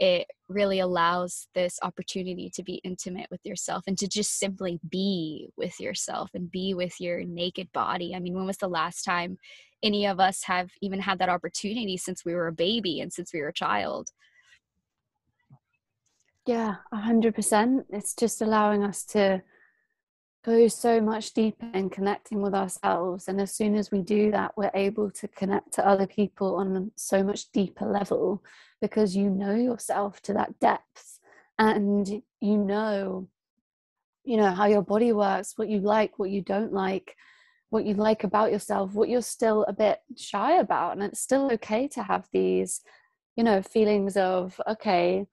it 0.01 0.27
really 0.49 0.81
allows 0.81 1.47
this 1.55 1.79
opportunity 1.83 2.51
to 2.55 2.63
be 2.63 2.81
intimate 2.85 3.27
with 3.31 3.45
yourself 3.45 3.85
and 3.87 3.99
to 3.99 4.09
just 4.09 4.39
simply 4.39 4.81
be 4.89 5.51
with 5.59 5.79
yourself 5.79 6.31
and 6.33 6.51
be 6.51 6.73
with 6.73 6.99
your 6.99 7.23
naked 7.23 7.71
body. 7.73 8.15
I 8.15 8.19
mean, 8.19 8.35
when 8.35 8.47
was 8.47 8.57
the 8.57 8.67
last 8.67 9.03
time 9.03 9.37
any 9.83 10.07
of 10.07 10.19
us 10.19 10.43
have 10.45 10.71
even 10.81 11.01
had 11.01 11.19
that 11.19 11.29
opportunity 11.29 11.99
since 11.99 12.25
we 12.25 12.35
were 12.35 12.47
a 12.47 12.53
baby 12.53 13.01
and 13.01 13.13
since 13.13 13.35
we 13.35 13.43
were 13.43 13.49
a 13.49 13.53
child? 13.53 14.09
Yeah, 16.47 16.77
a 16.93 16.97
hundred 16.97 17.35
percent. 17.35 17.87
It's 17.91 18.15
just 18.15 18.41
allowing 18.43 18.83
us 18.83 19.05
to 19.07 19.43
go 20.45 20.69
so 20.69 21.01
much 21.01 21.35
deeper 21.35 21.71
in 21.75 21.91
connecting 21.91 22.41
with 22.41 22.55
ourselves. 22.55 23.29
And 23.29 23.41
as 23.41 23.53
soon 23.55 23.77
as 23.77 23.91
we 23.91 24.01
do 24.03 24.31
that, 24.31 24.57
we're 24.57 24.71
able 24.75 25.11
to 25.11 25.29
connect 25.29 25.73
to 25.75 25.87
other 25.87 26.07
people 26.07 26.57
on 26.57 26.93
so 26.97 27.23
much 27.23 27.51
deeper 27.53 27.85
level 27.85 28.43
because 28.81 29.15
you 29.15 29.29
know 29.29 29.55
yourself 29.55 30.23
to 30.23 30.33
that 30.33 30.59
depth 30.59 31.21
and 31.59 32.09
you 32.41 32.57
know 32.57 33.29
you 34.25 34.37
know 34.39 34.51
how 34.51 34.67
your 34.67 34.83
body 34.83 35.13
works 35.13 35.53
what 35.57 35.69
you 35.69 35.81
like 35.81 36.19
what 36.19 36.31
you 36.31 36.41
don't 36.41 36.73
like 36.73 37.15
what 37.69 37.85
you 37.85 37.95
like 37.95 38.25
about 38.25 38.51
yourself 38.51 38.95
what 38.95 39.09
you're 39.11 39.21
still 39.21 39.65
a 39.65 39.73
bit 39.73 40.01
shy 40.17 40.59
about 40.59 40.93
and 40.93 41.03
it's 41.03 41.21
still 41.21 41.51
okay 41.53 41.87
to 41.87 42.03
have 42.03 42.27
these 42.33 42.81
you 43.37 43.45
know 43.45 43.61
feelings 43.61 44.17
of 44.17 44.59
okay 44.67 45.27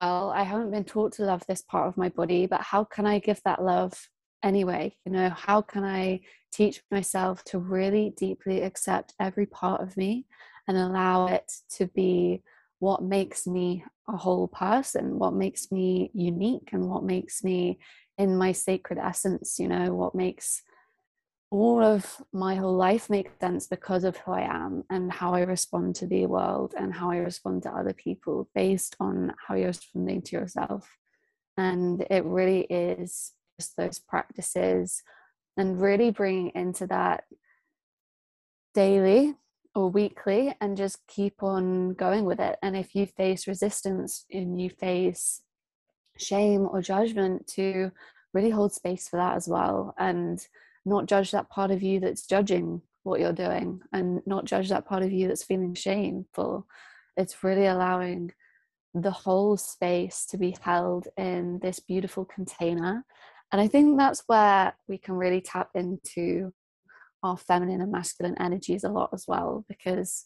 well 0.00 0.30
i 0.30 0.42
haven't 0.42 0.70
been 0.70 0.84
taught 0.84 1.12
to 1.12 1.24
love 1.24 1.44
this 1.46 1.62
part 1.62 1.88
of 1.88 1.96
my 1.96 2.08
body 2.10 2.46
but 2.46 2.60
how 2.60 2.84
can 2.84 3.06
i 3.06 3.18
give 3.18 3.40
that 3.44 3.62
love 3.62 4.08
anyway? 4.44 4.94
You 5.04 5.12
know 5.12 5.30
how 5.30 5.62
can 5.62 5.84
i 5.84 6.20
teach 6.52 6.82
myself 6.90 7.42
to 7.44 7.58
really 7.58 8.14
deeply 8.16 8.62
accept 8.62 9.14
every 9.18 9.46
part 9.46 9.80
of 9.80 9.96
me 9.96 10.26
and 10.68 10.76
allow 10.76 11.26
it 11.26 11.50
to 11.70 11.86
be 11.88 12.42
what 12.78 13.02
makes 13.02 13.46
me 13.46 13.84
a 14.08 14.16
whole 14.16 14.48
person 14.48 15.18
what 15.18 15.32
makes 15.32 15.72
me 15.72 16.10
unique 16.14 16.70
and 16.72 16.88
what 16.88 17.02
makes 17.02 17.42
me 17.42 17.78
in 18.18 18.36
my 18.36 18.52
sacred 18.52 18.98
essence 18.98 19.58
you 19.58 19.66
know 19.66 19.94
what 19.94 20.14
makes 20.14 20.62
all 21.50 21.82
of 21.82 22.20
my 22.32 22.56
whole 22.56 22.76
life 22.76 23.08
makes 23.08 23.32
sense 23.40 23.66
because 23.66 24.04
of 24.04 24.16
who 24.16 24.32
I 24.32 24.42
am 24.42 24.84
and 24.90 25.12
how 25.12 25.34
I 25.34 25.40
respond 25.40 25.94
to 25.96 26.06
the 26.06 26.26
world 26.26 26.74
and 26.76 26.92
how 26.92 27.10
I 27.10 27.18
respond 27.18 27.62
to 27.62 27.70
other 27.70 27.92
people 27.92 28.48
based 28.54 28.96
on 28.98 29.32
how 29.46 29.54
you're 29.54 29.68
responding 29.68 30.22
to 30.22 30.36
yourself. 30.36 30.88
And 31.56 32.04
it 32.10 32.24
really 32.24 32.62
is 32.62 33.32
just 33.60 33.76
those 33.76 34.00
practices 34.00 35.02
and 35.56 35.80
really 35.80 36.10
bringing 36.10 36.50
into 36.54 36.86
that 36.88 37.24
daily 38.74 39.34
or 39.74 39.88
weekly 39.88 40.54
and 40.60 40.76
just 40.76 41.06
keep 41.06 41.42
on 41.42 41.94
going 41.94 42.24
with 42.24 42.40
it. 42.40 42.58
And 42.62 42.76
if 42.76 42.94
you 42.94 43.06
face 43.06 43.46
resistance 43.46 44.24
and 44.30 44.60
you 44.60 44.70
face 44.70 45.42
shame 46.18 46.66
or 46.66 46.82
judgment, 46.82 47.46
to 47.48 47.92
really 48.32 48.50
hold 48.50 48.72
space 48.72 49.08
for 49.08 49.16
that 49.16 49.36
as 49.36 49.46
well 49.46 49.94
and 49.96 50.44
not 50.84 51.06
judge 51.06 51.30
that 51.30 51.48
part 51.48 51.70
of 51.70 51.82
you 51.82 52.00
that's 52.00 52.26
judging 52.26 52.82
what 53.02 53.20
you're 53.20 53.32
doing 53.32 53.80
and 53.92 54.22
not 54.26 54.44
judge 54.44 54.68
that 54.70 54.86
part 54.86 55.02
of 55.02 55.12
you 55.12 55.28
that's 55.28 55.44
feeling 55.44 55.74
shameful. 55.74 56.66
It's 57.16 57.44
really 57.44 57.66
allowing 57.66 58.32
the 58.94 59.10
whole 59.10 59.56
space 59.56 60.24
to 60.26 60.38
be 60.38 60.56
held 60.60 61.08
in 61.16 61.58
this 61.60 61.80
beautiful 61.80 62.24
container 62.24 63.04
and 63.54 63.60
I 63.60 63.68
think 63.68 63.96
that's 63.96 64.24
where 64.26 64.74
we 64.88 64.98
can 64.98 65.14
really 65.14 65.40
tap 65.40 65.70
into 65.76 66.52
our 67.22 67.36
feminine 67.36 67.80
and 67.80 67.92
masculine 67.92 68.36
energies 68.40 68.82
a 68.82 68.88
lot 68.88 69.10
as 69.12 69.26
well, 69.28 69.64
because 69.68 70.24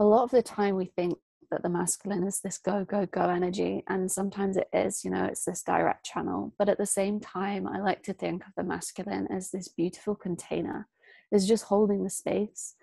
a 0.00 0.04
lot 0.06 0.24
of 0.24 0.30
the 0.30 0.42
time 0.42 0.76
we 0.76 0.86
think 0.86 1.18
that 1.52 1.62
the 1.62 1.68
masculine 1.68 2.24
is 2.24 2.40
this 2.40 2.58
go, 2.58 2.84
go, 2.84 3.06
go 3.06 3.28
energy. 3.28 3.84
And 3.88 4.10
sometimes 4.10 4.56
it 4.56 4.68
is, 4.72 5.04
you 5.04 5.10
know, 5.10 5.24
it's 5.24 5.44
this 5.44 5.62
direct 5.62 6.04
channel. 6.04 6.52
But 6.58 6.68
at 6.68 6.78
the 6.78 6.86
same 6.86 7.20
time, 7.20 7.68
I 7.68 7.78
like 7.78 8.02
to 8.04 8.12
think 8.12 8.42
of 8.44 8.52
the 8.56 8.64
masculine 8.64 9.28
as 9.30 9.50
this 9.50 9.68
beautiful 9.68 10.16
container, 10.16 10.88
is 11.30 11.46
just 11.46 11.64
holding 11.64 12.02
the 12.02 12.10
space. 12.10 12.74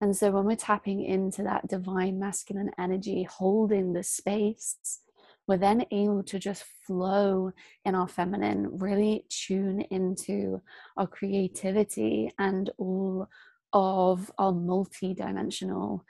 And 0.00 0.16
so 0.16 0.30
when 0.32 0.44
we're 0.44 0.56
tapping 0.56 1.04
into 1.04 1.42
that 1.44 1.68
divine 1.68 2.18
masculine 2.18 2.70
energy, 2.78 3.22
holding 3.22 3.92
the 3.92 4.02
space, 4.02 5.00
we're 5.46 5.58
then 5.58 5.84
able 5.90 6.22
to 6.24 6.38
just 6.38 6.64
flow 6.86 7.52
in 7.84 7.94
our 7.94 8.08
feminine, 8.08 8.78
really 8.78 9.26
tune 9.28 9.82
into 9.82 10.62
our 10.96 11.06
creativity 11.06 12.32
and 12.38 12.70
all 12.78 13.28
of 13.72 14.30
our 14.38 14.52
multi-dimensional 14.52 16.04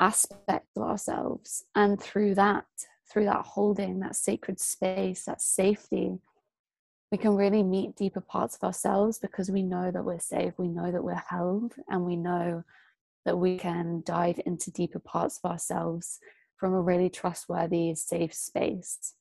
aspects 0.00 0.76
of 0.76 0.82
ourselves. 0.82 1.64
And 1.74 2.00
through 2.00 2.34
that, 2.36 2.64
through 3.10 3.26
that 3.26 3.44
holding, 3.44 4.00
that 4.00 4.16
sacred 4.16 4.58
space, 4.58 5.24
that 5.24 5.40
safety, 5.40 6.18
we 7.12 7.18
can 7.18 7.34
really 7.34 7.62
meet 7.62 7.96
deeper 7.96 8.20
parts 8.20 8.56
of 8.56 8.64
ourselves 8.64 9.18
because 9.18 9.50
we 9.50 9.62
know 9.62 9.90
that 9.90 10.04
we're 10.04 10.20
safe, 10.20 10.54
we 10.56 10.68
know 10.68 10.90
that 10.90 11.02
we're 11.02 11.22
held, 11.28 11.74
and 11.88 12.04
we 12.04 12.16
know 12.16 12.64
that 13.24 13.36
we 13.36 13.58
can 13.58 14.02
dive 14.06 14.40
into 14.46 14.70
deeper 14.70 15.00
parts 15.00 15.40
of 15.42 15.50
ourselves 15.50 16.18
from 16.56 16.72
a 16.72 16.80
really 16.80 17.10
trustworthy, 17.10 17.94
safe 17.94 18.32
space. 18.32 19.14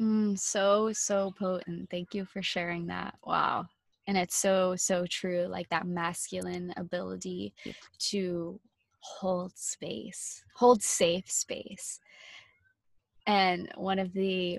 Mm, 0.00 0.38
so, 0.38 0.92
so 0.92 1.32
potent. 1.38 1.88
Thank 1.90 2.14
you 2.14 2.24
for 2.24 2.42
sharing 2.42 2.86
that. 2.88 3.14
Wow. 3.24 3.66
And 4.06 4.18
it's 4.18 4.36
so, 4.36 4.74
so 4.76 5.06
true. 5.08 5.46
Like 5.48 5.68
that 5.70 5.86
masculine 5.86 6.74
ability 6.76 7.54
to 8.10 8.60
hold 9.02 9.56
space, 9.56 10.42
hold 10.56 10.82
safe 10.82 11.30
space. 11.30 12.00
And 13.26 13.70
one 13.76 13.98
of 13.98 14.12
the 14.12 14.58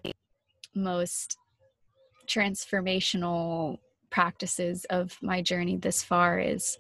most 0.75 1.37
transformational 2.27 3.77
practices 4.09 4.85
of 4.89 5.17
my 5.21 5.41
journey 5.41 5.77
this 5.77 6.03
far 6.03 6.39
is 6.39 6.77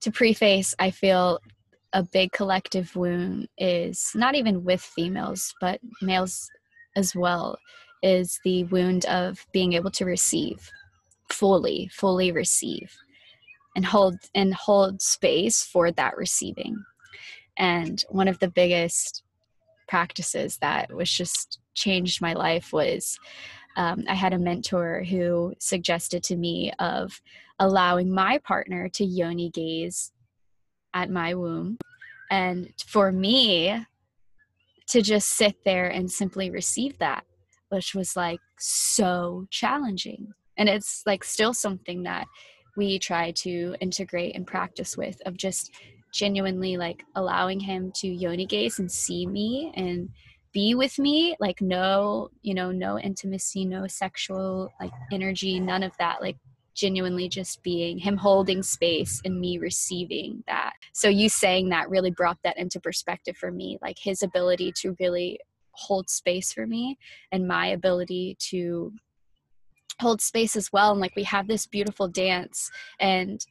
to 0.00 0.10
preface, 0.10 0.74
I 0.78 0.90
feel 0.90 1.40
a 1.92 2.02
big 2.02 2.32
collective 2.32 2.94
wound 2.94 3.48
is 3.56 4.12
not 4.14 4.34
even 4.34 4.64
with 4.64 4.80
females, 4.80 5.54
but 5.60 5.80
males 6.02 6.50
as 6.96 7.14
well, 7.14 7.58
is 8.02 8.38
the 8.44 8.64
wound 8.64 9.06
of 9.06 9.46
being 9.52 9.72
able 9.72 9.90
to 9.92 10.04
receive 10.04 10.70
fully, 11.30 11.88
fully 11.92 12.32
receive 12.32 12.94
and 13.78 13.86
hold 13.86 14.18
and 14.34 14.52
hold 14.52 15.00
space 15.00 15.62
for 15.62 15.92
that 15.92 16.16
receiving. 16.16 16.84
And 17.56 18.04
one 18.08 18.26
of 18.26 18.40
the 18.40 18.50
biggest 18.50 19.22
practices 19.86 20.58
that 20.58 20.92
was 20.92 21.08
just 21.08 21.60
changed 21.74 22.20
my 22.20 22.32
life 22.32 22.72
was 22.72 23.20
um, 23.76 24.02
I 24.08 24.14
had 24.14 24.32
a 24.32 24.38
mentor 24.38 25.04
who 25.08 25.54
suggested 25.60 26.24
to 26.24 26.36
me 26.36 26.72
of 26.80 27.22
allowing 27.60 28.10
my 28.10 28.38
partner 28.38 28.88
to 28.94 29.04
yoni 29.04 29.50
gaze 29.50 30.10
at 30.92 31.08
my 31.08 31.34
womb. 31.34 31.78
And 32.32 32.72
for 32.84 33.12
me 33.12 33.86
to 34.88 35.02
just 35.02 35.28
sit 35.28 35.54
there 35.64 35.86
and 35.86 36.10
simply 36.10 36.50
receive 36.50 36.98
that, 36.98 37.24
which 37.68 37.94
was 37.94 38.16
like 38.16 38.40
so 38.58 39.46
challenging. 39.50 40.32
And 40.56 40.68
it's 40.68 41.04
like 41.06 41.22
still 41.22 41.54
something 41.54 42.02
that 42.02 42.26
we 42.76 42.98
try 42.98 43.30
to 43.32 43.74
integrate 43.80 44.34
and 44.34 44.46
practice 44.46 44.96
with 44.96 45.20
of 45.26 45.36
just 45.36 45.72
genuinely 46.12 46.76
like 46.76 47.04
allowing 47.16 47.60
him 47.60 47.92
to 47.94 48.08
yoni 48.08 48.46
gaze 48.46 48.78
and 48.78 48.90
see 48.90 49.26
me 49.26 49.72
and 49.74 50.08
be 50.52 50.74
with 50.74 50.98
me 50.98 51.36
like 51.38 51.60
no 51.60 52.30
you 52.40 52.54
know 52.54 52.72
no 52.72 52.98
intimacy 52.98 53.66
no 53.66 53.86
sexual 53.86 54.72
like 54.80 54.92
energy 55.12 55.60
none 55.60 55.82
of 55.82 55.92
that 55.98 56.22
like 56.22 56.36
genuinely 56.78 57.28
just 57.28 57.60
being 57.64 57.98
him 57.98 58.16
holding 58.16 58.62
space 58.62 59.20
and 59.24 59.40
me 59.40 59.58
receiving 59.58 60.44
that. 60.46 60.74
So 60.92 61.08
you 61.08 61.28
saying 61.28 61.70
that 61.70 61.90
really 61.90 62.12
brought 62.12 62.38
that 62.44 62.56
into 62.56 62.78
perspective 62.78 63.36
for 63.36 63.50
me 63.50 63.78
like 63.82 63.98
his 63.98 64.22
ability 64.22 64.72
to 64.82 64.96
really 65.00 65.40
hold 65.72 66.08
space 66.08 66.52
for 66.52 66.66
me 66.66 66.96
and 67.32 67.48
my 67.48 67.66
ability 67.66 68.36
to 68.38 68.92
hold 70.00 70.20
space 70.20 70.56
as 70.56 70.72
well 70.72 70.92
and 70.92 71.00
like 71.00 71.16
we 71.16 71.24
have 71.24 71.48
this 71.48 71.66
beautiful 71.66 72.08
dance 72.08 72.70
and 73.00 73.44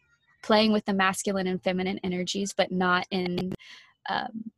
playing 0.44 0.72
with 0.72 0.86
the 0.86 0.94
masculine 0.94 1.48
and 1.48 1.62
feminine 1.64 2.00
energies 2.04 2.54
but 2.56 2.72
not 2.72 3.06
in 3.12 3.54
um, 4.10 4.52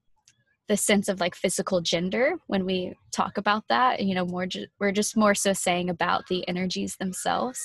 the 0.70 0.78
sense 0.78 1.10
of 1.10 1.20
like 1.20 1.36
physical 1.36 1.82
gender 1.82 2.36
when 2.46 2.64
we 2.64 2.94
talk 3.12 3.38
about 3.38 3.64
that. 3.70 4.02
You 4.02 4.14
know 4.14 4.26
more 4.26 4.46
ju- 4.46 4.68
we're 4.80 4.92
just 4.92 5.18
more 5.18 5.34
so 5.34 5.52
saying 5.52 5.90
about 5.90 6.28
the 6.28 6.48
energies 6.48 6.96
themselves. 6.96 7.60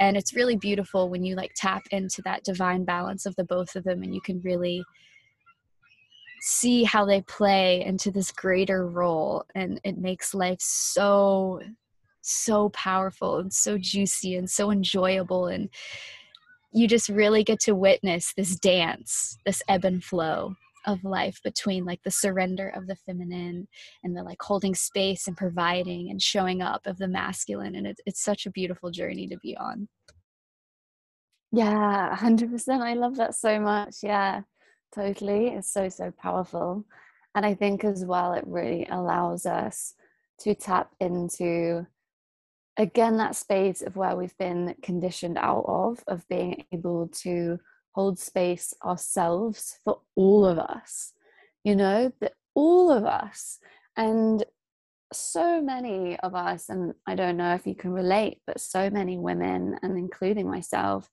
And 0.00 0.16
it's 0.16 0.34
really 0.34 0.56
beautiful 0.56 1.08
when 1.08 1.24
you 1.24 1.36
like 1.36 1.52
tap 1.54 1.84
into 1.92 2.20
that 2.22 2.42
divine 2.42 2.84
balance 2.84 3.26
of 3.26 3.36
the 3.36 3.44
both 3.44 3.76
of 3.76 3.84
them 3.84 4.02
and 4.02 4.12
you 4.12 4.20
can 4.20 4.40
really 4.40 4.82
see 6.40 6.82
how 6.82 7.04
they 7.04 7.22
play 7.22 7.84
into 7.84 8.10
this 8.10 8.32
greater 8.32 8.86
role 8.88 9.44
and 9.54 9.80
it 9.84 9.98
makes 9.98 10.34
life 10.34 10.60
so 10.60 11.60
so 12.28 12.68
powerful 12.70 13.38
and 13.38 13.52
so 13.52 13.78
juicy 13.78 14.36
and 14.36 14.48
so 14.48 14.70
enjoyable 14.70 15.46
and 15.46 15.68
you 16.72 16.86
just 16.86 17.08
really 17.08 17.42
get 17.42 17.58
to 17.60 17.74
witness 17.74 18.32
this 18.36 18.56
dance 18.58 19.38
this 19.46 19.62
ebb 19.68 19.84
and 19.84 20.04
flow 20.04 20.54
of 20.86 21.02
life 21.04 21.40
between 21.42 21.84
like 21.84 22.00
the 22.04 22.10
surrender 22.10 22.68
of 22.70 22.86
the 22.86 22.96
feminine 22.96 23.68
and 24.04 24.16
the 24.16 24.22
like 24.22 24.40
holding 24.40 24.74
space 24.74 25.26
and 25.26 25.36
providing 25.36 26.10
and 26.10 26.22
showing 26.22 26.62
up 26.62 26.86
of 26.86 26.98
the 26.98 27.08
masculine 27.08 27.74
and 27.74 27.86
it's 27.86 28.00
it's 28.06 28.22
such 28.22 28.46
a 28.46 28.50
beautiful 28.50 28.90
journey 28.90 29.26
to 29.26 29.36
be 29.38 29.56
on. 29.56 29.88
Yeah 31.52 32.16
100% 32.16 32.80
i 32.80 32.94
love 32.94 33.16
that 33.16 33.34
so 33.34 33.58
much. 33.60 33.96
Yeah 34.02 34.42
totally. 34.94 35.48
It's 35.48 35.72
so 35.72 35.88
so 35.88 36.10
powerful. 36.12 36.84
And 37.34 37.44
i 37.44 37.54
think 37.54 37.84
as 37.84 38.04
well 38.04 38.32
it 38.32 38.44
really 38.46 38.86
allows 38.90 39.46
us 39.46 39.94
to 40.40 40.54
tap 40.54 40.94
into 41.00 41.86
again 42.78 43.16
that 43.16 43.36
space 43.36 43.82
of 43.82 43.96
where 43.96 44.16
we've 44.16 44.38
been 44.38 44.74
conditioned 44.82 45.36
out 45.36 45.64
of 45.66 46.02
of 46.06 46.26
being 46.28 46.64
able 46.72 47.08
to 47.08 47.58
hold 47.92 48.18
space 48.18 48.72
ourselves 48.84 49.78
for 49.84 50.00
all 50.14 50.46
of 50.46 50.58
us 50.58 51.12
you 51.64 51.74
know 51.74 52.10
that 52.20 52.32
all 52.54 52.90
of 52.90 53.04
us 53.04 53.58
and 53.96 54.44
so 55.12 55.60
many 55.60 56.18
of 56.20 56.34
us 56.34 56.68
and 56.68 56.94
i 57.06 57.14
don't 57.14 57.36
know 57.36 57.54
if 57.54 57.66
you 57.66 57.74
can 57.74 57.92
relate 57.92 58.38
but 58.46 58.60
so 58.60 58.88
many 58.90 59.18
women 59.18 59.76
and 59.82 59.98
including 59.98 60.48
myself 60.48 61.10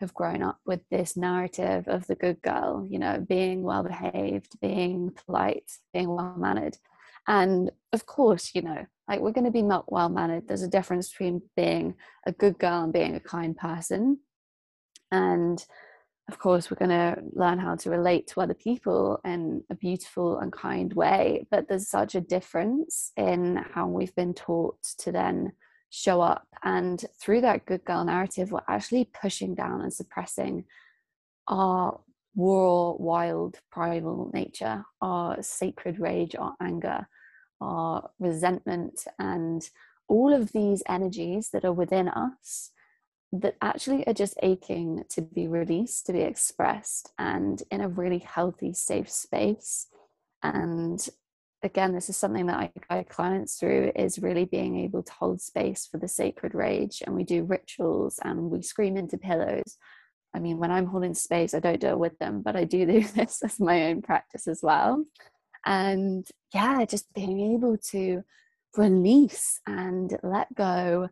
have 0.00 0.12
grown 0.12 0.42
up 0.42 0.58
with 0.66 0.80
this 0.90 1.16
narrative 1.16 1.88
of 1.88 2.06
the 2.06 2.14
good 2.14 2.40
girl 2.42 2.86
you 2.88 2.98
know 2.98 3.24
being 3.26 3.62
well 3.62 3.82
behaved 3.82 4.60
being 4.60 5.10
polite 5.24 5.70
being 5.94 6.08
well 6.08 6.34
mannered 6.36 6.76
and 7.26 7.70
of 7.92 8.06
course 8.06 8.52
you 8.54 8.62
know 8.62 8.86
like 9.08 9.20
we're 9.20 9.32
going 9.32 9.44
to 9.44 9.50
be 9.50 9.62
not 9.62 9.90
well 9.92 10.08
mannered 10.08 10.46
there's 10.46 10.62
a 10.62 10.68
difference 10.68 11.10
between 11.10 11.40
being 11.56 11.94
a 12.26 12.32
good 12.32 12.58
girl 12.58 12.84
and 12.84 12.92
being 12.92 13.14
a 13.14 13.20
kind 13.20 13.56
person 13.56 14.18
and 15.10 15.64
of 16.28 16.40
course, 16.40 16.70
we're 16.70 16.76
going 16.76 16.90
to 16.90 17.22
learn 17.32 17.58
how 17.58 17.76
to 17.76 17.90
relate 17.90 18.26
to 18.28 18.40
other 18.40 18.54
people 18.54 19.20
in 19.24 19.62
a 19.70 19.76
beautiful 19.76 20.40
and 20.40 20.52
kind 20.52 20.92
way. 20.92 21.46
But 21.52 21.68
there's 21.68 21.88
such 21.88 22.16
a 22.16 22.20
difference 22.20 23.12
in 23.16 23.64
how 23.72 23.86
we've 23.86 24.14
been 24.16 24.34
taught 24.34 24.82
to 24.98 25.12
then 25.12 25.52
show 25.90 26.20
up. 26.20 26.48
And 26.64 27.04
through 27.20 27.42
that 27.42 27.64
good 27.64 27.84
girl 27.84 28.04
narrative, 28.04 28.50
we're 28.50 28.60
actually 28.68 29.08
pushing 29.20 29.54
down 29.54 29.82
and 29.82 29.94
suppressing 29.94 30.64
our 31.46 32.00
raw, 32.34 32.90
wild, 32.92 33.60
primal 33.70 34.30
nature, 34.34 34.84
our 35.00 35.40
sacred 35.44 36.00
rage, 36.00 36.34
our 36.34 36.56
anger, 36.60 37.06
our 37.60 38.10
resentment, 38.18 39.04
and 39.18 39.68
all 40.08 40.32
of 40.32 40.52
these 40.52 40.82
energies 40.88 41.50
that 41.50 41.64
are 41.64 41.72
within 41.72 42.08
us 42.08 42.70
that 43.32 43.56
actually 43.60 44.06
are 44.06 44.14
just 44.14 44.38
aching 44.42 45.04
to 45.10 45.20
be 45.20 45.48
released, 45.48 46.06
to 46.06 46.12
be 46.12 46.20
expressed, 46.20 47.12
and 47.18 47.62
in 47.70 47.80
a 47.80 47.88
really 47.88 48.18
healthy, 48.18 48.72
safe 48.72 49.10
space. 49.10 49.88
And 50.42 51.06
again, 51.62 51.92
this 51.92 52.08
is 52.08 52.16
something 52.16 52.46
that 52.46 52.58
I 52.58 52.70
guide 52.88 53.08
clients 53.08 53.58
through 53.58 53.92
is 53.96 54.18
really 54.18 54.44
being 54.44 54.78
able 54.78 55.02
to 55.02 55.12
hold 55.12 55.40
space 55.40 55.86
for 55.86 55.98
the 55.98 56.08
sacred 56.08 56.54
rage. 56.54 57.02
And 57.04 57.14
we 57.14 57.24
do 57.24 57.44
rituals 57.44 58.18
and 58.22 58.50
we 58.50 58.62
scream 58.62 58.96
into 58.96 59.18
pillows. 59.18 59.76
I 60.34 60.38
mean, 60.38 60.58
when 60.58 60.70
I'm 60.70 60.86
holding 60.86 61.14
space, 61.14 61.54
I 61.54 61.60
don't 61.60 61.80
do 61.80 61.88
it 61.88 61.98
with 61.98 62.18
them, 62.18 62.42
but 62.42 62.56
I 62.56 62.64
do 62.64 62.86
do 62.86 63.02
this 63.14 63.42
as 63.42 63.58
my 63.58 63.86
own 63.88 64.02
practice 64.02 64.46
as 64.46 64.60
well. 64.62 65.04
And 65.66 66.26
yeah, 66.54 66.84
just 66.84 67.12
being 67.12 67.54
able 67.54 67.76
to 67.90 68.22
release 68.76 69.60
and 69.66 70.16
let 70.22 70.54
go 70.54 71.08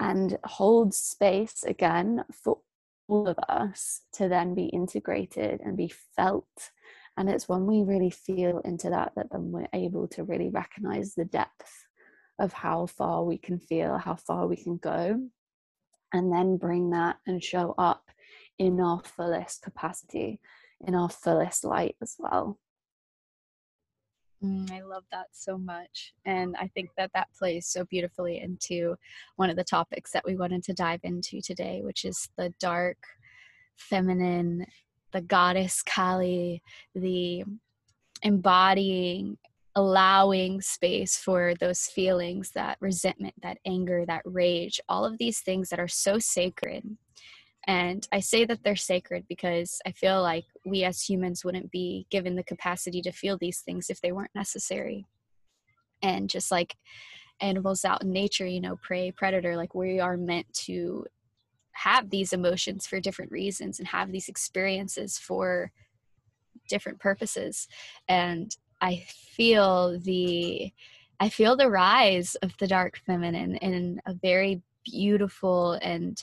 and 0.00 0.38
hold 0.44 0.94
space 0.94 1.62
again 1.64 2.24
for 2.32 2.58
all 3.06 3.28
of 3.28 3.38
us 3.48 4.00
to 4.14 4.28
then 4.28 4.54
be 4.54 4.64
integrated 4.66 5.60
and 5.60 5.76
be 5.76 5.92
felt. 6.16 6.70
And 7.16 7.28
it's 7.28 7.48
when 7.48 7.66
we 7.66 7.82
really 7.82 8.10
feel 8.10 8.58
into 8.60 8.90
that 8.90 9.12
that 9.16 9.30
then 9.30 9.52
we're 9.52 9.68
able 9.72 10.08
to 10.08 10.24
really 10.24 10.48
recognize 10.48 11.14
the 11.14 11.24
depth 11.24 11.86
of 12.40 12.52
how 12.52 12.86
far 12.86 13.22
we 13.22 13.38
can 13.38 13.58
feel, 13.58 13.98
how 13.98 14.16
far 14.16 14.48
we 14.48 14.56
can 14.56 14.78
go, 14.78 15.20
and 16.12 16.32
then 16.32 16.56
bring 16.56 16.90
that 16.90 17.16
and 17.26 17.42
show 17.42 17.74
up 17.78 18.10
in 18.58 18.80
our 18.80 19.00
fullest 19.04 19.62
capacity, 19.62 20.40
in 20.86 20.94
our 20.94 21.08
fullest 21.08 21.64
light 21.64 21.96
as 22.02 22.16
well. 22.18 22.58
Mm, 24.44 24.70
I 24.70 24.82
love 24.82 25.04
that 25.10 25.28
so 25.32 25.56
much. 25.56 26.12
And 26.26 26.54
I 26.56 26.68
think 26.68 26.90
that 26.96 27.10
that 27.14 27.28
plays 27.38 27.66
so 27.66 27.84
beautifully 27.84 28.40
into 28.40 28.96
one 29.36 29.48
of 29.48 29.56
the 29.56 29.64
topics 29.64 30.10
that 30.12 30.24
we 30.26 30.36
wanted 30.36 30.62
to 30.64 30.74
dive 30.74 31.00
into 31.02 31.40
today, 31.40 31.80
which 31.82 32.04
is 32.04 32.28
the 32.36 32.52
dark, 32.60 32.98
feminine, 33.76 34.66
the 35.12 35.22
goddess 35.22 35.82
Kali, 35.82 36.62
the 36.94 37.44
embodying, 38.22 39.38
allowing 39.76 40.60
space 40.60 41.16
for 41.16 41.54
those 41.58 41.86
feelings, 41.86 42.50
that 42.54 42.76
resentment, 42.80 43.34
that 43.42 43.58
anger, 43.66 44.04
that 44.06 44.22
rage, 44.24 44.80
all 44.88 45.04
of 45.04 45.18
these 45.18 45.40
things 45.40 45.70
that 45.70 45.80
are 45.80 45.88
so 45.88 46.18
sacred 46.18 46.84
and 47.66 48.06
I 48.12 48.20
say 48.20 48.44
that 48.44 48.62
they're 48.62 48.76
sacred 48.76 49.24
because 49.28 49.80
I 49.86 49.92
feel 49.92 50.20
like 50.22 50.44
we 50.66 50.84
as 50.84 51.02
humans 51.02 51.44
wouldn't 51.44 51.70
be 51.70 52.06
given 52.10 52.36
the 52.36 52.44
capacity 52.44 53.00
to 53.02 53.12
feel 53.12 53.38
these 53.38 53.60
things 53.60 53.88
if 53.88 54.00
they 54.00 54.12
weren't 54.12 54.34
necessary. 54.34 55.06
And 56.02 56.28
just 56.28 56.50
like 56.50 56.76
animals 57.40 57.84
out 57.84 58.02
in 58.02 58.12
nature, 58.12 58.46
you 58.46 58.60
know, 58.60 58.76
prey, 58.76 59.10
predator, 59.10 59.56
like 59.56 59.74
we 59.74 59.98
are 59.98 60.16
meant 60.16 60.52
to 60.52 61.06
have 61.72 62.10
these 62.10 62.32
emotions 62.32 62.86
for 62.86 63.00
different 63.00 63.32
reasons 63.32 63.78
and 63.78 63.88
have 63.88 64.12
these 64.12 64.28
experiences 64.28 65.18
for 65.18 65.72
different 66.68 67.00
purposes. 67.00 67.66
And 68.08 68.54
I 68.80 69.04
feel 69.08 69.98
the 69.98 70.72
I 71.20 71.28
feel 71.28 71.56
the 71.56 71.70
rise 71.70 72.34
of 72.36 72.56
the 72.58 72.66
dark 72.66 73.00
feminine 73.06 73.56
in 73.56 74.00
a 74.04 74.14
very 74.14 74.62
beautiful 74.84 75.78
and 75.80 76.22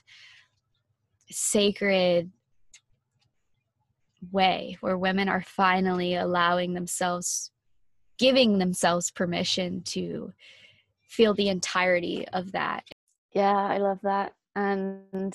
sacred 1.32 2.32
way 4.32 4.78
where 4.82 4.98
women 4.98 5.28
are 5.28 5.42
finally 5.42 6.16
allowing 6.16 6.74
themselves 6.74 7.52
giving 8.20 8.60
themselves 8.60 9.10
permission 9.10 9.82
to 9.82 10.32
feel 11.02 11.34
the 11.34 11.50
entirety 11.50 12.28
of 12.34 12.52
that. 12.52 12.84
Yeah 13.34 13.56
i 13.56 13.78
love 13.78 14.00
that. 14.04 14.34
And 14.56 15.34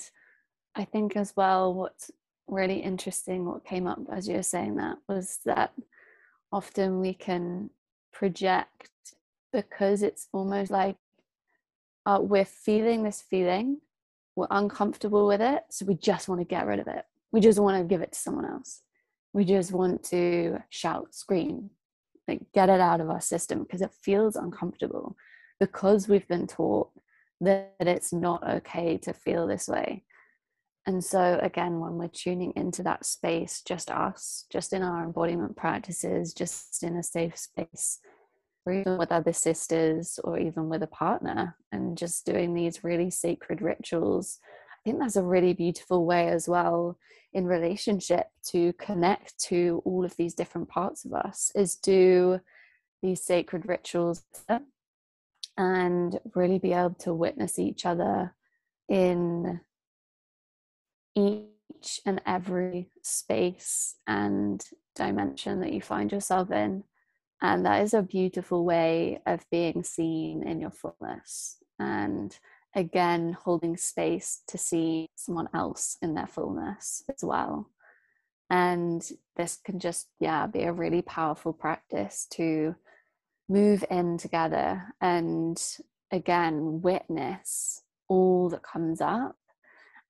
i 0.74 0.84
think 0.84 1.16
as 1.16 1.34
well 1.36 1.74
what's 1.74 2.10
really 2.48 2.78
interesting 2.78 3.44
what 3.44 3.64
came 3.64 3.86
up 3.86 3.98
as 4.12 4.28
you 4.28 4.36
were 4.36 4.42
saying 4.42 4.76
that 4.76 4.98
was 5.08 5.40
that 5.44 5.72
often 6.52 7.00
we 7.00 7.12
can 7.12 7.70
project 8.12 8.90
because 9.52 10.02
it's 10.02 10.28
almost 10.32 10.70
like 10.70 10.96
uh, 12.04 12.18
we're 12.20 12.44
feeling 12.44 13.02
this 13.02 13.20
feeling 13.20 13.78
we're 14.36 14.46
uncomfortable 14.50 15.26
with 15.26 15.40
it 15.40 15.62
so 15.70 15.86
we 15.86 15.94
just 15.94 16.28
want 16.28 16.40
to 16.40 16.44
get 16.44 16.66
rid 16.66 16.78
of 16.78 16.86
it. 16.86 17.04
We 17.32 17.40
just 17.40 17.58
want 17.58 17.78
to 17.78 17.88
give 17.88 18.02
it 18.02 18.12
to 18.12 18.18
someone 18.18 18.44
else. 18.44 18.82
We 19.32 19.44
just 19.44 19.72
want 19.72 20.04
to 20.04 20.58
shout 20.70 21.14
scream 21.14 21.70
like 22.28 22.40
get 22.52 22.68
it 22.68 22.80
out 22.80 23.00
of 23.00 23.10
our 23.10 23.20
system 23.20 23.62
because 23.62 23.82
it 23.82 23.92
feels 24.02 24.36
uncomfortable 24.36 25.16
because 25.60 26.08
we've 26.08 26.28
been 26.28 26.46
taught 26.46 26.90
that 27.40 27.74
it's 27.80 28.12
not 28.12 28.48
okay 28.48 28.96
to 28.98 29.12
feel 29.12 29.46
this 29.46 29.68
way. 29.68 30.04
And 30.86 31.02
so 31.02 31.38
again 31.42 31.80
when 31.80 31.94
we're 31.94 32.08
tuning 32.08 32.52
into 32.56 32.82
that 32.84 33.04
space 33.06 33.62
just 33.66 33.90
us 33.90 34.44
just 34.50 34.72
in 34.72 34.82
our 34.82 35.02
embodiment 35.02 35.56
practices 35.56 36.32
just 36.32 36.82
in 36.82 36.96
a 36.96 37.02
safe 37.02 37.36
space 37.36 37.98
or 38.66 38.72
even 38.72 38.98
with 38.98 39.12
other 39.12 39.32
sisters 39.32 40.18
or 40.24 40.38
even 40.38 40.68
with 40.68 40.82
a 40.82 40.88
partner 40.88 41.56
and 41.72 41.96
just 41.96 42.26
doing 42.26 42.52
these 42.52 42.84
really 42.84 43.10
sacred 43.10 43.62
rituals 43.62 44.38
i 44.72 44.78
think 44.84 44.98
that's 44.98 45.16
a 45.16 45.22
really 45.22 45.52
beautiful 45.52 46.04
way 46.04 46.28
as 46.28 46.48
well 46.48 46.98
in 47.32 47.46
relationship 47.46 48.26
to 48.42 48.72
connect 48.74 49.38
to 49.38 49.80
all 49.84 50.04
of 50.04 50.16
these 50.16 50.34
different 50.34 50.68
parts 50.68 51.04
of 51.04 51.12
us 51.12 51.52
is 51.54 51.76
do 51.76 52.40
these 53.02 53.22
sacred 53.22 53.68
rituals 53.68 54.24
and 55.56 56.18
really 56.34 56.58
be 56.58 56.72
able 56.72 56.94
to 56.94 57.14
witness 57.14 57.58
each 57.58 57.86
other 57.86 58.34
in 58.88 59.60
each 61.14 62.00
and 62.04 62.20
every 62.26 62.90
space 63.02 63.96
and 64.06 64.64
dimension 64.94 65.60
that 65.60 65.72
you 65.72 65.80
find 65.80 66.12
yourself 66.12 66.50
in. 66.50 66.84
And 67.42 67.66
that 67.66 67.82
is 67.82 67.94
a 67.94 68.02
beautiful 68.02 68.64
way 68.64 69.20
of 69.26 69.44
being 69.50 69.82
seen 69.82 70.42
in 70.42 70.60
your 70.60 70.70
fullness. 70.70 71.58
And 71.78 72.36
again, 72.74 73.36
holding 73.44 73.76
space 73.76 74.42
to 74.48 74.58
see 74.58 75.08
someone 75.16 75.48
else 75.54 75.96
in 76.00 76.14
their 76.14 76.26
fullness 76.26 77.02
as 77.08 77.22
well. 77.22 77.70
And 78.48 79.06
this 79.36 79.58
can 79.64 79.78
just, 79.80 80.08
yeah, 80.20 80.46
be 80.46 80.62
a 80.62 80.72
really 80.72 81.02
powerful 81.02 81.52
practice 81.52 82.26
to 82.32 82.76
move 83.48 83.84
in 83.90 84.18
together 84.18 84.82
and 85.00 85.62
again 86.10 86.80
witness 86.82 87.82
all 88.08 88.48
that 88.48 88.62
comes 88.62 89.00
up 89.00 89.36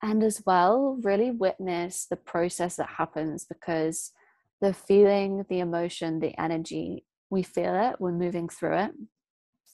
and 0.01 0.23
as 0.23 0.41
well 0.45 0.97
really 1.03 1.31
witness 1.31 2.05
the 2.09 2.15
process 2.15 2.75
that 2.75 2.89
happens 2.97 3.45
because 3.45 4.11
the 4.61 4.73
feeling 4.73 5.45
the 5.49 5.59
emotion 5.59 6.19
the 6.19 6.39
energy 6.39 7.05
we 7.29 7.43
feel 7.43 7.75
it 7.75 7.95
we're 7.99 8.11
moving 8.11 8.49
through 8.49 8.77
it 8.77 8.91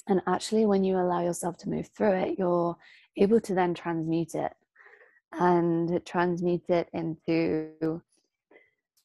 and 0.08 0.22
actually 0.28 0.66
when 0.66 0.84
you 0.84 0.98
allow 0.98 1.22
yourself 1.24 1.58
to 1.58 1.70
move 1.70 1.90
through 1.96 2.14
it 2.14 2.38
you're 2.38 2.76
able 3.18 3.40
to 3.40 3.54
then 3.54 3.74
transmute 3.74 4.36
it 4.36 4.54
and 5.40 6.04
transmute 6.06 6.70
it 6.70 6.90
into 6.94 8.02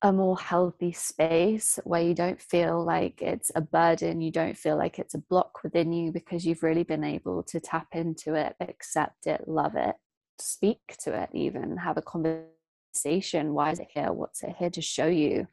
a 0.02 0.12
more 0.12 0.38
healthy 0.38 0.92
space 0.92 1.78
where 1.84 2.02
you 2.02 2.14
don't 2.14 2.40
feel 2.40 2.84
like 2.84 3.20
it's 3.20 3.50
a 3.54 3.60
burden, 3.60 4.20
you 4.20 4.30
don't 4.30 4.56
feel 4.56 4.76
like 4.76 4.98
it's 4.98 5.14
a 5.14 5.18
block 5.18 5.62
within 5.64 5.92
you 5.92 6.12
because 6.12 6.46
you've 6.46 6.62
really 6.62 6.84
been 6.84 7.02
able 7.02 7.42
to 7.42 7.58
tap 7.58 7.88
into 7.92 8.34
it, 8.34 8.54
accept 8.60 9.26
it, 9.26 9.48
love 9.48 9.74
it, 9.74 9.96
speak 10.38 10.96
to 11.00 11.20
it, 11.20 11.30
even 11.32 11.78
have 11.78 11.96
a 11.96 12.02
conversation. 12.02 13.54
Why 13.54 13.72
is 13.72 13.80
it 13.80 13.88
here? 13.92 14.12
What's 14.12 14.42
it 14.44 14.54
here 14.58 14.70
to 14.70 14.82
show 14.82 15.08
you? 15.08 15.48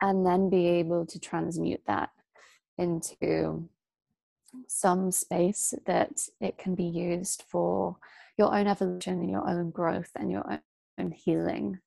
And 0.00 0.24
then 0.24 0.48
be 0.48 0.66
able 0.66 1.06
to 1.06 1.18
transmute 1.18 1.82
that 1.86 2.10
into 2.78 3.68
some 4.68 5.10
space 5.10 5.74
that 5.86 6.28
it 6.40 6.58
can 6.58 6.74
be 6.74 6.84
used 6.84 7.44
for 7.48 7.96
your 8.38 8.54
own 8.54 8.66
evolution 8.66 9.20
and 9.20 9.30
your 9.30 9.48
own 9.48 9.70
growth 9.70 10.10
and 10.16 10.30
your 10.30 10.60
own 10.98 11.12
healing. 11.12 11.78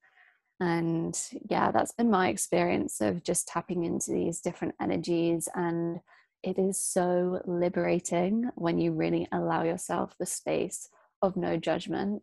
And 0.60 1.20
yeah 1.50 1.72
that's 1.72 1.92
been 1.92 2.10
my 2.10 2.30
experience 2.30 3.02
of 3.02 3.24
just 3.24 3.48
tapping 3.48 3.84
into 3.84 4.12
these 4.12 4.40
different 4.40 4.76
energies 4.80 5.50
and 5.54 6.00
it 6.44 6.58
is 6.60 6.80
so 6.80 7.42
liberating 7.46 8.52
when 8.56 8.78
you 8.80 8.92
really 8.92 9.28
allow 9.32 9.64
yourself 9.64 10.16
the 10.18 10.28
space 10.28 10.90
of 11.22 11.36
no 11.36 11.58
judgment. 11.58 12.22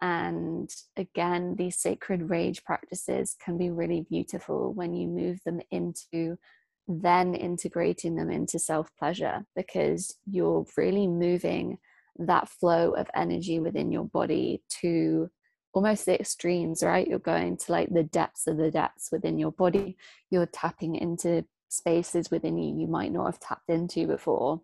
And 0.00 0.70
again 0.96 1.56
these 1.56 1.76
sacred 1.78 2.30
rage 2.30 2.62
practices 2.64 3.36
can 3.44 3.58
be 3.58 3.70
really 3.70 4.06
beautiful 4.08 4.72
when 4.72 4.94
you 4.94 5.08
move 5.08 5.40
them 5.44 5.60
into 5.70 6.38
then 6.86 7.34
integrating 7.34 8.16
them 8.16 8.30
into 8.30 8.58
self 8.58 8.90
pleasure 8.98 9.44
because 9.56 10.16
you're 10.26 10.66
really 10.76 11.06
moving 11.06 11.78
that 12.18 12.48
flow 12.48 12.92
of 12.92 13.10
energy 13.14 13.58
within 13.58 13.90
your 13.90 14.04
body 14.04 14.62
to 14.80 15.30
almost 15.72 16.06
the 16.06 16.18
extremes, 16.18 16.82
right? 16.82 17.06
You're 17.06 17.18
going 17.18 17.56
to 17.56 17.72
like 17.72 17.88
the 17.92 18.04
depths 18.04 18.46
of 18.46 18.56
the 18.56 18.70
depths 18.70 19.08
within 19.10 19.38
your 19.38 19.52
body. 19.52 19.96
You're 20.30 20.46
tapping 20.46 20.94
into 20.94 21.44
spaces 21.68 22.30
within 22.30 22.56
you 22.56 22.80
you 22.80 22.86
might 22.86 23.12
not 23.12 23.26
have 23.26 23.40
tapped 23.40 23.68
into 23.68 24.06
before. 24.06 24.60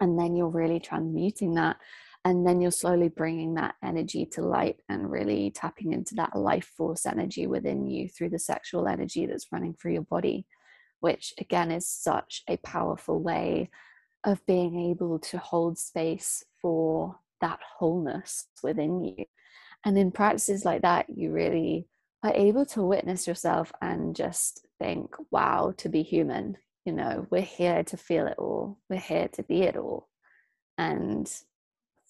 And 0.00 0.18
then 0.18 0.34
you're 0.34 0.48
really 0.48 0.80
transmuting 0.80 1.54
that. 1.54 1.76
And 2.24 2.46
then 2.46 2.60
you're 2.60 2.70
slowly 2.70 3.08
bringing 3.08 3.54
that 3.54 3.74
energy 3.82 4.26
to 4.32 4.42
light 4.42 4.76
and 4.88 5.10
really 5.10 5.50
tapping 5.50 5.92
into 5.92 6.14
that 6.16 6.36
life 6.36 6.70
force 6.76 7.06
energy 7.06 7.46
within 7.46 7.86
you 7.86 8.08
through 8.08 8.30
the 8.30 8.38
sexual 8.38 8.88
energy 8.88 9.26
that's 9.26 9.52
running 9.52 9.74
through 9.74 9.94
your 9.94 10.02
body, 10.02 10.46
which 11.00 11.34
again 11.38 11.70
is 11.70 11.86
such 11.86 12.42
a 12.48 12.56
powerful 12.58 13.20
way 13.20 13.70
of 14.24 14.44
being 14.46 14.90
able 14.90 15.18
to 15.18 15.38
hold 15.38 15.78
space 15.78 16.44
for 16.60 17.18
that 17.40 17.58
wholeness 17.78 18.46
within 18.62 19.02
you 19.02 19.24
and 19.84 19.96
in 19.96 20.10
practices 20.10 20.64
like 20.64 20.82
that, 20.82 21.06
you 21.08 21.30
really 21.30 21.86
are 22.22 22.34
able 22.34 22.66
to 22.66 22.82
witness 22.82 23.26
yourself 23.26 23.72
and 23.80 24.14
just 24.14 24.66
think, 24.78 25.14
wow, 25.30 25.72
to 25.78 25.88
be 25.88 26.02
human. 26.02 26.58
You 26.84 26.92
know, 26.92 27.26
we're 27.30 27.40
here 27.40 27.82
to 27.84 27.96
feel 27.96 28.26
it 28.26 28.36
all, 28.38 28.78
we're 28.88 28.98
here 28.98 29.28
to 29.28 29.42
be 29.42 29.62
it 29.62 29.76
all. 29.76 30.08
And 30.76 31.30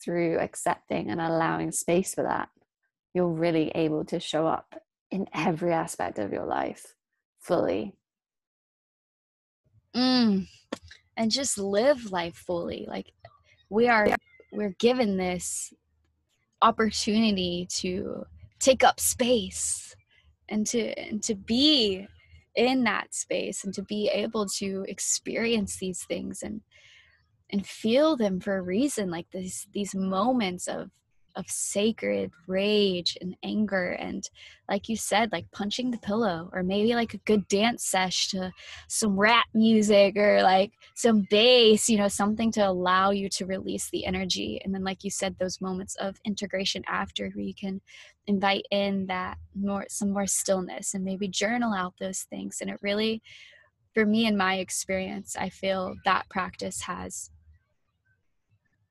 through 0.02 0.38
accepting 0.38 1.10
and 1.10 1.20
allowing 1.20 1.72
space 1.72 2.14
for 2.14 2.22
that, 2.22 2.48
you're 3.14 3.28
really 3.28 3.70
able 3.74 4.04
to 4.06 4.20
show 4.20 4.46
up 4.46 4.82
in 5.10 5.26
every 5.34 5.72
aspect 5.72 6.18
of 6.18 6.32
your 6.32 6.46
life 6.46 6.94
fully. 7.40 7.94
Mm. 9.94 10.46
And 11.16 11.30
just 11.30 11.58
live 11.58 12.12
life 12.12 12.36
fully. 12.36 12.86
Like 12.88 13.12
we 13.68 13.88
are, 13.88 14.08
we're 14.52 14.74
given 14.78 15.16
this 15.16 15.72
opportunity 16.62 17.66
to 17.70 18.24
take 18.58 18.84
up 18.84 19.00
space 19.00 19.94
and 20.48 20.66
to 20.66 20.98
and 20.98 21.22
to 21.22 21.34
be 21.34 22.06
in 22.54 22.84
that 22.84 23.14
space 23.14 23.64
and 23.64 23.72
to 23.72 23.82
be 23.82 24.08
able 24.08 24.46
to 24.46 24.84
experience 24.88 25.78
these 25.78 26.04
things 26.04 26.42
and 26.42 26.60
and 27.50 27.66
feel 27.66 28.16
them 28.16 28.40
for 28.40 28.56
a 28.56 28.62
reason 28.62 29.10
like 29.10 29.26
these 29.32 29.66
these 29.72 29.94
moments 29.94 30.66
of 30.68 30.90
of 31.36 31.48
sacred 31.48 32.30
rage 32.46 33.16
and 33.20 33.36
anger 33.42 33.92
and 33.92 34.28
like 34.68 34.88
you 34.88 34.96
said 34.96 35.30
like 35.32 35.50
punching 35.52 35.90
the 35.90 35.98
pillow 35.98 36.48
or 36.52 36.62
maybe 36.62 36.94
like 36.94 37.14
a 37.14 37.18
good 37.18 37.46
dance 37.48 37.84
sesh 37.84 38.28
to 38.28 38.52
some 38.88 39.18
rap 39.18 39.46
music 39.54 40.16
or 40.16 40.42
like 40.42 40.72
some 40.94 41.26
bass 41.30 41.88
you 41.88 41.98
know 41.98 42.08
something 42.08 42.50
to 42.52 42.60
allow 42.60 43.10
you 43.10 43.28
to 43.28 43.46
release 43.46 43.90
the 43.90 44.04
energy. 44.06 44.60
And 44.64 44.74
then 44.74 44.84
like 44.84 45.04
you 45.04 45.10
said 45.10 45.36
those 45.38 45.60
moments 45.60 45.96
of 45.96 46.16
integration 46.24 46.82
after 46.86 47.30
where 47.30 47.44
you 47.44 47.54
can 47.54 47.80
invite 48.26 48.66
in 48.70 49.06
that 49.06 49.38
more 49.54 49.86
some 49.88 50.10
more 50.10 50.26
stillness 50.26 50.94
and 50.94 51.04
maybe 51.04 51.28
journal 51.28 51.72
out 51.72 51.94
those 52.00 52.22
things. 52.22 52.58
And 52.60 52.70
it 52.70 52.78
really 52.82 53.22
for 53.94 54.06
me 54.06 54.24
in 54.24 54.36
my 54.36 54.54
experience 54.58 55.34
i 55.36 55.48
feel 55.48 55.96
that 56.04 56.28
practice 56.28 56.82
has 56.82 57.30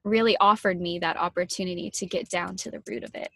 really 0.03 0.37
offered 0.37 0.79
me 0.79 0.99
that 0.99 1.17
opportunity 1.17 1.91
to 1.91 2.05
get 2.05 2.29
down 2.29 2.55
to 2.57 2.71
the 2.71 2.81
root 2.87 3.03
of 3.03 3.11
it. 3.15 3.29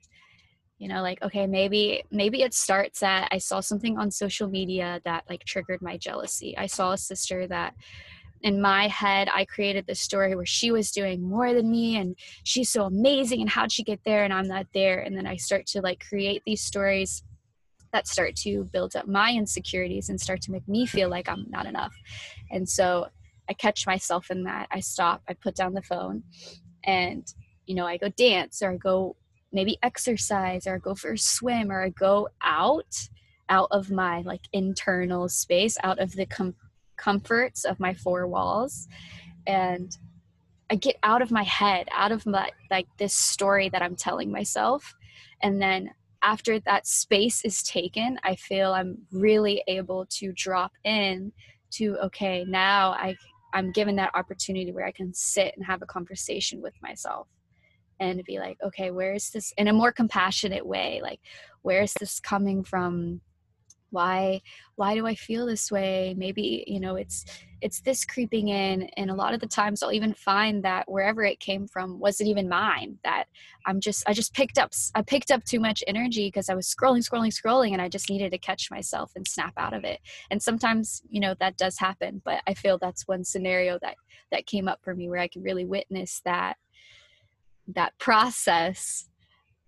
You 0.80 0.90
know 0.90 1.02
like 1.02 1.22
okay 1.22 1.48
maybe 1.48 2.04
maybe 2.12 2.42
it 2.42 2.54
starts 2.54 3.04
at 3.04 3.30
i 3.32 3.38
saw 3.38 3.62
something 3.62 3.98
on 3.98 4.12
social 4.12 4.50
media 4.50 5.00
that 5.06 5.24
like 5.30 5.46
triggered 5.46 5.82
my 5.82 5.96
jealousy. 5.98 6.58
I 6.58 6.66
saw 6.66 6.92
a 6.92 6.98
sister 6.98 7.48
that 7.48 7.74
in 8.42 8.60
my 8.62 8.88
head 8.90 9.30
i 9.34 9.46
created 9.46 9.88
this 9.88 10.02
story 10.02 10.36
where 10.36 10.46
she 10.46 10.72
was 10.72 10.92
doing 10.92 11.22
more 11.22 11.54
than 11.54 11.72
me 11.72 11.96
and 11.96 12.18
she's 12.44 12.70
so 12.70 12.84
amazing 12.84 13.40
and 13.40 13.50
how'd 13.50 13.72
she 13.72 13.84
get 13.84 14.02
there 14.04 14.26
and 14.26 14.34
i'm 14.34 14.48
not 14.48 14.66
there. 14.74 15.00
And 15.00 15.16
then 15.16 15.26
i 15.26 15.38
start 15.38 15.68
to 15.68 15.82
like 15.82 16.04
create 16.06 16.42
these 16.46 16.62
stories 16.62 17.24
that 17.94 18.08
start 18.08 18.36
to 18.38 18.66
build 18.66 18.96
up 18.96 19.08
my 19.08 19.32
insecurities 19.32 20.10
and 20.10 20.20
start 20.20 20.42
to 20.42 20.52
make 20.52 20.68
me 20.68 20.86
feel 20.86 21.08
like 21.08 21.30
i'm 21.30 21.46
not 21.50 21.66
enough. 21.66 21.94
And 22.52 22.68
so 22.68 23.08
I 23.50 23.54
catch 23.54 23.86
myself 23.86 24.32
in 24.32 24.44
that. 24.44 24.68
I 24.72 24.80
stop, 24.80 25.22
I 25.28 25.34
put 25.34 25.56
down 25.56 25.74
the 25.74 25.82
phone, 25.82 26.24
and 26.86 27.26
you 27.66 27.76
know, 27.76 27.86
I 27.86 27.98
go 27.98 28.10
dance 28.10 28.62
or 28.62 28.72
I 28.72 28.78
go 28.78 29.16
maybe 29.52 29.78
exercise 29.84 30.68
or 30.68 30.76
I 30.76 30.80
go 30.80 30.96
for 30.96 31.14
a 31.14 31.18
swim 31.18 31.72
or 31.72 31.84
I 31.84 31.90
go 31.90 32.28
out 32.42 33.10
out 33.50 33.68
of 33.72 33.92
my 33.92 34.22
like 34.22 34.42
internal 34.52 35.30
space, 35.30 35.78
out 35.84 36.00
of 36.00 36.14
the 36.14 36.26
com- 36.26 36.56
comforts 36.98 37.66
of 37.66 37.80
my 37.80 37.94
four 37.94 38.28
walls 38.28 38.88
and 39.46 39.96
I 40.70 40.76
get 40.76 40.96
out 41.04 41.22
of 41.22 41.30
my 41.30 41.44
head, 41.44 41.88
out 41.92 42.12
of 42.12 42.26
my 42.26 42.50
like 42.72 42.88
this 42.98 43.14
story 43.14 43.70
that 43.70 43.82
I'm 43.82 43.96
telling 43.96 44.32
myself 44.32 44.96
and 45.42 45.62
then 45.62 45.92
after 46.24 46.60
that 46.62 46.88
space 46.88 47.44
is 47.44 47.62
taken, 47.62 48.18
I 48.24 48.36
feel 48.36 48.74
I'm 48.74 48.98
really 49.12 49.62
able 49.68 50.06
to 50.12 50.32
drop 50.32 50.72
in 50.86 51.34
to 51.72 51.98
okay, 52.06 52.46
now 52.48 52.92
I 52.92 53.16
I'm 53.54 53.72
given 53.72 53.96
that 53.98 54.16
opportunity 54.16 54.72
where 54.72 54.86
I 54.86 54.92
can 54.92 55.14
sit 55.14 55.54
and 55.56 55.66
have 55.66 55.82
a 55.82 55.86
conversation 55.86 56.62
with 56.62 56.74
myself 56.82 57.28
and 58.00 58.24
be 58.26 58.40
like, 58.40 58.58
okay, 58.64 58.92
where 58.92 59.14
is 59.14 59.30
this 59.30 59.54
in 59.58 59.68
a 59.68 59.74
more 59.74 59.92
compassionate 59.92 60.66
way? 60.66 61.00
Like, 61.02 61.22
where 61.62 61.82
is 61.82 61.94
this 61.94 62.20
coming 62.20 62.64
from? 62.64 63.22
Why 63.94 64.42
why 64.76 64.96
do 64.96 65.06
i 65.08 65.16
feel 65.16 65.46
this 65.46 65.72
way? 65.72 66.14
Maybe 66.18 66.64
you 66.68 66.80
know 66.80 66.96
it's 66.96 67.26
it's 67.64 67.80
this 67.80 68.04
creeping 68.04 68.50
in 68.50 68.84
and 68.98 69.10
a 69.10 69.16
lot 69.16 69.34
of 69.34 69.40
the 69.40 69.48
times 69.48 69.82
i'll 69.82 69.94
even 69.94 70.14
find 70.14 70.64
that 70.64 70.84
wherever 70.92 71.24
it 71.24 71.40
came 71.40 71.66
from 71.66 71.98
wasn't 71.98 72.28
even 72.28 72.50
mine 72.50 73.00
that 73.06 73.24
i'm 73.66 73.80
just 73.80 74.04
i 74.06 74.12
just 74.12 74.34
picked 74.34 74.58
up 74.58 74.72
i 74.96 75.02
picked 75.02 75.32
up 75.32 75.42
too 75.46 75.62
much 75.62 75.82
energy 75.88 76.28
because 76.28 76.50
i 76.50 76.54
was 76.54 76.68
scrolling 76.68 77.08
scrolling 77.08 77.34
scrolling 77.34 77.72
and 77.72 77.82
i 77.82 77.88
just 77.88 78.10
needed 78.10 78.32
to 78.32 78.38
catch 78.38 78.70
myself 78.70 79.14
and 79.16 79.26
snap 79.26 79.54
out 79.56 79.74
of 79.74 79.86
it. 79.86 80.02
And 80.30 80.44
sometimes 80.44 81.02
you 81.10 81.22
know 81.22 81.36
that 81.40 81.58
does 81.58 81.80
happen 81.80 82.22
but 82.26 82.42
i 82.48 82.54
feel 82.54 82.78
that's 82.78 83.08
one 83.08 83.24
scenario 83.24 83.80
that 83.82 83.96
that 84.32 84.46
came 84.46 84.68
up 84.68 84.80
for 84.84 84.94
me 84.94 85.08
where 85.10 85.20
i 85.20 85.30
could 85.30 85.44
really 85.44 85.66
witness 85.66 86.22
that 86.26 86.58
that 87.68 87.98
process 87.98 89.08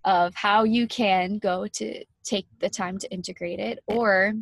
of 0.05 0.33
how 0.35 0.63
you 0.63 0.87
can 0.87 1.39
go 1.39 1.67
to 1.67 2.05
take 2.23 2.47
the 2.59 2.69
time 2.69 2.97
to 2.99 3.11
integrate 3.11 3.59
it 3.59 3.79
or 3.87 4.33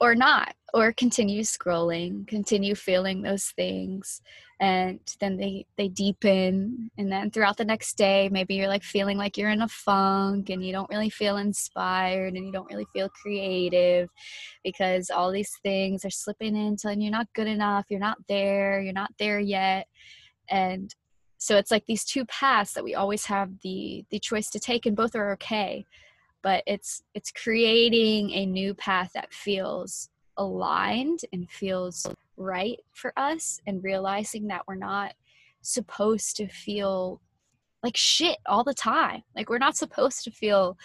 or 0.00 0.14
not 0.14 0.54
or 0.74 0.92
continue 0.92 1.42
scrolling 1.42 2.26
continue 2.26 2.74
feeling 2.74 3.22
those 3.22 3.46
things. 3.46 4.22
And 4.60 5.00
then 5.20 5.36
they 5.36 5.66
they 5.76 5.88
deepen. 5.88 6.90
And 6.98 7.12
then 7.12 7.30
throughout 7.30 7.56
the 7.56 7.64
next 7.64 7.96
day 7.96 8.28
maybe 8.30 8.54
you're 8.54 8.68
like 8.68 8.82
feeling 8.82 9.18
like 9.18 9.36
you're 9.36 9.50
in 9.50 9.62
a 9.62 9.68
funk 9.68 10.50
and 10.50 10.64
you 10.64 10.72
don't 10.72 10.90
really 10.90 11.10
feel 11.10 11.36
inspired 11.36 12.34
and 12.34 12.46
you 12.46 12.52
don't 12.52 12.70
really 12.70 12.86
feel 12.92 13.08
creative 13.08 14.08
because 14.64 15.10
all 15.10 15.30
these 15.30 15.52
things 15.62 16.04
are 16.04 16.10
slipping 16.10 16.56
in 16.56 16.76
telling 16.76 17.00
you're 17.00 17.10
not 17.10 17.32
good 17.34 17.46
enough 17.48 17.86
you're 17.88 18.00
not 18.00 18.18
there 18.28 18.80
you're 18.80 18.92
not 18.92 19.12
there 19.18 19.40
yet. 19.40 19.86
And 20.50 20.94
so 21.38 21.56
it's 21.56 21.70
like 21.70 21.86
these 21.86 22.04
two 22.04 22.24
paths 22.26 22.72
that 22.72 22.84
we 22.84 22.94
always 22.94 23.24
have 23.26 23.50
the 23.62 24.04
the 24.10 24.18
choice 24.18 24.50
to 24.50 24.60
take 24.60 24.86
and 24.86 24.96
both 24.96 25.14
are 25.14 25.32
okay 25.32 25.86
but 26.42 26.62
it's 26.66 27.02
it's 27.14 27.30
creating 27.30 28.30
a 28.30 28.46
new 28.46 28.74
path 28.74 29.10
that 29.14 29.32
feels 29.32 30.10
aligned 30.36 31.20
and 31.32 31.50
feels 31.50 32.06
right 32.36 32.78
for 32.92 33.12
us 33.16 33.60
and 33.66 33.82
realizing 33.82 34.46
that 34.46 34.62
we're 34.66 34.76
not 34.76 35.12
supposed 35.60 36.36
to 36.36 36.48
feel 36.48 37.20
like 37.82 37.96
shit 37.96 38.38
all 38.46 38.64
the 38.64 38.74
time. 38.74 39.22
Like 39.36 39.50
we're 39.50 39.58
not 39.58 39.76
supposed 39.76 40.24
to 40.24 40.30
feel 40.30 40.78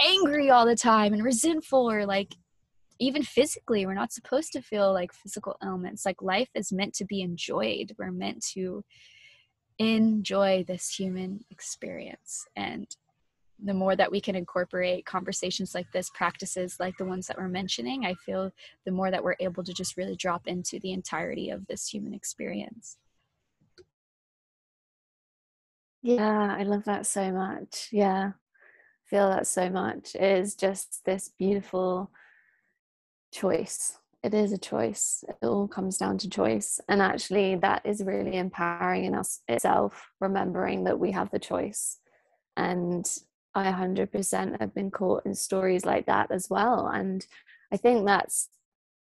angry 0.00 0.50
all 0.50 0.66
the 0.66 0.76
time 0.76 1.12
and 1.12 1.24
resentful 1.24 1.90
or 1.90 2.04
like 2.06 2.34
even 2.98 3.22
physically 3.22 3.86
we're 3.86 3.94
not 3.94 4.12
supposed 4.12 4.52
to 4.52 4.62
feel 4.62 4.92
like 4.92 5.12
physical 5.12 5.56
ailments. 5.62 6.04
Like 6.06 6.22
life 6.22 6.50
is 6.54 6.72
meant 6.72 6.94
to 6.94 7.04
be 7.04 7.22
enjoyed. 7.22 7.94
We're 7.98 8.12
meant 8.12 8.44
to 8.54 8.84
enjoy 9.78 10.64
this 10.66 10.94
human 10.94 11.44
experience. 11.50 12.46
And 12.56 12.86
the 13.62 13.74
more 13.74 13.96
that 13.96 14.10
we 14.10 14.20
can 14.20 14.34
incorporate 14.34 15.06
conversations 15.06 15.74
like 15.74 15.90
this, 15.92 16.10
practices 16.10 16.76
like 16.80 16.96
the 16.98 17.04
ones 17.04 17.26
that 17.26 17.38
we're 17.38 17.48
mentioning, 17.48 18.04
I 18.04 18.14
feel 18.14 18.52
the 18.84 18.92
more 18.92 19.10
that 19.10 19.22
we're 19.22 19.36
able 19.40 19.64
to 19.64 19.72
just 19.72 19.96
really 19.96 20.16
drop 20.16 20.46
into 20.46 20.78
the 20.80 20.92
entirety 20.92 21.50
of 21.50 21.66
this 21.66 21.88
human 21.88 22.14
experience. 22.14 22.98
Yeah, 26.02 26.54
I 26.58 26.64
love 26.64 26.84
that 26.84 27.06
so 27.06 27.32
much. 27.32 27.88
Yeah, 27.90 28.32
feel 29.06 29.30
that 29.30 29.46
so 29.46 29.70
much. 29.70 30.14
It 30.14 30.38
is 30.38 30.54
just 30.54 31.04
this 31.06 31.30
beautiful 31.38 32.10
choice 33.32 33.98
it 34.24 34.32
is 34.32 34.52
a 34.52 34.58
choice. 34.58 35.22
It 35.28 35.46
all 35.46 35.68
comes 35.68 35.98
down 35.98 36.16
to 36.18 36.30
choice. 36.30 36.80
And 36.88 37.02
actually, 37.02 37.56
that 37.56 37.82
is 37.84 38.02
really 38.02 38.38
empowering 38.38 39.04
in 39.04 39.14
us 39.14 39.42
itself, 39.46 40.08
remembering 40.18 40.84
that 40.84 40.98
we 40.98 41.12
have 41.12 41.30
the 41.30 41.38
choice. 41.38 41.98
And 42.56 43.06
I 43.54 43.70
100% 43.70 44.60
have 44.60 44.74
been 44.74 44.90
caught 44.90 45.26
in 45.26 45.34
stories 45.34 45.84
like 45.84 46.06
that 46.06 46.30
as 46.30 46.48
well. 46.48 46.88
And 46.88 47.24
I 47.70 47.76
think 47.76 48.06
that's 48.06 48.48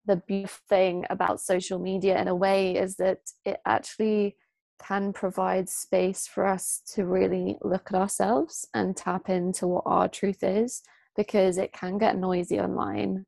the 0.05 0.15
beautiful 0.15 0.63
thing 0.69 1.05
about 1.09 1.41
social 1.41 1.79
media 1.79 2.19
in 2.21 2.29
a 2.29 2.35
way 2.35 2.77
is 2.77 2.95
that 2.95 3.19
it 3.43 3.59
actually 3.65 4.37
can 4.81 5.11
provide 5.11 5.67
space 5.67 6.27
for 6.27 6.45
us 6.45 6.81
to 6.93 7.03
really 7.05 7.57
look 7.61 7.89
at 7.91 7.99
ourselves 7.99 8.69
and 8.73 8.95
tap 8.95 9.27
into 9.27 9.67
what 9.67 9.83
our 9.85 10.07
truth 10.07 10.43
is 10.43 10.81
because 11.17 11.57
it 11.57 11.73
can 11.73 11.97
get 11.97 12.17
noisy 12.17 12.57
online. 12.57 13.25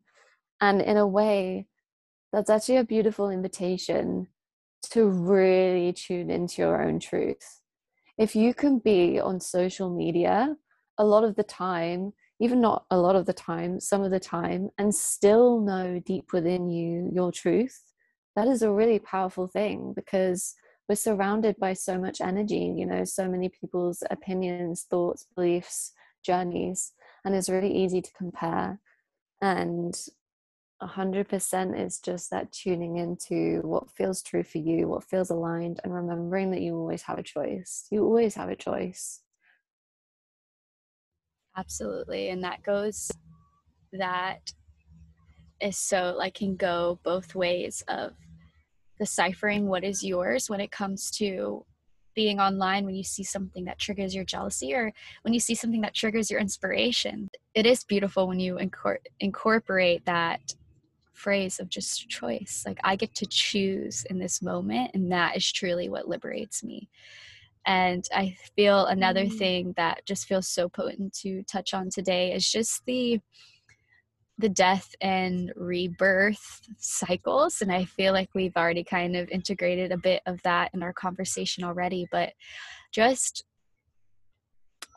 And 0.62 0.82
in 0.82 0.96
a 0.96 1.06
way, 1.06 1.68
that's 2.32 2.50
actually 2.50 2.78
a 2.78 2.84
beautiful 2.84 3.30
invitation 3.30 4.28
to 4.92 5.06
really 5.06 5.94
tune 5.94 6.30
into 6.30 6.62
your 6.62 6.82
own 6.82 7.00
truth. 7.00 7.62
If 8.18 8.36
you 8.36 8.54
can 8.54 8.80
be 8.80 9.20
on 9.20 9.40
social 9.40 9.90
media 9.90 10.56
a 10.98 11.06
lot 11.06 11.24
of 11.24 11.36
the 11.36 11.44
time, 11.44 12.14
even 12.40 12.62
not 12.62 12.86
a 12.90 12.98
lot 12.98 13.16
of 13.16 13.26
the 13.26 13.34
time, 13.34 13.80
some 13.80 14.02
of 14.02 14.12
the 14.12 14.20
time, 14.20 14.70
and 14.78 14.94
still 14.94 15.60
know 15.60 16.00
deep 16.06 16.34
within 16.34 16.70
you 16.70 17.10
your 17.14 17.32
truth, 17.32 17.84
that 18.36 18.48
is 18.48 18.62
a 18.62 18.72
really 18.72 19.00
powerful 19.00 19.48
thing 19.48 19.94
because 19.96 20.56
we're 20.88 20.96
surrounded 20.96 21.56
by 21.58 21.74
so 21.74 21.98
much 21.98 22.22
energy, 22.22 22.74
you 22.76 22.86
know, 22.86 23.04
so 23.04 23.28
many 23.28 23.50
people's 23.50 24.04
opinions, 24.10 24.86
thoughts, 24.90 25.28
beliefs, 25.36 25.94
journeys, 26.24 26.94
and 27.24 27.36
it's 27.36 27.50
really 27.50 27.74
easy 27.74 28.02
to 28.02 28.12
compare. 28.14 28.80
And 29.42 29.96
100% 30.82 31.80
is 31.80 32.00
just 32.00 32.32
that 32.32 32.52
tuning 32.52 32.98
into 32.98 33.62
what 33.64 33.90
feels 33.90 34.22
true 34.22 34.44
for 34.44 34.58
you, 34.58 34.88
what 34.88 35.04
feels 35.04 35.30
aligned, 35.30 35.80
and 35.84 35.94
remembering 35.94 36.52
that 36.52 36.62
you 36.62 36.76
always 36.76 37.04
have 37.04 37.20
a 37.20 37.24
choice. 37.24 37.86
You 37.92 38.04
always 38.04 38.36
have 38.36 38.50
a 38.50 38.56
choice. 38.56 39.22
Absolutely. 41.56 42.30
And 42.30 42.44
that 42.44 42.64
goes, 42.64 43.12
that 43.94 44.54
is 45.60 45.78
so, 45.78 46.16
like, 46.18 46.34
can 46.34 46.56
go 46.56 47.00
both 47.04 47.36
ways 47.36 47.84
of 47.88 48.14
deciphering 48.98 49.68
what 49.68 49.84
is 49.84 50.04
yours 50.04 50.50
when 50.50 50.60
it 50.62 50.72
comes 50.72 51.12
to 51.12 51.66
being 52.14 52.40
online 52.40 52.86
when 52.86 52.96
you 52.96 53.04
see 53.04 53.24
something 53.24 53.66
that 53.66 53.80
triggers 53.80 54.14
your 54.14 54.26
jealousy 54.26 54.74
or 54.74 54.92
when 55.22 55.34
you 55.34 55.40
see 55.40 55.56
something 55.56 55.82
that 55.82 55.94
triggers 55.94 56.30
your 56.30 56.40
inspiration. 56.40 57.30
It 57.54 57.66
is 57.66 57.84
beautiful 57.84 58.28
when 58.28 58.40
you 58.40 58.56
incor- 58.56 58.98
incorporate 59.20 60.06
that 60.06 60.54
phrase 61.22 61.60
of 61.60 61.70
just 61.70 62.10
choice. 62.10 62.64
Like 62.66 62.80
I 62.84 62.96
get 62.96 63.14
to 63.16 63.26
choose 63.26 64.04
in 64.10 64.20
this 64.20 64.42
moment, 64.42 64.92
and 64.94 65.12
that 65.12 65.38
is 65.38 65.52
truly 65.52 65.90
what 65.90 66.08
liberates 66.08 66.64
me. 66.64 66.90
And 67.66 68.04
I 68.14 68.36
feel 68.56 68.88
another 68.88 69.26
mm. 69.26 69.38
thing 69.38 69.74
that 69.78 70.06
just 70.06 70.26
feels 70.28 70.48
so 70.48 70.68
potent 70.68 71.14
to 71.22 71.44
touch 71.44 71.74
on 71.74 71.90
today 71.90 72.34
is 72.34 72.50
just 72.52 72.84
the 72.86 73.20
the 74.38 74.50
death 74.50 74.96
and 75.02 75.54
rebirth 75.56 76.62
cycles 76.80 77.62
and 77.62 77.72
i 77.72 77.86
feel 77.86 78.12
like 78.12 78.30
we've 78.34 78.58
already 78.58 78.84
kind 78.84 79.16
of 79.16 79.30
integrated 79.30 79.92
a 79.92 79.98
bit 79.98 80.20
of 80.26 80.42
that 80.42 80.72
in 80.74 80.82
our 80.82 80.94
conversation 80.94 81.64
already 81.64 82.08
but 82.12 82.34
just 82.92 83.44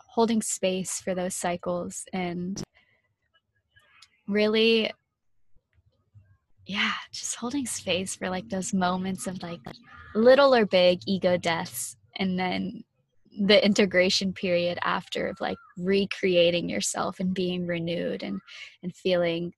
holding 0.09 0.41
space 0.41 1.01
for 1.01 1.15
those 1.15 1.35
cycles 1.35 2.07
and 2.15 2.63
really 4.27 4.91
yeah, 6.67 6.93
just 7.13 7.37
holding 7.37 7.67
space 7.67 8.17
for 8.17 8.31
like 8.31 8.49
those 8.49 8.73
moments 8.73 9.27
of 9.27 9.43
like 9.43 9.61
little 10.15 10.55
or 10.55 10.65
big 10.67 11.01
ego 11.07 11.37
deaths 11.37 11.97
and 12.17 12.39
then 12.39 12.85
the 13.39 13.65
integration 13.65 14.33
period 14.33 14.79
after 14.83 15.27
of 15.27 15.41
like 15.41 15.59
recreating 15.77 16.69
yourself 16.69 17.19
and 17.19 17.35
being 17.35 17.67
renewed 17.67 18.23
and 18.23 18.41
and 18.83 18.95
feeling 18.95 19.53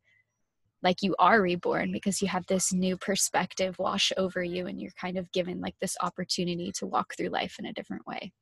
like 0.82 1.02
you 1.02 1.14
are 1.18 1.40
reborn 1.42 1.92
because 1.92 2.22
you 2.22 2.28
have 2.28 2.46
this 2.46 2.72
new 2.72 2.96
perspective 2.96 3.78
wash 3.78 4.12
over 4.16 4.42
you 4.42 4.66
and 4.66 4.80
you're 4.80 4.92
kind 5.00 5.16
of 5.18 5.30
given 5.32 5.60
like 5.60 5.74
this 5.80 5.96
opportunity 6.00 6.72
to 6.72 6.86
walk 6.86 7.14
through 7.16 7.28
life 7.28 7.56
in 7.58 7.66
a 7.66 7.72
different 7.72 8.06
way. 8.06 8.32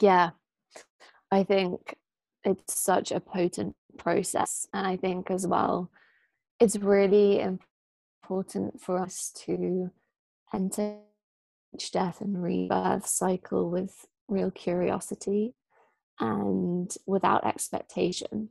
Yeah. 0.00 0.30
I 1.30 1.44
think 1.44 1.96
it's 2.44 2.78
such 2.78 3.10
a 3.10 3.20
potent 3.20 3.74
process. 3.98 4.66
And 4.72 4.86
I 4.86 4.96
think 4.96 5.30
as 5.30 5.46
well, 5.46 5.90
it's 6.60 6.76
really 6.76 7.40
important 7.40 8.80
for 8.80 8.98
us 8.98 9.32
to 9.46 9.90
enter 10.52 10.98
each 11.74 11.90
death 11.90 12.20
and 12.20 12.42
rebirth 12.42 13.06
cycle 13.06 13.70
with 13.70 14.06
real 14.28 14.50
curiosity 14.50 15.54
and 16.20 16.94
without 17.06 17.46
expectation. 17.46 18.50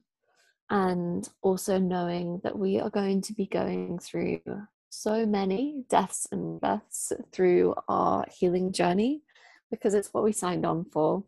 And 0.69 1.27
also 1.41 1.77
knowing 1.77 2.41
that 2.43 2.57
we 2.57 2.79
are 2.79 2.89
going 2.89 3.21
to 3.21 3.33
be 3.33 3.45
going 3.45 3.99
through 3.99 4.41
so 4.89 5.25
many 5.25 5.83
deaths 5.89 6.27
and 6.31 6.59
births 6.61 7.11
through 7.31 7.75
our 7.87 8.25
healing 8.31 8.71
journey 8.71 9.21
because 9.71 9.93
it's 9.93 10.13
what 10.13 10.23
we 10.23 10.31
signed 10.31 10.65
on 10.65 10.85
for. 10.85 11.23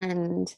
And 0.00 0.54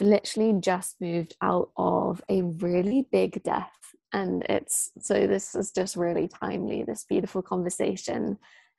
literally 0.00 0.58
just 0.60 1.00
moved 1.00 1.36
out 1.42 1.70
of 1.76 2.22
a 2.28 2.42
really 2.42 3.06
big 3.10 3.42
death. 3.42 3.72
And 4.12 4.44
it's 4.48 4.90
so 5.00 5.26
this 5.26 5.54
is 5.54 5.70
just 5.70 5.96
really 5.96 6.28
timely, 6.28 6.82
this 6.82 7.04
beautiful 7.08 7.42
conversation. 7.42 8.38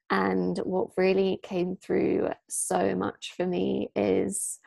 And 0.09 0.57
what 0.59 0.89
really 0.97 1.39
came 1.43 1.76
through 1.76 2.30
so 2.49 2.95
much 2.95 3.34
for 3.38 3.45
me 3.45 3.89
is 3.95 4.59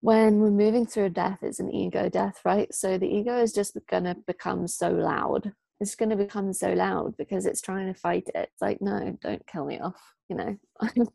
when 0.00 0.40
we're 0.40 0.50
moving 0.50 0.86
through 0.86 1.06
a 1.06 1.10
death, 1.10 1.40
it's 1.42 1.60
an 1.60 1.74
ego 1.74 2.08
death, 2.08 2.40
right? 2.44 2.72
So 2.72 2.98
the 2.98 3.08
ego 3.08 3.42
is 3.42 3.52
just 3.52 3.76
going 3.90 4.04
to 4.04 4.16
become 4.26 4.66
so 4.68 4.90
loud. 4.90 5.52
It's 5.80 5.94
going 5.94 6.10
to 6.10 6.16
become 6.16 6.52
so 6.52 6.72
loud 6.72 7.16
because 7.16 7.46
it's 7.46 7.60
trying 7.60 7.92
to 7.92 7.98
fight 7.98 8.28
it. 8.34 8.50
It's 8.52 8.62
like, 8.62 8.80
no, 8.80 9.16
don't 9.20 9.46
kill 9.46 9.66
me 9.66 9.78
off. 9.80 10.00
You 10.28 10.36
know, 10.36 10.56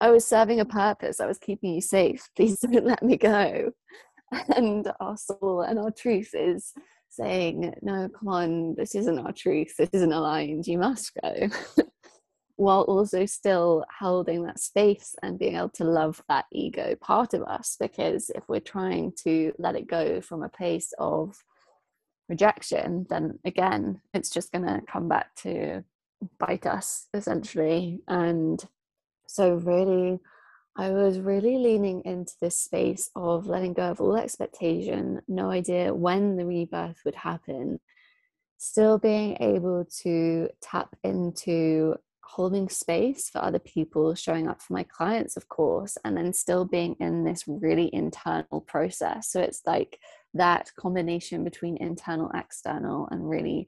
I 0.00 0.10
was 0.10 0.26
serving 0.26 0.60
a 0.60 0.64
purpose. 0.64 1.20
I 1.20 1.26
was 1.26 1.38
keeping 1.38 1.74
you 1.74 1.80
safe. 1.80 2.28
Please 2.36 2.58
don't 2.58 2.84
let 2.84 3.02
me 3.02 3.16
go. 3.16 3.72
And 4.56 4.90
our 5.00 5.16
soul 5.16 5.62
and 5.62 5.78
our 5.78 5.90
truth 5.90 6.30
is 6.34 6.72
saying, 7.08 7.74
no, 7.82 8.08
come 8.08 8.28
on, 8.28 8.74
this 8.74 8.94
isn't 8.94 9.18
our 9.18 9.32
truth. 9.32 9.74
This 9.78 9.90
isn't 9.92 10.12
aligned. 10.12 10.66
You 10.66 10.78
must 10.78 11.12
go. 11.22 11.48
while 12.58 12.82
also 12.82 13.24
still 13.24 13.84
holding 14.00 14.42
that 14.42 14.58
space 14.58 15.14
and 15.22 15.38
being 15.38 15.54
able 15.54 15.68
to 15.68 15.84
love 15.84 16.20
that 16.28 16.44
ego 16.50 16.96
part 17.00 17.32
of 17.32 17.42
us. 17.44 17.76
Because 17.78 18.30
if 18.34 18.42
we're 18.48 18.58
trying 18.58 19.12
to 19.22 19.52
let 19.58 19.76
it 19.76 19.86
go 19.86 20.20
from 20.20 20.42
a 20.42 20.48
place 20.48 20.92
of 20.98 21.36
rejection, 22.28 23.06
then 23.08 23.38
again, 23.44 24.00
it's 24.12 24.28
just 24.28 24.50
going 24.50 24.66
to 24.66 24.82
come 24.90 25.08
back 25.08 25.36
to 25.36 25.84
bite 26.40 26.66
us 26.66 27.06
essentially. 27.14 28.00
And 28.08 28.62
so, 29.28 29.54
really, 29.54 30.18
I 30.78 30.90
was 30.90 31.18
really 31.18 31.58
leaning 31.58 32.02
into 32.04 32.34
this 32.40 32.56
space 32.56 33.10
of 33.16 33.48
letting 33.48 33.72
go 33.72 33.90
of 33.90 34.00
all 34.00 34.16
expectation, 34.16 35.20
no 35.26 35.50
idea 35.50 35.92
when 35.92 36.36
the 36.36 36.46
rebirth 36.46 37.00
would 37.04 37.16
happen, 37.16 37.80
still 38.58 38.96
being 38.96 39.36
able 39.40 39.86
to 40.02 40.48
tap 40.62 40.94
into 41.02 41.96
holding 42.22 42.68
space 42.68 43.28
for 43.28 43.42
other 43.42 43.58
people, 43.58 44.14
showing 44.14 44.46
up 44.46 44.62
for 44.62 44.72
my 44.72 44.84
clients, 44.84 45.36
of 45.36 45.48
course, 45.48 45.98
and 46.04 46.16
then 46.16 46.32
still 46.32 46.64
being 46.64 46.94
in 47.00 47.24
this 47.24 47.42
really 47.48 47.92
internal 47.92 48.60
process. 48.60 49.32
So 49.32 49.40
it's 49.40 49.62
like 49.66 49.98
that 50.34 50.70
combination 50.78 51.42
between 51.42 51.76
internal, 51.78 52.30
external, 52.32 53.08
and 53.10 53.28
really 53.28 53.66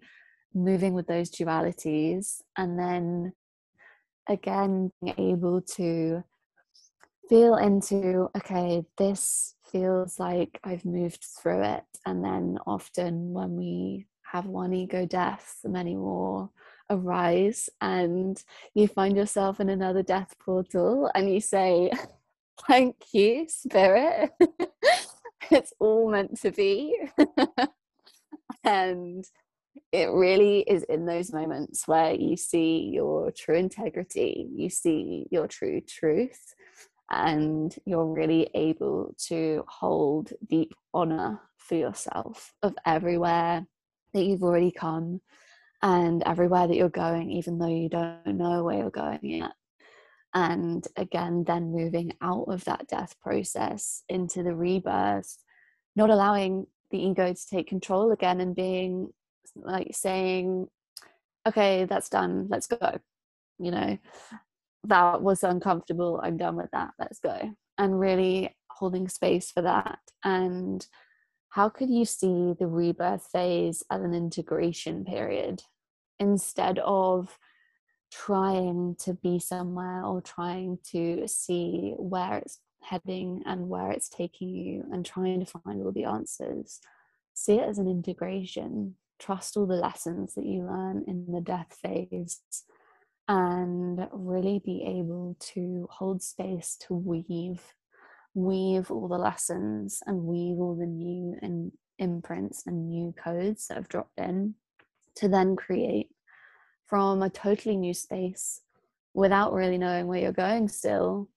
moving 0.54 0.92
with 0.94 1.08
those 1.08 1.28
dualities. 1.28 2.40
And 2.56 2.78
then 2.78 3.32
again, 4.28 4.92
being 5.02 5.14
able 5.18 5.62
to 5.62 6.22
feel 7.30 7.54
into, 7.54 8.28
okay, 8.36 8.82
this 8.98 9.54
feels 9.70 10.18
like 10.18 10.58
I've 10.64 10.84
moved 10.84 11.24
through 11.40 11.62
it. 11.62 11.84
And 12.04 12.24
then 12.24 12.58
often 12.66 13.32
when 13.32 13.56
we 13.56 14.06
have 14.32 14.46
one 14.46 14.72
ego 14.72 15.06
death, 15.06 15.60
many 15.64 15.94
more 15.94 16.50
arise 16.90 17.70
and 17.80 18.42
you 18.74 18.88
find 18.88 19.16
yourself 19.16 19.60
in 19.60 19.68
another 19.68 20.02
death 20.02 20.34
portal 20.44 21.08
and 21.14 21.32
you 21.32 21.40
say, 21.40 21.92
Thank 22.66 22.96
you, 23.14 23.46
Spirit. 23.48 24.32
it's 25.50 25.72
all 25.78 26.10
meant 26.10 26.38
to 26.42 26.50
be. 26.50 26.94
and 28.64 29.24
it 29.92 30.10
really 30.10 30.60
is 30.60 30.82
in 30.82 31.06
those 31.06 31.32
moments 31.32 31.86
where 31.88 32.12
you 32.12 32.36
see 32.36 32.90
your 32.92 33.30
true 33.30 33.56
integrity, 33.56 34.46
you 34.52 34.68
see 34.68 35.26
your 35.30 35.46
true 35.46 35.80
truth, 35.80 36.54
and 37.10 37.74
you're 37.84 38.12
really 38.12 38.48
able 38.54 39.14
to 39.28 39.64
hold 39.68 40.32
deep 40.48 40.74
honor 40.94 41.40
for 41.56 41.74
yourself 41.74 42.52
of 42.62 42.74
everywhere 42.86 43.66
that 44.14 44.24
you've 44.24 44.42
already 44.42 44.70
come 44.70 45.20
and 45.82 46.22
everywhere 46.24 46.66
that 46.66 46.76
you're 46.76 46.88
going, 46.88 47.30
even 47.30 47.58
though 47.58 47.66
you 47.66 47.88
don't 47.88 48.26
know 48.26 48.64
where 48.64 48.78
you're 48.78 48.90
going 48.90 49.20
yet. 49.22 49.52
And 50.34 50.86
again, 50.96 51.44
then 51.44 51.72
moving 51.72 52.12
out 52.22 52.44
of 52.48 52.64
that 52.64 52.86
death 52.86 53.16
process 53.20 54.04
into 54.08 54.42
the 54.42 54.54
rebirth, 54.54 55.38
not 55.96 56.10
allowing 56.10 56.66
the 56.90 56.98
ego 56.98 57.32
to 57.32 57.46
take 57.48 57.68
control 57.68 58.12
again 58.12 58.40
and 58.40 58.54
being 58.54 59.08
like 59.56 59.88
saying, 59.92 60.68
okay, 61.48 61.84
that's 61.84 62.08
done, 62.08 62.46
let's 62.48 62.66
go. 62.66 62.98
You 63.58 63.70
know, 63.72 63.98
that 64.84 65.22
was 65.22 65.42
uncomfortable, 65.42 66.20
I'm 66.22 66.36
done 66.36 66.56
with 66.56 66.70
that, 66.72 66.90
let's 66.98 67.18
go. 67.18 67.54
And 67.78 68.00
really 68.00 68.56
holding 68.70 69.08
space 69.08 69.50
for 69.50 69.62
that. 69.62 69.98
And 70.24 70.86
how 71.50 71.68
could 71.68 71.90
you 71.90 72.04
see 72.04 72.54
the 72.58 72.66
rebirth 72.66 73.28
phase 73.32 73.82
as 73.90 74.02
an 74.02 74.14
integration 74.14 75.04
period 75.04 75.62
instead 76.18 76.78
of 76.78 77.38
trying 78.12 78.96
to 79.00 79.14
be 79.14 79.38
somewhere 79.38 80.04
or 80.04 80.20
trying 80.20 80.78
to 80.92 81.26
see 81.26 81.94
where 81.96 82.38
it's 82.38 82.60
heading 82.82 83.42
and 83.46 83.68
where 83.68 83.90
it's 83.90 84.08
taking 84.08 84.48
you 84.48 84.84
and 84.92 85.04
trying 85.04 85.44
to 85.44 85.46
find 85.46 85.82
all 85.82 85.92
the 85.92 86.04
answers? 86.04 86.80
See 87.34 87.54
it 87.54 87.68
as 87.68 87.78
an 87.78 87.88
integration. 87.88 88.96
Trust 89.18 89.56
all 89.56 89.66
the 89.66 89.74
lessons 89.74 90.34
that 90.34 90.46
you 90.46 90.62
learn 90.62 91.04
in 91.06 91.32
the 91.32 91.40
death 91.40 91.76
phase 91.82 92.40
and 93.30 94.08
really 94.10 94.60
be 94.64 94.82
able 94.84 95.36
to 95.38 95.86
hold 95.88 96.20
space 96.20 96.76
to 96.80 96.92
weave 96.94 97.62
weave 98.34 98.90
all 98.90 99.06
the 99.06 99.16
lessons 99.16 100.02
and 100.06 100.24
weave 100.24 100.58
all 100.58 100.74
the 100.74 100.84
new 100.84 101.36
and 101.40 101.70
imprints 102.00 102.66
and 102.66 102.88
new 102.88 103.14
codes 103.22 103.68
that 103.68 103.76
have 103.76 103.88
dropped 103.88 104.18
in 104.18 104.52
to 105.14 105.28
then 105.28 105.54
create 105.54 106.08
from 106.86 107.22
a 107.22 107.30
totally 107.30 107.76
new 107.76 107.94
space 107.94 108.62
without 109.14 109.52
really 109.52 109.78
knowing 109.78 110.08
where 110.08 110.20
you're 110.20 110.32
going 110.32 110.66
still 110.66 111.28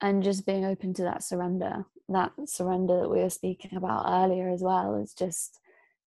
and 0.00 0.22
just 0.22 0.46
being 0.46 0.64
open 0.64 0.94
to 0.94 1.02
that 1.02 1.22
surrender. 1.22 1.84
That 2.08 2.32
surrender 2.46 3.00
that 3.00 3.10
we 3.10 3.20
were 3.20 3.30
speaking 3.30 3.76
about 3.76 4.06
earlier 4.08 4.48
as 4.48 4.62
well 4.62 4.94
is 4.94 5.12
just 5.12 5.60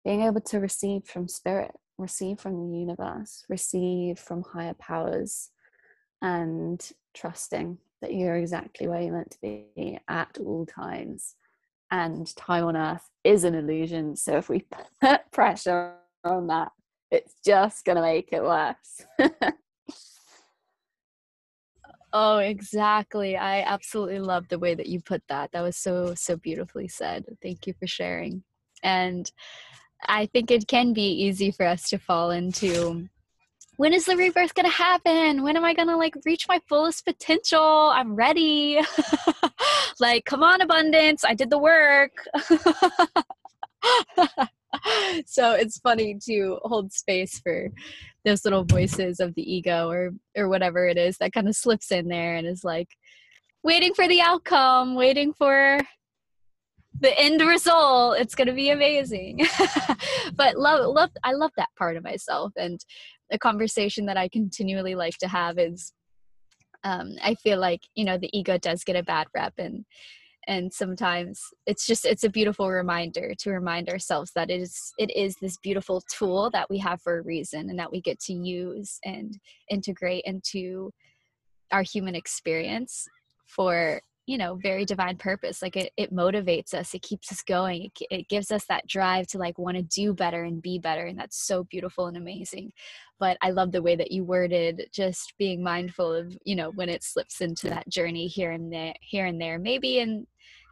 being 0.05 0.21
able 0.21 0.41
to 0.41 0.59
receive 0.59 1.03
from 1.03 1.27
spirit 1.27 1.71
receive 1.97 2.39
from 2.39 2.71
the 2.71 2.77
universe 2.77 3.45
receive 3.47 4.19
from 4.19 4.43
higher 4.43 4.73
powers 4.73 5.51
and 6.21 6.91
trusting 7.13 7.77
that 8.01 8.13
you're 8.13 8.35
exactly 8.35 8.87
where 8.87 9.01
you're 9.01 9.13
meant 9.13 9.31
to 9.31 9.37
be 9.41 9.97
at 10.07 10.37
all 10.39 10.65
times. 10.65 11.35
And 11.91 12.33
time 12.35 12.65
on 12.65 12.77
earth 12.77 13.09
is 13.23 13.43
an 13.43 13.55
illusion. 13.55 14.15
So 14.15 14.37
if 14.37 14.49
we 14.49 14.65
put 15.01 15.21
pressure 15.31 15.93
on 16.23 16.47
that, 16.47 16.71
it's 17.11 17.35
just 17.45 17.85
going 17.85 17.95
to 17.95 18.01
make 18.01 18.29
it 18.31 18.43
worse. 18.43 19.05
oh, 22.13 22.37
exactly. 22.39 23.37
I 23.37 23.61
absolutely 23.61 24.19
love 24.19 24.47
the 24.49 24.59
way 24.59 24.75
that 24.75 24.87
you 24.87 24.99
put 24.99 25.23
that. 25.29 25.51
That 25.51 25.61
was 25.61 25.77
so, 25.77 26.13
so 26.15 26.35
beautifully 26.35 26.87
said. 26.87 27.25
Thank 27.41 27.67
you 27.67 27.73
for 27.79 27.87
sharing. 27.87 28.43
And 28.83 29.31
I 30.03 30.27
think 30.27 30.51
it 30.51 30.67
can 30.67 30.93
be 30.93 31.09
easy 31.23 31.51
for 31.51 31.65
us 31.65 31.89
to 31.89 31.97
fall 31.97 32.31
into 32.31 33.07
when 33.77 33.93
is 33.93 34.05
the 34.05 34.15
rebirth 34.15 34.53
gonna 34.55 34.69
happen? 34.69 35.43
When 35.43 35.57
am 35.57 35.65
I 35.65 35.73
gonna 35.73 35.97
like 35.97 36.15
reach 36.25 36.47
my 36.47 36.61
fullest 36.67 37.03
potential? 37.05 37.91
I'm 37.93 38.15
ready. 38.15 38.79
like, 39.99 40.23
come 40.25 40.43
on, 40.43 40.61
abundance. 40.61 41.25
I 41.25 41.33
did 41.33 41.49
the 41.49 41.57
work. 41.57 42.11
so 45.25 45.51
it's 45.53 45.79
funny 45.79 46.17
to 46.25 46.59
hold 46.63 46.93
space 46.93 47.39
for 47.39 47.69
those 48.23 48.45
little 48.45 48.63
voices 48.63 49.19
of 49.19 49.35
the 49.35 49.53
ego 49.53 49.89
or 49.89 50.11
or 50.37 50.47
whatever 50.47 50.87
it 50.87 50.97
is 50.97 51.17
that 51.17 51.33
kind 51.33 51.49
of 51.49 51.55
slips 51.55 51.91
in 51.91 52.07
there 52.07 52.35
and 52.35 52.47
is 52.47 52.63
like 52.63 52.95
waiting 53.61 53.93
for 53.93 54.07
the 54.07 54.21
outcome, 54.21 54.95
waiting 54.95 55.33
for 55.33 55.79
the 56.99 57.17
end 57.19 57.41
result 57.41 58.17
it's 58.19 58.35
going 58.35 58.47
to 58.47 58.53
be 58.53 58.69
amazing. 58.69 59.45
But 60.35 60.57
love 60.57 60.93
love 60.93 61.11
i 61.23 61.31
love 61.31 61.51
that 61.57 61.69
part 61.77 61.97
of 61.97 62.03
myself 62.03 62.51
and 62.57 62.83
a 63.31 63.37
conversation 63.37 64.05
that 64.07 64.17
i 64.17 64.27
continually 64.27 64.95
like 64.95 65.17
to 65.19 65.27
have 65.27 65.57
is 65.57 65.93
um, 66.83 67.15
i 67.23 67.35
feel 67.35 67.59
like 67.59 67.81
you 67.95 68.05
know 68.05 68.17
the 68.17 68.35
ego 68.37 68.57
does 68.57 68.83
get 68.83 68.95
a 68.95 69.03
bad 69.03 69.27
rep 69.33 69.53
and 69.57 69.85
and 70.47 70.71
sometimes 70.73 71.41
it's 71.65 71.85
just 71.85 72.05
it's 72.05 72.23
a 72.23 72.29
beautiful 72.29 72.69
reminder 72.69 73.33
to 73.39 73.51
remind 73.51 73.89
ourselves 73.89 74.31
that 74.35 74.49
it 74.49 74.61
is 74.61 74.93
it 74.97 75.15
is 75.15 75.35
this 75.41 75.57
beautiful 75.57 76.01
tool 76.11 76.49
that 76.51 76.69
we 76.69 76.77
have 76.77 77.01
for 77.01 77.19
a 77.19 77.23
reason 77.23 77.69
and 77.69 77.79
that 77.79 77.91
we 77.91 78.01
get 78.01 78.19
to 78.19 78.33
use 78.33 78.99
and 79.03 79.39
integrate 79.69 80.23
into 80.25 80.91
our 81.71 81.81
human 81.81 82.15
experience 82.15 83.07
for 83.47 84.01
you 84.25 84.37
know 84.37 84.55
very 84.55 84.85
divine 84.85 85.17
purpose 85.17 85.61
like 85.61 85.75
it, 85.75 85.91
it 85.97 86.13
motivates 86.13 86.73
us 86.73 86.93
it 86.93 87.01
keeps 87.01 87.31
us 87.31 87.43
going 87.43 87.83
it, 87.83 88.07
it 88.09 88.29
gives 88.29 88.51
us 88.51 88.65
that 88.65 88.87
drive 88.87 89.27
to 89.27 89.37
like 89.37 89.57
want 89.59 89.77
to 89.77 89.83
do 89.83 90.13
better 90.13 90.43
and 90.43 90.61
be 90.61 90.79
better 90.79 91.05
and 91.05 91.17
that's 91.17 91.45
so 91.45 91.63
beautiful 91.65 92.07
and 92.07 92.17
amazing. 92.17 92.71
But 93.19 93.37
i 93.41 93.51
love 93.51 93.71
the 93.71 93.81
way 93.81 93.95
that 93.95 94.11
you 94.11 94.23
worded 94.23 94.87
just 94.91 95.33
being 95.37 95.63
mindful 95.63 96.13
of 96.13 96.35
you 96.43 96.55
know 96.55 96.71
when 96.71 96.89
it 96.89 97.03
slips 97.03 97.41
into 97.41 97.69
that 97.69 97.87
journey 97.87 98.27
here 98.27 98.51
and 98.51 98.71
there 98.71 98.93
here 99.01 99.25
and 99.25 99.39
there 99.39 99.59
maybe 99.59 99.99
in 99.99 100.27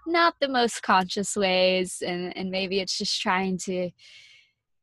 not 0.06 0.36
the 0.42 0.50
most 0.50 0.82
conscious 0.82 1.36
ways 1.36 2.04
and 2.06 2.36
and 2.36 2.50
maybe 2.50 2.80
it's 2.80 2.98
just 2.98 3.22
trying 3.22 3.58
to 3.58 3.90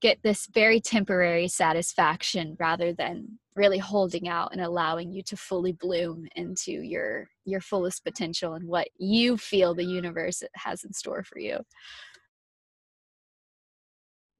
get 0.01 0.22
this 0.22 0.46
very 0.53 0.80
temporary 0.80 1.48
satisfaction 1.48 2.57
rather 2.59 2.92
than 2.92 3.38
really 3.55 3.78
holding 3.78 4.28
out 4.28 4.53
and 4.53 4.61
allowing 4.61 5.11
you 5.12 5.22
to 5.22 5.36
fully 5.36 5.72
bloom 5.72 6.26
into 6.36 6.72
your 6.72 7.28
your 7.44 7.61
fullest 7.61 8.05
potential 8.05 8.55
and 8.55 8.66
what 8.66 8.88
you 8.98 9.36
feel 9.36 9.74
the 9.74 9.84
universe 9.84 10.42
has 10.55 10.84
in 10.84 10.92
store 10.92 11.22
for 11.22 11.38
you. 11.38 11.59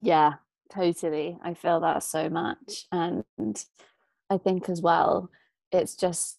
Yeah 0.01 0.33
totally. 0.73 1.37
I 1.43 1.53
feel 1.53 1.81
that 1.81 2.01
so 2.01 2.29
much. 2.29 2.85
And 2.91 3.23
i 4.31 4.37
think 4.37 4.69
as 4.69 4.81
well 4.81 5.29
it's 5.71 5.95
just 5.95 6.37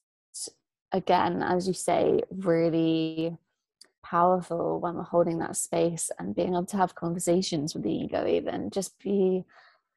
again 0.92 1.42
as 1.42 1.68
you 1.68 1.74
say 1.74 2.20
really 2.30 3.36
powerful 4.16 4.80
when 4.80 4.94
we're 4.94 5.14
holding 5.14 5.38
that 5.38 5.56
space 5.56 6.10
and 6.18 6.34
being 6.36 6.54
able 6.54 6.66
to 6.66 6.76
have 6.76 6.94
conversations 6.94 7.74
with 7.74 7.82
the 7.84 7.92
ego 8.02 8.26
even 8.26 8.70
just 8.70 8.92
be 9.02 9.44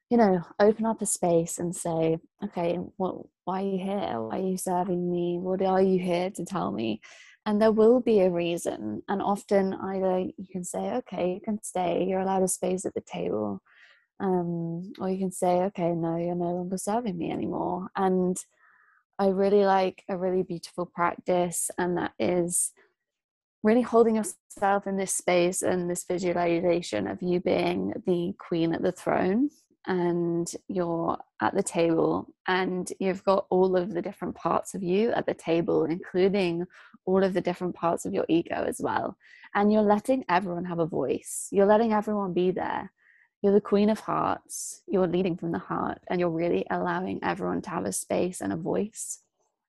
you 0.10 0.18
know 0.18 0.34
open 0.60 0.86
up 0.86 1.02
a 1.02 1.06
space 1.06 1.60
and 1.60 1.76
say 1.76 2.18
okay 2.44 2.78
what 2.98 3.16
why 3.46 3.62
are 3.62 3.66
you 3.66 3.78
here? 3.78 4.20
Why 4.22 4.40
are 4.40 4.42
you 4.42 4.58
serving 4.58 5.12
me? 5.12 5.38
What 5.40 5.62
are 5.62 5.82
you 5.82 6.00
here 6.00 6.32
to 6.32 6.46
tell 6.46 6.72
me? 6.72 7.00
And 7.46 7.62
there 7.62 7.72
will 7.72 8.02
be 8.02 8.22
a 8.22 8.32
reason 8.32 9.04
and 9.08 9.22
often 9.22 9.76
either 9.76 10.20
you 10.20 10.48
can 10.52 10.64
say 10.64 10.94
okay 11.00 11.34
you 11.36 11.42
can 11.42 11.62
stay 11.62 12.04
you're 12.10 12.22
allowed 12.22 12.42
a 12.42 12.48
space 12.48 12.86
at 12.86 12.96
the 12.96 13.02
table 13.02 13.62
um, 14.20 14.92
or 15.00 15.12
you 15.12 15.20
can 15.20 15.32
say 15.32 15.62
okay 15.68 15.92
no 15.92 16.18
you're 16.18 16.34
no 16.36 16.52
longer 16.60 16.78
serving 16.78 17.18
me 17.18 17.32
anymore. 17.32 17.90
And 17.96 18.36
i 19.20 19.28
really 19.28 19.64
like 19.66 20.04
a 20.10 20.18
really 20.18 20.44
beautiful 20.44 20.86
practice 20.88 21.70
and 21.78 21.98
that 21.98 22.14
is 22.20 22.74
really 23.66 23.82
holding 23.82 24.16
yourself 24.16 24.86
in 24.86 24.96
this 24.96 25.12
space 25.12 25.64
and 25.64 25.90
this 25.90 26.06
visualization 26.08 27.08
of 27.08 27.20
you 27.24 27.40
being 27.40 27.92
the 28.06 28.32
queen 28.38 28.72
at 28.76 28.84
the 28.84 28.92
throne 28.92 29.50
and 29.88 30.52
you're 30.68 31.18
at 31.42 31.56
the 31.56 31.64
table 31.64 32.28
and 32.48 32.94
you've 33.00 33.24
got 33.24 33.48
all 33.50 33.76
of 33.76 33.92
the 33.92 34.04
different 34.04 34.36
parts 34.36 34.76
of 34.76 34.84
you 34.84 35.12
at 35.14 35.26
the 35.26 35.34
table 35.34 35.86
including 35.86 36.64
all 37.06 37.24
of 37.24 37.34
the 37.34 37.42
different 37.42 37.74
parts 37.74 38.06
of 38.06 38.14
your 38.14 38.26
ego 38.30 38.64
as 38.68 38.80
well. 38.80 39.18
And 39.56 39.74
you're 39.74 39.82
letting 39.82 40.26
everyone 40.30 40.66
have 40.66 40.80
a 40.80 40.86
voice. 40.86 41.48
You're 41.52 41.66
letting 41.66 41.92
everyone 41.92 42.34
be 42.34 42.52
there. 42.52 42.92
You're 43.42 43.54
the 43.54 43.62
queen 43.62 43.90
of 43.90 44.00
hearts. 44.00 44.84
You're 44.88 45.08
leading 45.08 45.38
from 45.38 45.52
the 45.52 45.60
heart 45.60 46.02
and 46.08 46.20
you're 46.20 46.30
really 46.30 46.68
allowing 46.70 47.20
everyone 47.24 47.64
to 47.64 47.70
have 47.72 47.86
a 47.86 47.92
space 47.92 48.42
and 48.42 48.54
a 48.54 48.58
voice. 48.58 49.22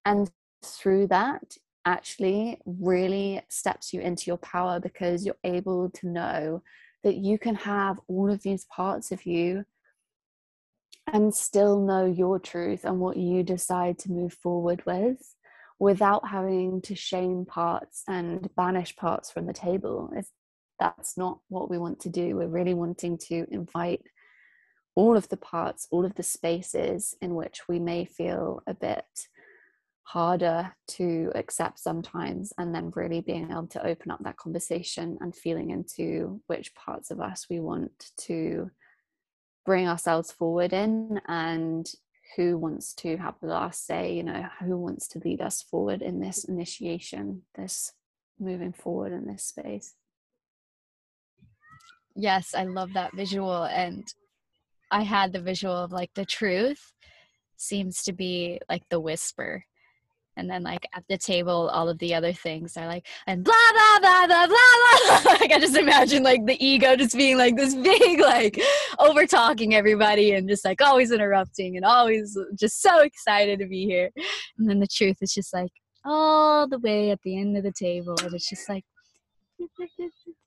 And 0.05 0.31
through 0.63 1.07
that 1.07 1.57
actually 1.87 2.61
really 2.67 3.41
steps 3.49 3.95
you 3.95 4.01
into 4.01 4.25
your 4.27 4.37
power 4.39 4.81
because 4.81 5.25
you're 5.25 5.37
able 5.45 5.89
to 5.91 6.09
know 6.09 6.63
that 7.05 7.17
you 7.17 7.39
can 7.39 7.55
have 7.55 7.99
all 8.09 8.31
of 8.31 8.43
these 8.43 8.65
parts 8.65 9.13
of 9.13 9.25
you 9.25 9.65
and 11.13 11.35
still 11.35 11.81
know 11.81 12.05
your 12.05 12.39
truth 12.39 12.85
and 12.85 12.99
what 12.99 13.17
you 13.17 13.43
decide 13.43 13.99
to 13.99 14.11
move 14.11 14.35
forward 14.35 14.85
with 14.85 15.35
without 15.79 16.29
having 16.29 16.83
to 16.83 16.95
shame 16.95 17.45
parts 17.45 18.03
and 18.09 18.49
banish 18.57 18.97
parts 18.97 19.31
from 19.31 19.47
the 19.47 19.53
table. 19.53 20.11
If 20.17 20.27
that's 20.79 21.17
not 21.17 21.41
what 21.49 21.71
we 21.71 21.79
want 21.79 22.01
to 22.01 22.11
do. 22.11 22.37
We're 22.37 22.49
really 22.49 22.75
wanting 22.75 23.19
to 23.29 23.47
invite 23.51 24.03
all 24.95 25.17
of 25.17 25.29
the 25.29 25.37
parts, 25.37 25.87
all 25.91 26.05
of 26.05 26.15
the 26.15 26.23
spaces 26.23 27.15
in 27.21 27.35
which 27.35 27.69
we 27.69 27.79
may 27.79 28.05
feel 28.05 28.63
a 28.67 28.75
bit 28.75 29.05
harder 30.07 30.73
to 30.87 31.33
accept 31.35 31.81
sometimes, 31.81 32.53
and 32.59 32.73
then 32.73 32.93
really 32.95 33.21
being 33.21 33.51
able 33.51 33.67
to 33.67 33.85
open 33.85 34.13
up 34.13 34.23
that 34.23 34.37
conversation 34.37 35.19
and 35.21 35.35
feeling 35.35 35.71
into 35.71 36.41
which 36.47 36.75
parts 36.77 37.11
of 37.11 37.21
us 37.21 37.47
we 37.51 37.59
want 37.59 38.13
to 38.17 38.71
bring 39.65 39.89
ourselves 39.89 40.31
forward 40.31 40.73
in 40.73 41.21
and 41.27 41.91
who 42.37 42.57
wants 42.57 42.95
to 42.95 43.17
have 43.17 43.35
the 43.41 43.49
last 43.49 43.85
say 43.85 44.15
you 44.15 44.23
know 44.23 44.47
who 44.61 44.77
wants 44.77 45.09
to 45.09 45.19
lead 45.25 45.41
us 45.41 45.63
forward 45.63 46.03
in 46.03 46.21
this 46.21 46.45
initiation 46.45 47.43
this 47.57 47.93
moving 48.39 48.73
forward 48.73 49.13
in 49.13 49.27
this 49.27 49.45
space. 49.45 49.95
Yes 52.15 52.55
i 52.57 52.63
love 52.63 52.93
that 52.95 53.15
visual 53.15 53.65
and 53.65 54.07
i 54.91 55.03
had 55.03 55.33
the 55.33 55.41
visual 55.41 55.77
of 55.77 55.91
like 55.91 56.15
the 56.15 56.25
truth 56.25 56.93
seems 57.57 58.05
to 58.05 58.13
be 58.13 58.61
like 58.69 58.83
the 58.89 59.01
whisper 59.01 59.65
and 60.37 60.49
then 60.51 60.63
like 60.63 60.87
at 60.95 61.05
the 61.09 61.19
table 61.19 61.69
all 61.73 61.89
of 61.89 61.99
the 61.99 62.15
other 62.15 62.33
things 62.33 62.77
are 62.77 62.87
like 62.87 63.07
and 63.27 63.45
blah 63.45 63.55
blah 63.73 64.01
blah 64.01 64.27
blah 64.27 64.47
blah 64.47 65.23
blah 65.23 65.33
like 65.41 65.53
i 65.53 65.59
just 65.59 65.77
imagine 65.77 66.23
like 66.23 66.45
the 66.47 66.65
ego 66.65 66.97
just 66.97 67.17
being 67.17 67.39
like 67.39 67.57
this 67.57 67.75
big 67.75 68.21
like 68.21 68.61
over 68.99 69.27
talking 69.27 69.75
everybody 69.75 70.33
and 70.33 70.49
just 70.49 70.65
like 70.65 70.81
always 70.81 71.13
interrupting 71.13 71.77
and 71.77 71.85
always 71.85 72.37
just 72.55 72.83
so 72.83 73.01
excited 73.01 73.59
to 73.59 73.67
be 73.67 73.85
here. 73.85 74.11
And 74.59 74.69
then 74.69 74.81
the 74.81 74.87
truth 74.87 75.19
is 75.21 75.35
just 75.35 75.53
like 75.53 75.73
all 76.05 76.69
the 76.69 76.79
way 76.79 77.11
at 77.11 77.21
the 77.23 77.39
end 77.39 77.57
of 77.57 77.65
the 77.65 77.73
table 77.73 78.15
and 78.23 78.33
it's 78.35 78.49
just 78.49 78.69
like 78.69 78.85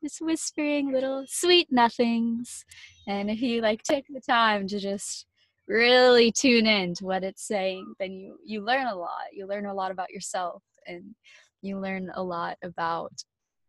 just 0.04 0.22
whispering 0.22 0.92
little 0.92 1.26
sweet 1.28 1.68
nothings. 1.72 2.66
And 3.08 3.30
if 3.30 3.42
you 3.42 3.62
like 3.62 3.84
take 3.84 4.06
the 4.10 4.22
time 4.22 4.68
to 4.68 4.80
just 4.80 5.26
really 5.70 6.32
tune 6.32 6.68
in 6.68 6.96
to 6.96 7.06
what 7.06 7.24
it's 7.24 7.48
saying, 7.48 7.94
then 8.00 8.12
you 8.12 8.38
you 8.44 8.62
learn 8.62 8.88
a 8.88 8.96
lot. 8.96 9.32
You 9.32 9.48
learn 9.48 9.66
a 9.66 9.74
lot 9.74 9.92
about 9.92 10.12
yourself 10.12 10.64
and 10.88 11.16
you 11.62 11.80
learn 11.80 12.12
a 12.16 12.24
lot 12.24 12.58
about 12.64 13.14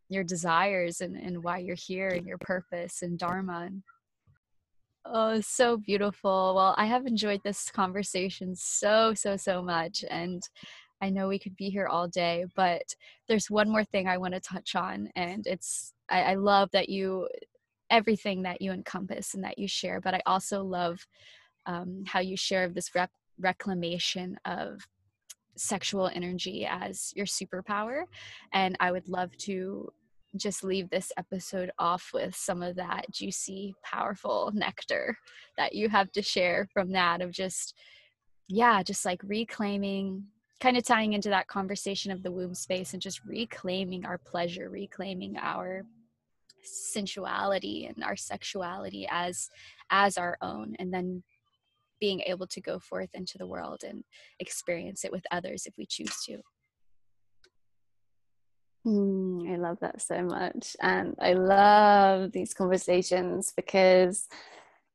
your 0.09 0.25
desires 0.25 1.01
and, 1.01 1.17
and 1.17 1.43
why 1.43 1.59
you're 1.59 1.77
here 1.77 2.09
and 2.09 2.27
your 2.27 2.39
purpose 2.39 3.03
and 3.03 3.19
dharma 3.19 3.71
oh 5.07 5.41
so 5.41 5.77
beautiful 5.77 6.53
well 6.57 6.75
i 6.77 6.85
have 6.85 7.07
enjoyed 7.07 7.41
this 7.43 7.71
conversation 7.71 8.55
so 8.55 9.15
so 9.15 9.37
so 9.37 9.63
much 9.63 10.05
and 10.11 10.43
i 11.01 11.09
know 11.09 11.29
we 11.29 11.39
could 11.39 11.57
be 11.57 11.71
here 11.71 11.87
all 11.87 12.07
day 12.07 12.45
but 12.55 12.83
there's 13.29 13.49
one 13.49 13.71
more 13.71 13.85
thing 13.85 14.07
i 14.07 14.19
want 14.19 14.35
to 14.35 14.41
touch 14.41 14.75
on 14.75 15.09
and 15.17 15.47
it's 15.47 15.95
I, 16.11 16.23
I 16.23 16.35
love 16.35 16.71
that 16.73 16.89
you 16.89 17.29
everything 17.89 18.43
that 18.43 18.61
you 18.61 18.73
encompass 18.73 19.35
and 19.35 19.45
that 19.45 19.59
you 19.59 19.69
share 19.69 20.01
but 20.01 20.15
i 20.15 20.21
also 20.27 20.63
love 20.63 21.07
um, 21.67 22.05
how 22.07 22.21
you 22.21 22.37
share 22.37 22.69
this 22.69 22.95
rec- 22.95 23.11
reclamation 23.39 24.39
of 24.45 24.81
sexual 25.57 26.11
energy 26.15 26.67
as 26.69 27.13
your 27.15 27.27
superpower. 27.27 28.05
And 28.53 28.77
I 28.81 28.93
would 28.93 29.09
love 29.09 29.37
to 29.39 29.93
just 30.37 30.63
leave 30.63 30.89
this 30.91 31.13
episode 31.17 31.71
off 31.79 32.11
with 32.15 32.35
some 32.37 32.63
of 32.63 32.77
that 32.77 33.11
juicy, 33.11 33.75
powerful 33.83 34.51
nectar 34.55 35.17
that 35.57 35.75
you 35.75 35.89
have 35.89 36.11
to 36.13 36.23
share 36.23 36.69
from 36.73 36.93
that 36.93 37.21
of 37.21 37.33
just, 37.33 37.77
yeah, 38.49 38.83
just 38.83 39.05
like 39.05 39.21
reclaiming, 39.25 40.25
kind 40.61 40.77
of 40.77 40.85
tying 40.85 41.15
into 41.15 41.31
that 41.31 41.49
conversation 41.49 42.13
of 42.13 42.23
the 42.23 42.31
womb 42.31 42.55
space 42.55 42.93
and 42.93 43.03
just 43.03 43.25
reclaiming 43.25 44.07
our 44.07 44.19
pleasure, 44.19 44.71
reclaiming 44.71 45.37
our 45.37 45.85
sensuality 46.63 47.87
and 47.87 48.05
our 48.05 48.17
sexuality 48.17 49.09
as 49.11 49.49
as 49.91 50.19
our 50.19 50.37
own 50.43 50.77
and 50.79 50.93
then 50.93 51.23
being 52.01 52.21
able 52.27 52.47
to 52.49 52.61
go 52.61 52.79
forth 52.79 53.11
into 53.15 53.39
the 53.39 53.47
world 53.47 53.83
and 53.87 54.03
experience 54.39 55.05
it 55.05 55.13
with 55.13 55.25
others 55.31 55.67
if 55.67 55.75
we 55.77 55.87
choose 55.87 56.17
to. 56.27 56.39
Mm, 58.87 59.53
I 59.53 59.57
love 59.57 59.79
that 59.81 60.01
so 60.01 60.23
much. 60.23 60.77
And 60.81 61.15
I 61.21 61.35
love 61.35 62.33
these 62.33 62.55
conversations 62.55 63.53
because 63.55 64.29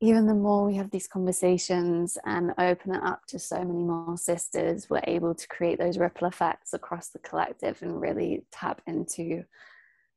even 0.01 0.25
the 0.27 0.33
more 0.33 0.65
we 0.65 0.75
have 0.75 0.91
these 0.91 1.07
conversations 1.07 2.17
and 2.25 2.51
open 2.57 2.95
it 2.95 3.03
up 3.03 3.25
to 3.27 3.39
so 3.39 3.63
many 3.63 3.83
more 3.83 4.17
sisters, 4.17 4.89
we're 4.89 5.01
able 5.05 5.33
to 5.33 5.47
create 5.47 5.79
those 5.79 5.97
ripple 5.97 6.27
effects 6.27 6.73
across 6.73 7.09
the 7.09 7.19
collective 7.19 7.81
and 7.81 8.01
really 8.01 8.43
tap 8.51 8.81
into 8.87 9.43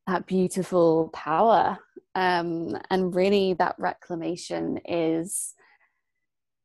that 0.07 0.27
beautiful 0.27 1.11
power. 1.13 1.79
Um, 2.15 2.77
and 2.91 3.15
really, 3.15 3.55
that 3.55 3.77
reclamation 3.79 4.81
is 4.85 5.55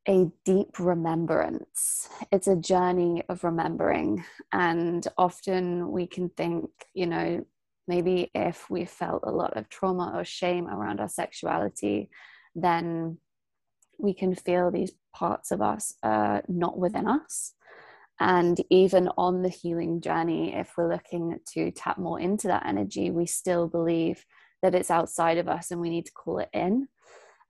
a 0.08 0.26
deep 0.44 0.78
remembrance. 0.78 2.08
It's 2.30 2.48
a 2.48 2.56
journey 2.56 3.22
of 3.28 3.44
remembering. 3.44 4.24
And 4.52 5.06
often 5.16 5.90
we 5.90 6.06
can 6.06 6.28
think, 6.30 6.70
you 6.92 7.06
know, 7.06 7.44
maybe 7.88 8.30
if 8.34 8.68
we 8.70 8.84
felt 8.84 9.22
a 9.24 9.30
lot 9.30 9.56
of 9.56 9.68
trauma 9.68 10.12
or 10.14 10.24
shame 10.24 10.68
around 10.68 11.00
our 11.00 11.08
sexuality, 11.08 12.10
then 12.54 13.18
we 13.98 14.14
can 14.14 14.34
feel 14.34 14.70
these 14.70 14.92
parts 15.14 15.50
of 15.50 15.62
us 15.62 15.94
uh, 16.02 16.40
not 16.48 16.78
within 16.78 17.06
us. 17.06 17.54
And 18.20 18.60
even 18.70 19.08
on 19.18 19.42
the 19.42 19.48
healing 19.48 20.00
journey, 20.00 20.54
if 20.54 20.72
we're 20.76 20.92
looking 20.92 21.38
to 21.54 21.70
tap 21.72 21.98
more 21.98 22.20
into 22.20 22.46
that 22.48 22.66
energy, 22.66 23.10
we 23.10 23.26
still 23.26 23.66
believe 23.66 24.24
that 24.62 24.74
it's 24.74 24.90
outside 24.90 25.38
of 25.38 25.48
us 25.48 25.70
and 25.70 25.80
we 25.80 25.90
need 25.90 26.06
to 26.06 26.12
call 26.12 26.38
it 26.38 26.48
in. 26.52 26.88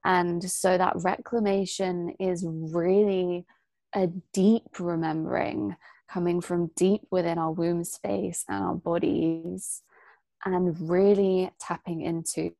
And 0.04 0.48
so 0.48 0.76
that 0.76 0.94
reclamation 0.96 2.14
is 2.20 2.44
really 2.46 3.46
a 3.94 4.08
deep 4.32 4.78
remembering 4.78 5.76
coming 6.10 6.40
from 6.40 6.70
deep 6.76 7.02
within 7.10 7.38
our 7.38 7.50
womb 7.50 7.84
space 7.84 8.44
and 8.48 8.62
our 8.62 8.74
bodies, 8.74 9.82
and 10.44 10.90
really 10.90 11.50
tapping 11.58 12.02
into 12.02 12.52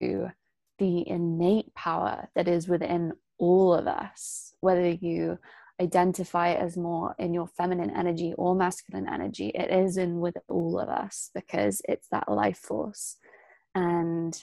the 0.79 1.09
innate 1.09 1.75
power 1.75 2.29
that 2.35 2.49
is 2.49 2.67
within 2.67 3.13
all 3.39 3.75
of 3.75 3.87
us, 3.87 4.55
whether 4.61 4.89
you 4.89 5.39
identify 5.81 6.53
as 6.53 6.77
more 6.77 7.15
in 7.19 7.35
your 7.35 7.47
feminine 7.47 7.91
energy 7.91 8.33
or 8.39 8.55
masculine 8.55 9.09
energy, 9.09 9.49
it 9.49 9.71
is 9.71 9.97
in 9.97 10.21
with 10.21 10.37
all 10.49 10.79
of 10.79 10.89
us 10.89 11.31
because 11.35 11.83
it's 11.89 12.09
that 12.09 12.31
life 12.31 12.59
force. 12.59 13.17
And 13.75 14.41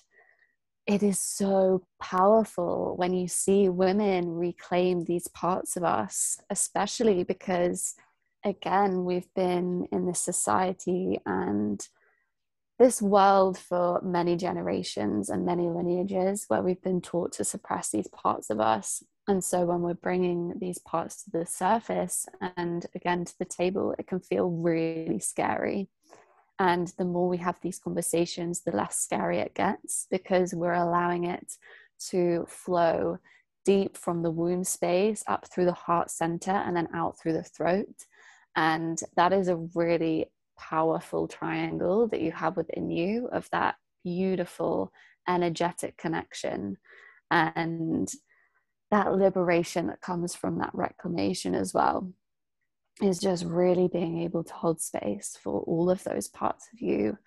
it 0.88 1.03
is 1.03 1.19
so 1.19 1.84
powerful 2.01 2.95
when 2.97 3.13
you 3.13 3.27
see 3.27 3.69
women 3.69 4.29
reclaim 4.29 5.05
these 5.05 5.27
parts 5.27 5.77
of 5.77 5.84
us, 5.84 6.39
especially 6.49 7.23
because, 7.23 7.95
again, 8.43 9.05
we've 9.05 9.32
been 9.36 9.88
in 9.91 10.05
this 10.05 10.19
society 10.19 11.19
and 11.25 11.88
this 12.79 12.99
world 12.99 13.59
for 13.59 14.01
many 14.01 14.36
generations 14.36 15.29
and 15.29 15.45
many 15.45 15.69
lineages 15.69 16.45
where 16.47 16.63
we've 16.63 16.82
been 16.82 16.99
taught 16.99 17.32
to 17.34 17.43
suppress 17.43 17.91
these 17.91 18.07
parts 18.07 18.49
of 18.49 18.59
us. 18.59 19.03
And 19.27 19.43
so 19.43 19.65
when 19.65 19.82
we're 19.82 19.93
bringing 19.93 20.57
these 20.57 20.79
parts 20.79 21.23
to 21.23 21.29
the 21.29 21.45
surface 21.45 22.25
and 22.57 22.88
again 22.95 23.23
to 23.23 23.38
the 23.38 23.45
table, 23.45 23.93
it 23.99 24.07
can 24.07 24.19
feel 24.19 24.49
really 24.49 25.19
scary. 25.19 25.89
And 26.62 26.93
the 26.99 27.05
more 27.05 27.28
we 27.28 27.38
have 27.38 27.59
these 27.59 27.80
conversations, 27.80 28.62
the 28.62 28.72
less 28.72 28.95
scary 28.95 29.39
it 29.39 29.55
gets 29.55 30.05
because 30.12 30.53
we're 30.53 30.76
allowing 30.76 31.24
it 31.24 31.53
to 32.12 32.45
flow 32.47 33.18
deep 33.66 33.97
from 33.97 34.22
the 34.22 34.30
womb 34.30 34.64
space 34.64 35.24
up 35.26 35.47
through 35.47 35.66
the 35.66 35.74
heart 35.74 36.12
center 36.12 36.51
and 36.51 36.78
then 36.78 36.88
out 36.93 37.18
through 37.18 37.34
the 37.34 37.41
throat. 37.41 38.05
And 38.55 39.01
that 39.16 39.34
is 39.34 39.47
a 39.47 39.55
really 39.74 40.28
powerful 40.55 41.28
triangle 41.28 42.07
that 42.09 42.22
you 42.22 42.32
have 42.32 42.57
within 42.57 42.91
you 42.91 43.28
of 43.32 43.49
that 43.51 43.78
beautiful 44.03 44.93
energetic 45.28 45.97
connection 45.97 46.78
and 47.32 48.07
that 48.91 49.16
liberation 49.16 49.88
that 49.88 50.01
comes 50.01 50.36
from 50.36 50.59
that 50.59 50.76
reclamation 50.76 51.55
as 51.55 51.74
well 51.74 52.14
is 53.02 53.20
just 53.20 53.46
really 53.46 53.88
being 53.88 54.20
able 54.20 54.44
to 54.44 54.54
hold 54.54 54.82
space 54.82 55.38
for 55.42 55.62
all 55.62 55.89
of 55.89 56.04
those 56.04 56.28
parts 56.28 56.68
of 56.74 56.82
you 56.82 57.18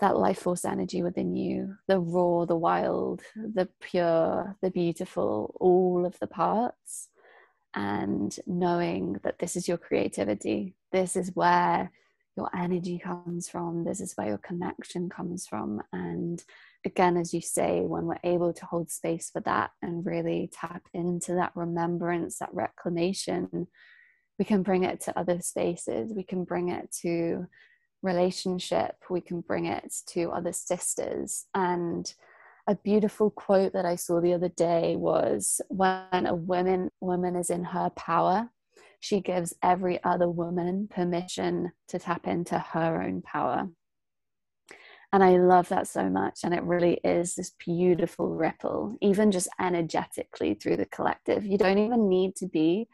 that 0.00 0.16
life 0.16 0.40
force 0.40 0.64
energy 0.64 1.02
within 1.02 1.36
you 1.36 1.76
the 1.86 1.98
raw 1.98 2.44
the 2.44 2.56
wild 2.56 3.22
the 3.36 3.68
pure 3.80 4.56
the 4.60 4.70
beautiful 4.70 5.54
all 5.60 6.04
of 6.04 6.18
the 6.18 6.26
parts. 6.26 7.08
And 7.76 8.36
knowing 8.46 9.16
that 9.24 9.38
this 9.38 9.56
is 9.56 9.68
your 9.68 9.78
creativity 9.78 10.74
this 10.92 11.16
is 11.16 11.30
where 11.34 11.90
your 12.36 12.50
energy 12.56 12.98
comes 12.98 13.48
from 13.48 13.84
this 13.84 14.00
is 14.00 14.14
where 14.16 14.28
your 14.28 14.38
connection 14.38 15.08
comes 15.08 15.46
from. 15.46 15.80
And 15.92 16.42
again 16.84 17.16
as 17.16 17.32
you 17.32 17.40
say 17.40 17.80
when 17.80 18.04
we're 18.06 18.18
able 18.24 18.52
to 18.52 18.66
hold 18.66 18.90
space 18.90 19.30
for 19.30 19.40
that 19.42 19.70
and 19.80 20.04
really 20.04 20.50
tap 20.52 20.82
into 20.92 21.34
that 21.34 21.52
remembrance 21.54 22.38
that 22.38 22.52
reclamation 22.52 23.68
we 24.38 24.44
can 24.44 24.62
bring 24.62 24.84
it 24.84 25.00
to 25.00 25.18
other 25.18 25.40
spaces 25.40 26.12
we 26.14 26.24
can 26.24 26.44
bring 26.44 26.68
it 26.68 26.90
to 26.90 27.46
relationship 28.02 28.96
we 29.10 29.20
can 29.20 29.40
bring 29.40 29.66
it 29.66 29.94
to 30.06 30.30
other 30.30 30.52
sisters 30.52 31.46
and 31.54 32.14
a 32.66 32.74
beautiful 32.76 33.30
quote 33.30 33.72
that 33.72 33.86
i 33.86 33.96
saw 33.96 34.20
the 34.20 34.32
other 34.32 34.48
day 34.48 34.96
was 34.96 35.60
when 35.68 36.26
a 36.26 36.34
woman 36.34 36.90
woman 37.00 37.36
is 37.36 37.50
in 37.50 37.64
her 37.64 37.90
power 37.90 38.50
she 39.04 39.20
gives 39.20 39.52
every 39.62 40.02
other 40.02 40.30
woman 40.30 40.88
permission 40.88 41.72
to 41.88 41.98
tap 41.98 42.26
into 42.26 42.58
her 42.58 43.02
own 43.02 43.20
power. 43.20 43.68
And 45.12 45.22
I 45.22 45.36
love 45.36 45.68
that 45.68 45.86
so 45.86 46.08
much. 46.08 46.40
And 46.42 46.54
it 46.54 46.62
really 46.62 47.00
is 47.04 47.34
this 47.34 47.52
beautiful 47.62 48.30
ripple, 48.30 48.96
even 49.02 49.30
just 49.30 49.48
energetically 49.60 50.54
through 50.54 50.78
the 50.78 50.86
collective. 50.86 51.44
You 51.44 51.58
don't 51.58 51.76
even 51.76 52.08
need 52.08 52.34
to 52.36 52.46
be 52.46 52.88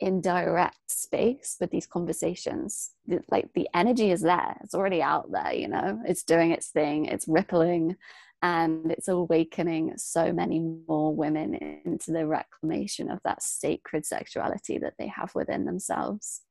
in 0.00 0.20
direct 0.20 0.90
space 0.90 1.56
with 1.60 1.70
these 1.70 1.86
conversations. 1.86 2.92
Like 3.30 3.52
the 3.54 3.68
energy 3.74 4.10
is 4.10 4.22
there, 4.22 4.56
it's 4.62 4.74
already 4.74 5.02
out 5.02 5.30
there, 5.30 5.52
you 5.52 5.68
know, 5.68 6.02
it's 6.06 6.22
doing 6.22 6.50
its 6.50 6.68
thing, 6.68 7.06
it's 7.06 7.28
rippling. 7.28 7.96
And 8.42 8.92
it's 8.92 9.08
awakening 9.08 9.94
so 9.96 10.30
many 10.30 10.60
more 10.60 11.12
women 11.12 11.54
into 11.54 12.12
the 12.12 12.26
reclamation 12.26 13.10
of 13.10 13.18
that 13.24 13.42
sacred 13.42 14.04
sexuality 14.04 14.76
that 14.78 14.92
they 14.98 15.06
have 15.06 15.34
within 15.34 15.64
themselves. 15.64 16.42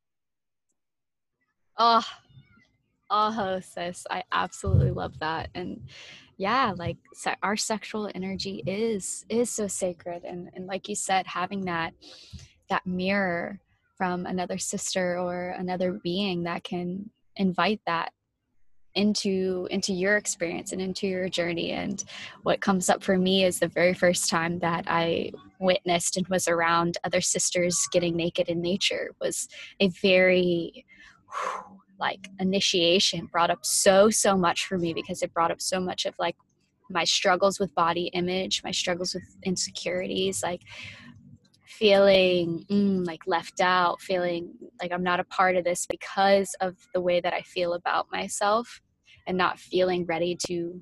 Oh, 1.78 2.04
oh, 3.12 3.60
sis, 3.62 4.08
I 4.10 4.24
absolutely 4.32 4.92
love 4.92 5.20
that, 5.20 5.50
and 5.54 5.88
yeah, 6.38 6.74
like 6.76 6.98
our 7.44 7.56
sexual 7.56 8.10
energy 8.16 8.64
is 8.66 9.24
is 9.30 9.52
so 9.52 9.68
sacred, 9.68 10.24
and 10.24 10.50
and 10.56 10.66
like 10.66 10.90
you 10.90 10.96
said, 10.96 11.28
having 11.28 11.66
that 11.66 11.94
that 12.70 12.86
mirror 12.86 13.60
from 13.98 14.26
another 14.26 14.58
sister 14.58 15.18
or 15.18 15.56
another 15.58 15.94
being 16.04 16.44
that 16.44 16.64
can 16.64 17.10
invite 17.38 17.82
that 17.86 18.12
into 18.94 19.68
into 19.72 19.94
your 19.94 20.16
experience 20.16 20.72
and 20.72 20.82
into 20.82 21.06
your 21.06 21.28
journey. 21.28 21.72
And 21.72 22.04
what 22.44 22.62
comes 22.62 22.90
up 22.90 23.04
for 23.04 23.18
me 23.18 23.44
is 23.44 23.60
the 23.60 23.68
very 23.68 23.94
first 23.94 24.30
time 24.30 24.60
that 24.60 24.86
i 24.88 25.32
witnessed 25.60 26.18
and 26.18 26.28
was 26.28 26.48
around 26.48 26.98
other 27.04 27.22
sisters 27.22 27.88
getting 27.92 28.16
naked 28.16 28.50
in 28.50 28.62
nature 28.62 29.12
was 29.22 29.48
a 29.80 29.90
very 30.02 30.86
like 32.00 32.30
initiation 32.40 33.28
brought 33.32 33.50
up 33.50 33.66
so 33.66 34.10
so 34.10 34.38
much 34.38 34.66
for 34.66 34.78
me 34.78 34.94
because 34.94 35.22
it 35.22 35.34
brought 35.34 35.52
up 35.52 35.62
so 35.62 35.80
much 35.80 36.06
of 36.06 36.14
like 36.20 36.36
my 36.90 37.04
struggles 37.04 37.60
with 37.60 37.74
body 37.74 38.08
image 38.14 38.62
my 38.64 38.72
struggles 38.72 39.14
with 39.14 39.24
insecurities 39.44 40.44
like 40.44 40.62
feeling 41.80 42.66
mm, 42.70 43.06
like 43.06 43.22
left 43.28 43.60
out 43.62 44.02
feeling 44.02 44.52
like 44.82 44.92
i'm 44.92 45.04
not 45.04 45.20
a 45.20 45.26
part 45.26 45.56
of 45.56 45.64
this 45.64 45.86
because 45.88 46.56
of 46.62 46.76
the 46.94 47.02
way 47.02 47.20
that 47.20 47.34
i 47.34 47.42
feel 47.42 47.74
about 47.74 48.08
myself 48.12 48.82
and 49.28 49.38
not 49.38 49.60
feeling 49.60 50.06
ready 50.06 50.38
to 50.48 50.82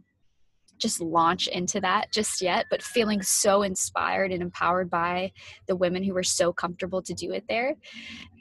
just 0.84 1.02
launch 1.02 1.48
into 1.48 1.80
that 1.80 2.12
just 2.12 2.41
yet, 2.41 2.66
but 2.70 2.82
feeling 2.82 3.22
so 3.22 3.62
inspired 3.62 4.32
and 4.32 4.41
empowered 4.41 4.89
by 4.89 5.32
the 5.68 5.76
women 5.76 6.04
who 6.04 6.14
were 6.14 6.24
so 6.24 6.52
comfortable 6.52 7.02
to 7.02 7.14
do 7.14 7.32
it 7.32 7.46
there. 7.48 7.76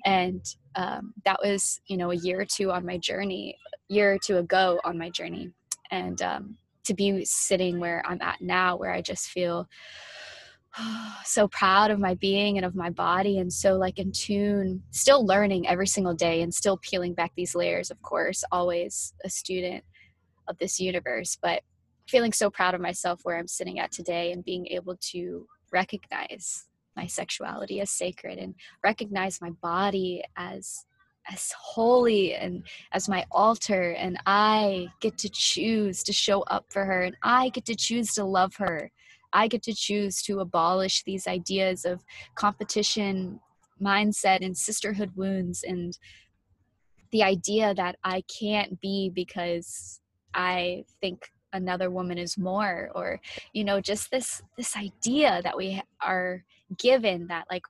And 0.05 0.45
um, 0.75 1.15
that 1.25 1.39
was, 1.43 1.81
you 1.87 1.97
know, 1.97 2.11
a 2.11 2.17
year 2.17 2.41
or 2.41 2.45
two 2.45 2.73
on 2.73 2.85
my 2.85 2.99
journey, 2.99 3.57
year 3.89 4.15
or 4.15 4.19
two 4.19 4.39
ago 4.39 4.81
on 4.85 4.99
my 4.99 5.09
journey. 5.11 5.53
And 5.91 6.21
um, 6.21 6.59
to 6.85 6.95
be 6.95 7.25
sitting 7.25 7.79
where 7.79 8.03
I'm 8.05 8.21
at 8.21 8.41
now, 8.41 8.77
where 8.77 8.93
I 8.93 9.03
just 9.03 9.29
feel 9.29 9.69
so 11.25 11.49
proud 11.49 11.91
of 11.91 11.99
my 11.99 12.15
being 12.15 12.57
and 12.57 12.65
of 12.65 12.75
my 12.75 12.91
body 12.91 13.39
and 13.39 13.53
so 13.53 13.75
like 13.75 13.99
in 13.99 14.13
tune 14.13 14.83
still 14.91 15.25
learning 15.27 15.69
every 15.69 15.87
single 15.87 16.15
day 16.15 16.43
and 16.43 16.55
still 16.55 16.79
peeling 16.79 17.15
back 17.15 17.33
these 17.37 17.55
layers 17.55 17.91
of 17.91 18.01
course 18.03 18.45
always 18.51 19.15
a 19.25 19.31
student 19.31 19.85
of 20.49 20.57
this 20.59 20.81
universe 20.81 21.37
but 21.43 21.63
feeling 22.09 22.33
so 22.33 22.51
proud 22.51 22.75
of 22.75 22.81
myself 22.81 23.21
where 23.23 23.39
i'm 23.39 23.49
sitting 23.49 23.79
at 23.79 23.93
today 23.93 24.33
and 24.33 24.45
being 24.45 24.67
able 24.69 24.97
to 24.97 25.47
recognize 25.73 26.67
my 26.97 27.07
sexuality 27.07 27.81
as 27.81 27.91
sacred 27.91 28.39
and 28.39 28.55
recognize 28.83 29.41
my 29.41 29.51
body 29.63 30.23
as 30.37 30.85
as 31.31 31.53
holy 31.57 32.35
and 32.35 32.67
as 32.93 33.09
my 33.09 33.25
altar 33.31 33.93
and 33.93 34.19
i 34.27 34.89
get 35.01 35.17
to 35.17 35.29
choose 35.29 36.03
to 36.03 36.13
show 36.13 36.41
up 36.43 36.65
for 36.71 36.85
her 36.85 37.03
and 37.03 37.17
i 37.23 37.49
get 37.51 37.65
to 37.65 37.77
choose 37.77 38.13
to 38.15 38.25
love 38.25 38.55
her 38.57 38.91
i 39.33 39.49
get 39.49 39.63
to 39.63 39.75
choose 39.75 40.23
to 40.23 40.41
abolish 40.41 41.03
these 41.05 41.27
ideas 41.27 41.85
of 41.85 42.05
competition 42.35 43.41
mindset 43.81 44.45
and 44.45 44.57
sisterhood 44.57 45.11
wounds 45.17 45.65
and 45.65 45.99
the 47.11 47.23
idea 47.23 47.75
that 47.75 47.97
i 48.05 48.23
can't 48.29 48.81
be 48.81 49.11
because 49.11 50.01
I 50.35 50.85
think 51.01 51.31
another 51.53 51.91
woman 51.91 52.17
is 52.17 52.39
more 52.39 52.91
or 52.95 53.21
you 53.53 53.63
know 53.63 53.81
just 53.81 54.11
this 54.11 54.41
this 54.57 54.75
idea 54.75 55.41
that 55.45 55.57
we 55.57 55.83
are 56.01 56.43
given 56.79 57.27
that 57.27 57.45
like 57.51 57.63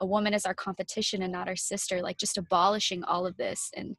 a 0.00 0.06
woman 0.06 0.32
is 0.32 0.46
our 0.46 0.54
competition 0.54 1.22
and 1.22 1.32
not 1.32 1.48
our 1.48 1.56
sister 1.56 2.00
like 2.00 2.16
just 2.16 2.38
abolishing 2.38 3.04
all 3.04 3.26
of 3.26 3.36
this 3.36 3.70
and 3.76 3.94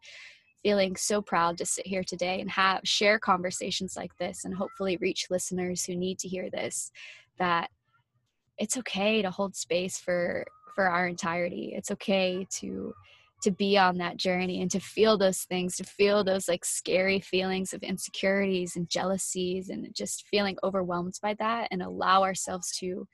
feeling 0.63 0.95
so 0.95 1.21
proud 1.21 1.57
to 1.57 1.65
sit 1.65 1.85
here 1.85 2.03
today 2.03 2.41
and 2.41 2.49
have 2.51 2.81
share 2.83 3.19
conversations 3.19 3.95
like 3.95 4.15
this 4.17 4.45
and 4.45 4.55
hopefully 4.55 4.97
reach 4.97 5.27
listeners 5.29 5.85
who 5.85 5.95
need 5.95 6.19
to 6.19 6.27
hear 6.27 6.49
this 6.49 6.91
that 7.37 7.69
it's 8.57 8.77
okay 8.77 9.21
to 9.21 9.31
hold 9.31 9.55
space 9.55 9.97
for 9.99 10.45
for 10.77 10.87
our 10.87 11.07
entirety. 11.07 11.73
It's 11.75 11.91
okay 11.91 12.45
to 12.59 12.93
to 13.43 13.51
be 13.51 13.77
on 13.77 13.97
that 13.97 14.17
journey 14.17 14.61
and 14.61 14.71
to 14.71 14.79
feel 14.79 15.17
those 15.17 15.41
things 15.41 15.75
to 15.75 15.83
feel 15.83 16.23
those 16.23 16.47
like 16.47 16.65
scary 16.65 17.19
feelings 17.19 17.71
of 17.71 17.83
insecurities 17.83 18.75
and 18.75 18.89
jealousies 18.89 19.69
and 19.69 19.87
just 19.93 20.25
feeling 20.27 20.57
overwhelmed 20.63 21.13
by 21.21 21.35
that 21.35 21.67
and 21.69 21.83
allow 21.83 22.23
ourselves 22.23 22.75
to 22.79 23.07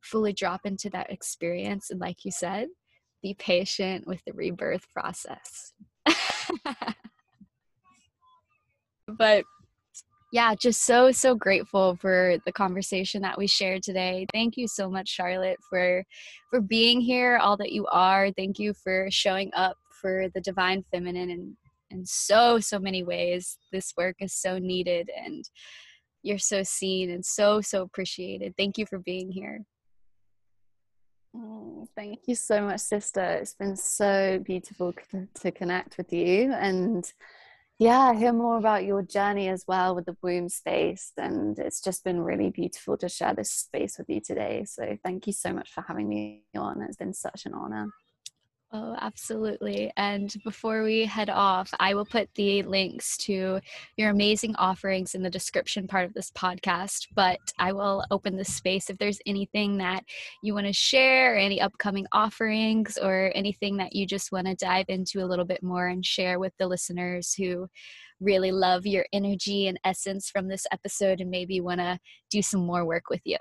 fully 0.00 0.32
drop 0.32 0.60
into 0.64 0.88
that 0.90 1.10
experience 1.10 1.90
and 1.90 2.00
like 2.00 2.24
you 2.24 2.30
said 2.30 2.68
be 3.20 3.34
patient 3.34 4.06
with 4.06 4.22
the 4.24 4.32
rebirth 4.32 4.86
process 4.92 5.72
but 9.08 9.44
yeah, 10.32 10.54
just 10.56 10.82
so, 10.84 11.12
so 11.12 11.36
grateful 11.36 11.94
for 11.94 12.38
the 12.44 12.52
conversation 12.52 13.22
that 13.22 13.38
we 13.38 13.46
shared 13.46 13.84
today. 13.84 14.26
Thank 14.32 14.56
you 14.56 14.66
so 14.66 14.90
much, 14.90 15.08
Charlotte, 15.08 15.58
for 15.70 16.02
for 16.50 16.60
being 16.60 17.00
here, 17.00 17.36
all 17.36 17.56
that 17.58 17.70
you 17.70 17.86
are. 17.86 18.32
Thank 18.32 18.58
you 18.58 18.74
for 18.74 19.06
showing 19.10 19.52
up 19.54 19.76
for 20.00 20.26
the 20.34 20.40
divine 20.40 20.84
feminine 20.90 21.30
in, 21.30 21.56
in 21.90 22.04
so, 22.04 22.58
so 22.58 22.78
many 22.80 23.04
ways. 23.04 23.58
This 23.72 23.94
work 23.96 24.16
is 24.18 24.34
so 24.34 24.58
needed 24.58 25.08
and 25.16 25.44
you're 26.22 26.38
so 26.38 26.62
seen 26.62 27.10
and 27.10 27.24
so, 27.24 27.60
so 27.60 27.82
appreciated. 27.82 28.54
Thank 28.58 28.76
you 28.76 28.86
for 28.86 28.98
being 28.98 29.30
here. 29.30 29.60
Oh, 31.34 31.88
thank 31.96 32.20
you 32.26 32.34
so 32.34 32.62
much, 32.62 32.80
sister. 32.80 33.22
It's 33.22 33.54
been 33.54 33.76
so 33.76 34.38
beautiful 34.44 34.94
to 35.40 35.50
connect 35.50 35.98
with 35.98 36.12
you. 36.12 36.52
And 36.52 37.10
yeah 37.80 38.14
hear 38.14 38.32
more 38.32 38.56
about 38.56 38.84
your 38.84 39.02
journey 39.02 39.48
as 39.48 39.64
well 39.66 39.96
with 39.96 40.06
the 40.06 40.16
womb 40.22 40.48
space. 40.48 41.12
And 41.16 41.58
it's 41.58 41.80
just 41.80 42.04
been 42.04 42.20
really 42.20 42.50
beautiful 42.50 42.96
to 42.98 43.08
share 43.08 43.34
this 43.34 43.50
space 43.50 43.98
with 43.98 44.08
you 44.08 44.20
today. 44.20 44.64
So 44.64 44.96
thank 45.02 45.26
you 45.26 45.32
so 45.32 45.52
much 45.52 45.70
for 45.72 45.84
having 45.86 46.08
me 46.08 46.44
on. 46.56 46.82
It's 46.82 46.96
been 46.96 47.14
such 47.14 47.46
an 47.46 47.54
honor 47.54 47.90
Oh, 48.76 48.96
absolutely. 49.00 49.92
And 49.96 50.34
before 50.42 50.82
we 50.82 51.04
head 51.04 51.30
off, 51.30 51.72
I 51.78 51.94
will 51.94 52.04
put 52.04 52.28
the 52.34 52.64
links 52.64 53.16
to 53.18 53.60
your 53.96 54.10
amazing 54.10 54.56
offerings 54.56 55.14
in 55.14 55.22
the 55.22 55.30
description 55.30 55.86
part 55.86 56.06
of 56.06 56.12
this 56.12 56.32
podcast. 56.32 57.06
But 57.14 57.38
I 57.60 57.72
will 57.72 58.04
open 58.10 58.36
the 58.36 58.44
space 58.44 58.90
if 58.90 58.98
there's 58.98 59.20
anything 59.26 59.78
that 59.78 60.02
you 60.42 60.54
want 60.54 60.66
to 60.66 60.72
share, 60.72 61.38
any 61.38 61.60
upcoming 61.60 62.06
offerings, 62.10 62.98
or 62.98 63.30
anything 63.36 63.76
that 63.76 63.94
you 63.94 64.08
just 64.08 64.32
want 64.32 64.48
to 64.48 64.56
dive 64.56 64.86
into 64.88 65.22
a 65.22 65.28
little 65.28 65.44
bit 65.44 65.62
more 65.62 65.86
and 65.86 66.04
share 66.04 66.40
with 66.40 66.52
the 66.58 66.66
listeners 66.66 67.32
who 67.32 67.68
really 68.18 68.50
love 68.50 68.86
your 68.86 69.06
energy 69.12 69.68
and 69.68 69.78
essence 69.84 70.30
from 70.30 70.48
this 70.48 70.66
episode 70.72 71.20
and 71.20 71.30
maybe 71.30 71.60
want 71.60 71.78
to 71.78 71.96
do 72.28 72.42
some 72.42 72.66
more 72.66 72.84
work 72.84 73.04
with 73.08 73.22
you. 73.24 73.36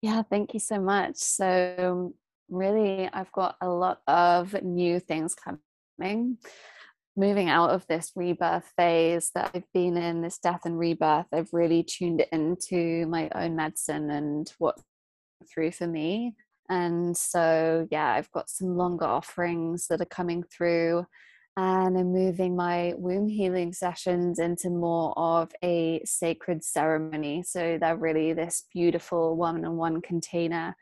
Yeah, 0.00 0.22
thank 0.22 0.54
you 0.54 0.60
so 0.60 0.80
much. 0.80 1.16
So, 1.16 2.14
really, 2.48 3.08
I've 3.12 3.32
got 3.32 3.56
a 3.60 3.68
lot 3.68 4.00
of 4.06 4.60
new 4.62 5.00
things 5.00 5.34
coming. 5.34 6.38
Moving 7.16 7.48
out 7.48 7.70
of 7.70 7.84
this 7.88 8.12
rebirth 8.14 8.72
phase 8.76 9.32
that 9.34 9.50
I've 9.52 9.72
been 9.74 9.96
in, 9.96 10.22
this 10.22 10.38
death 10.38 10.60
and 10.64 10.78
rebirth, 10.78 11.26
I've 11.32 11.52
really 11.52 11.82
tuned 11.82 12.24
into 12.30 13.06
my 13.06 13.28
own 13.34 13.56
medicine 13.56 14.08
and 14.10 14.48
what 14.58 14.78
through 15.52 15.72
for 15.72 15.88
me. 15.88 16.34
And 16.70 17.16
so, 17.16 17.88
yeah, 17.90 18.12
I've 18.12 18.30
got 18.30 18.50
some 18.50 18.76
longer 18.76 19.06
offerings 19.06 19.88
that 19.88 20.00
are 20.00 20.04
coming 20.04 20.44
through 20.44 21.06
and 21.58 21.98
I'm 21.98 22.12
moving 22.12 22.54
my 22.54 22.94
womb 22.96 23.26
healing 23.26 23.72
sessions 23.72 24.38
into 24.38 24.70
more 24.70 25.12
of 25.18 25.50
a 25.64 26.00
sacred 26.04 26.62
ceremony. 26.62 27.42
So 27.42 27.78
they're 27.80 27.96
really 27.96 28.32
this 28.32 28.66
beautiful 28.72 29.36
one 29.36 29.64
on 29.64 29.76
one 29.76 30.00
container 30.00 30.76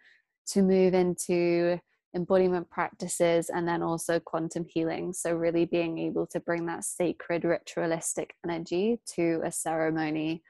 to 0.49 0.63
move 0.63 0.93
into 0.93 1.81
embodiment 2.15 2.69
practices 2.69 3.49
and 3.49 3.67
then 3.67 3.83
also 3.83 4.21
quantum 4.21 4.67
healing. 4.69 5.15
So, 5.15 5.35
really 5.35 5.65
being 5.65 5.97
able 5.97 6.27
to 6.27 6.41
bring 6.41 6.67
that 6.67 6.85
sacred 6.85 7.45
ritualistic 7.45 8.35
energy 8.45 9.01
to 9.15 9.41
a 9.47 9.51
ceremony 9.51 10.43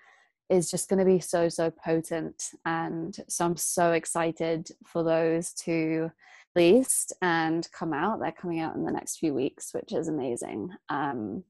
is 0.51 0.68
just 0.72 0.89
going 0.89 0.99
to 0.99 1.05
be 1.05 1.20
so, 1.20 1.49
so 1.49 1.70
potent. 1.70 2.51
And 2.64 3.16
so, 3.29 3.45
I'm 3.45 3.57
so 3.57 3.93
excited 3.93 4.70
for 4.85 5.05
those 5.05 5.53
to 5.64 6.11
released 6.57 7.13
and 7.23 7.69
come 7.73 7.93
out. 7.93 8.21
They're 8.21 8.33
coming 8.33 8.61
out 8.61 8.75
in 8.75 8.85
the 8.85 8.93
next 8.93 9.19
few 9.19 9.35
weeks, 9.35 9.73
which 9.73 9.93
is 9.93 10.09
amazing. 10.09 10.71
Um, 10.89 11.45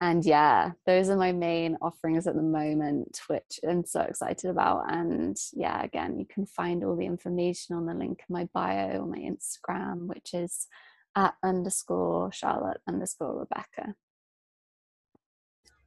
and 0.00 0.24
yeah, 0.24 0.72
those 0.86 1.08
are 1.08 1.16
my 1.16 1.32
main 1.32 1.76
offerings 1.82 2.26
at 2.26 2.36
the 2.36 2.42
moment, 2.42 3.20
which 3.26 3.58
I'm 3.68 3.84
so 3.84 4.00
excited 4.02 4.48
about. 4.48 4.92
And 4.92 5.36
yeah, 5.52 5.82
again, 5.82 6.18
you 6.18 6.24
can 6.24 6.46
find 6.46 6.84
all 6.84 6.96
the 6.96 7.06
information 7.06 7.74
on 7.74 7.86
the 7.86 7.94
link 7.94 8.20
in 8.28 8.32
my 8.32 8.48
bio 8.54 9.02
on 9.02 9.10
my 9.10 9.18
Instagram, 9.18 10.06
which 10.06 10.34
is 10.34 10.68
at 11.16 11.34
underscore 11.42 12.30
Charlotte 12.32 12.80
underscore 12.86 13.40
Rebecca. 13.40 13.94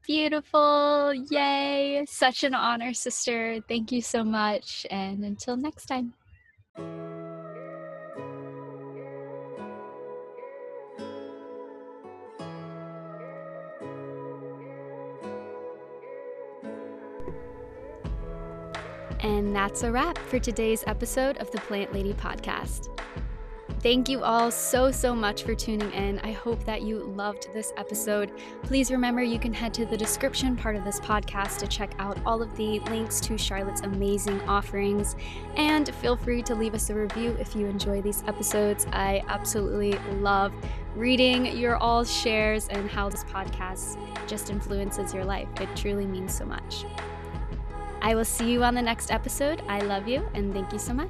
Beautiful. 0.05 1.13
Yay. 1.13 2.03
Such 2.05 2.43
an 2.43 2.53
honor, 2.53 2.93
sister. 2.93 3.61
Thank 3.69 3.93
you 3.93 4.01
so 4.01 4.25
much. 4.25 4.85
And 4.89 5.23
until 5.23 5.55
next 5.55 5.85
time. 5.85 6.13
And 19.41 19.55
that's 19.55 19.81
a 19.81 19.91
wrap 19.91 20.19
for 20.19 20.37
today's 20.37 20.83
episode 20.85 21.37
of 21.37 21.49
the 21.49 21.57
Plant 21.61 21.91
Lady 21.91 22.13
podcast. 22.13 22.89
Thank 23.79 24.07
you 24.07 24.21
all 24.21 24.51
so, 24.51 24.91
so 24.91 25.15
much 25.15 25.41
for 25.41 25.55
tuning 25.55 25.91
in. 25.93 26.19
I 26.19 26.31
hope 26.31 26.63
that 26.65 26.83
you 26.83 26.99
loved 26.99 27.51
this 27.51 27.73
episode. 27.75 28.33
Please 28.61 28.91
remember 28.91 29.23
you 29.23 29.39
can 29.39 29.51
head 29.51 29.73
to 29.73 29.85
the 29.87 29.97
description 29.97 30.55
part 30.55 30.75
of 30.75 30.83
this 30.83 30.99
podcast 30.99 31.57
to 31.57 31.67
check 31.67 31.95
out 31.97 32.19
all 32.23 32.43
of 32.43 32.55
the 32.55 32.81
links 32.81 33.19
to 33.21 33.35
Charlotte's 33.35 33.81
amazing 33.81 34.39
offerings. 34.41 35.15
And 35.55 35.91
feel 35.95 36.15
free 36.15 36.43
to 36.43 36.53
leave 36.53 36.75
us 36.75 36.91
a 36.91 36.93
review 36.93 37.35
if 37.39 37.55
you 37.55 37.65
enjoy 37.65 38.03
these 38.03 38.23
episodes. 38.27 38.85
I 38.91 39.23
absolutely 39.27 39.93
love 40.19 40.53
reading 40.95 41.47
your 41.57 41.77
all 41.77 42.03
shares 42.03 42.67
and 42.67 42.87
how 42.87 43.09
this 43.09 43.23
podcast 43.23 43.97
just 44.27 44.51
influences 44.51 45.15
your 45.15 45.25
life. 45.25 45.49
It 45.59 45.75
truly 45.75 46.05
means 46.05 46.37
so 46.37 46.45
much. 46.45 46.85
I 48.01 48.15
will 48.15 48.25
see 48.25 48.51
you 48.51 48.63
on 48.63 48.73
the 48.73 48.81
next 48.81 49.11
episode. 49.11 49.61
I 49.67 49.79
love 49.81 50.07
you 50.07 50.27
and 50.33 50.53
thank 50.53 50.73
you 50.73 50.79
so 50.79 50.93
much. 50.93 51.09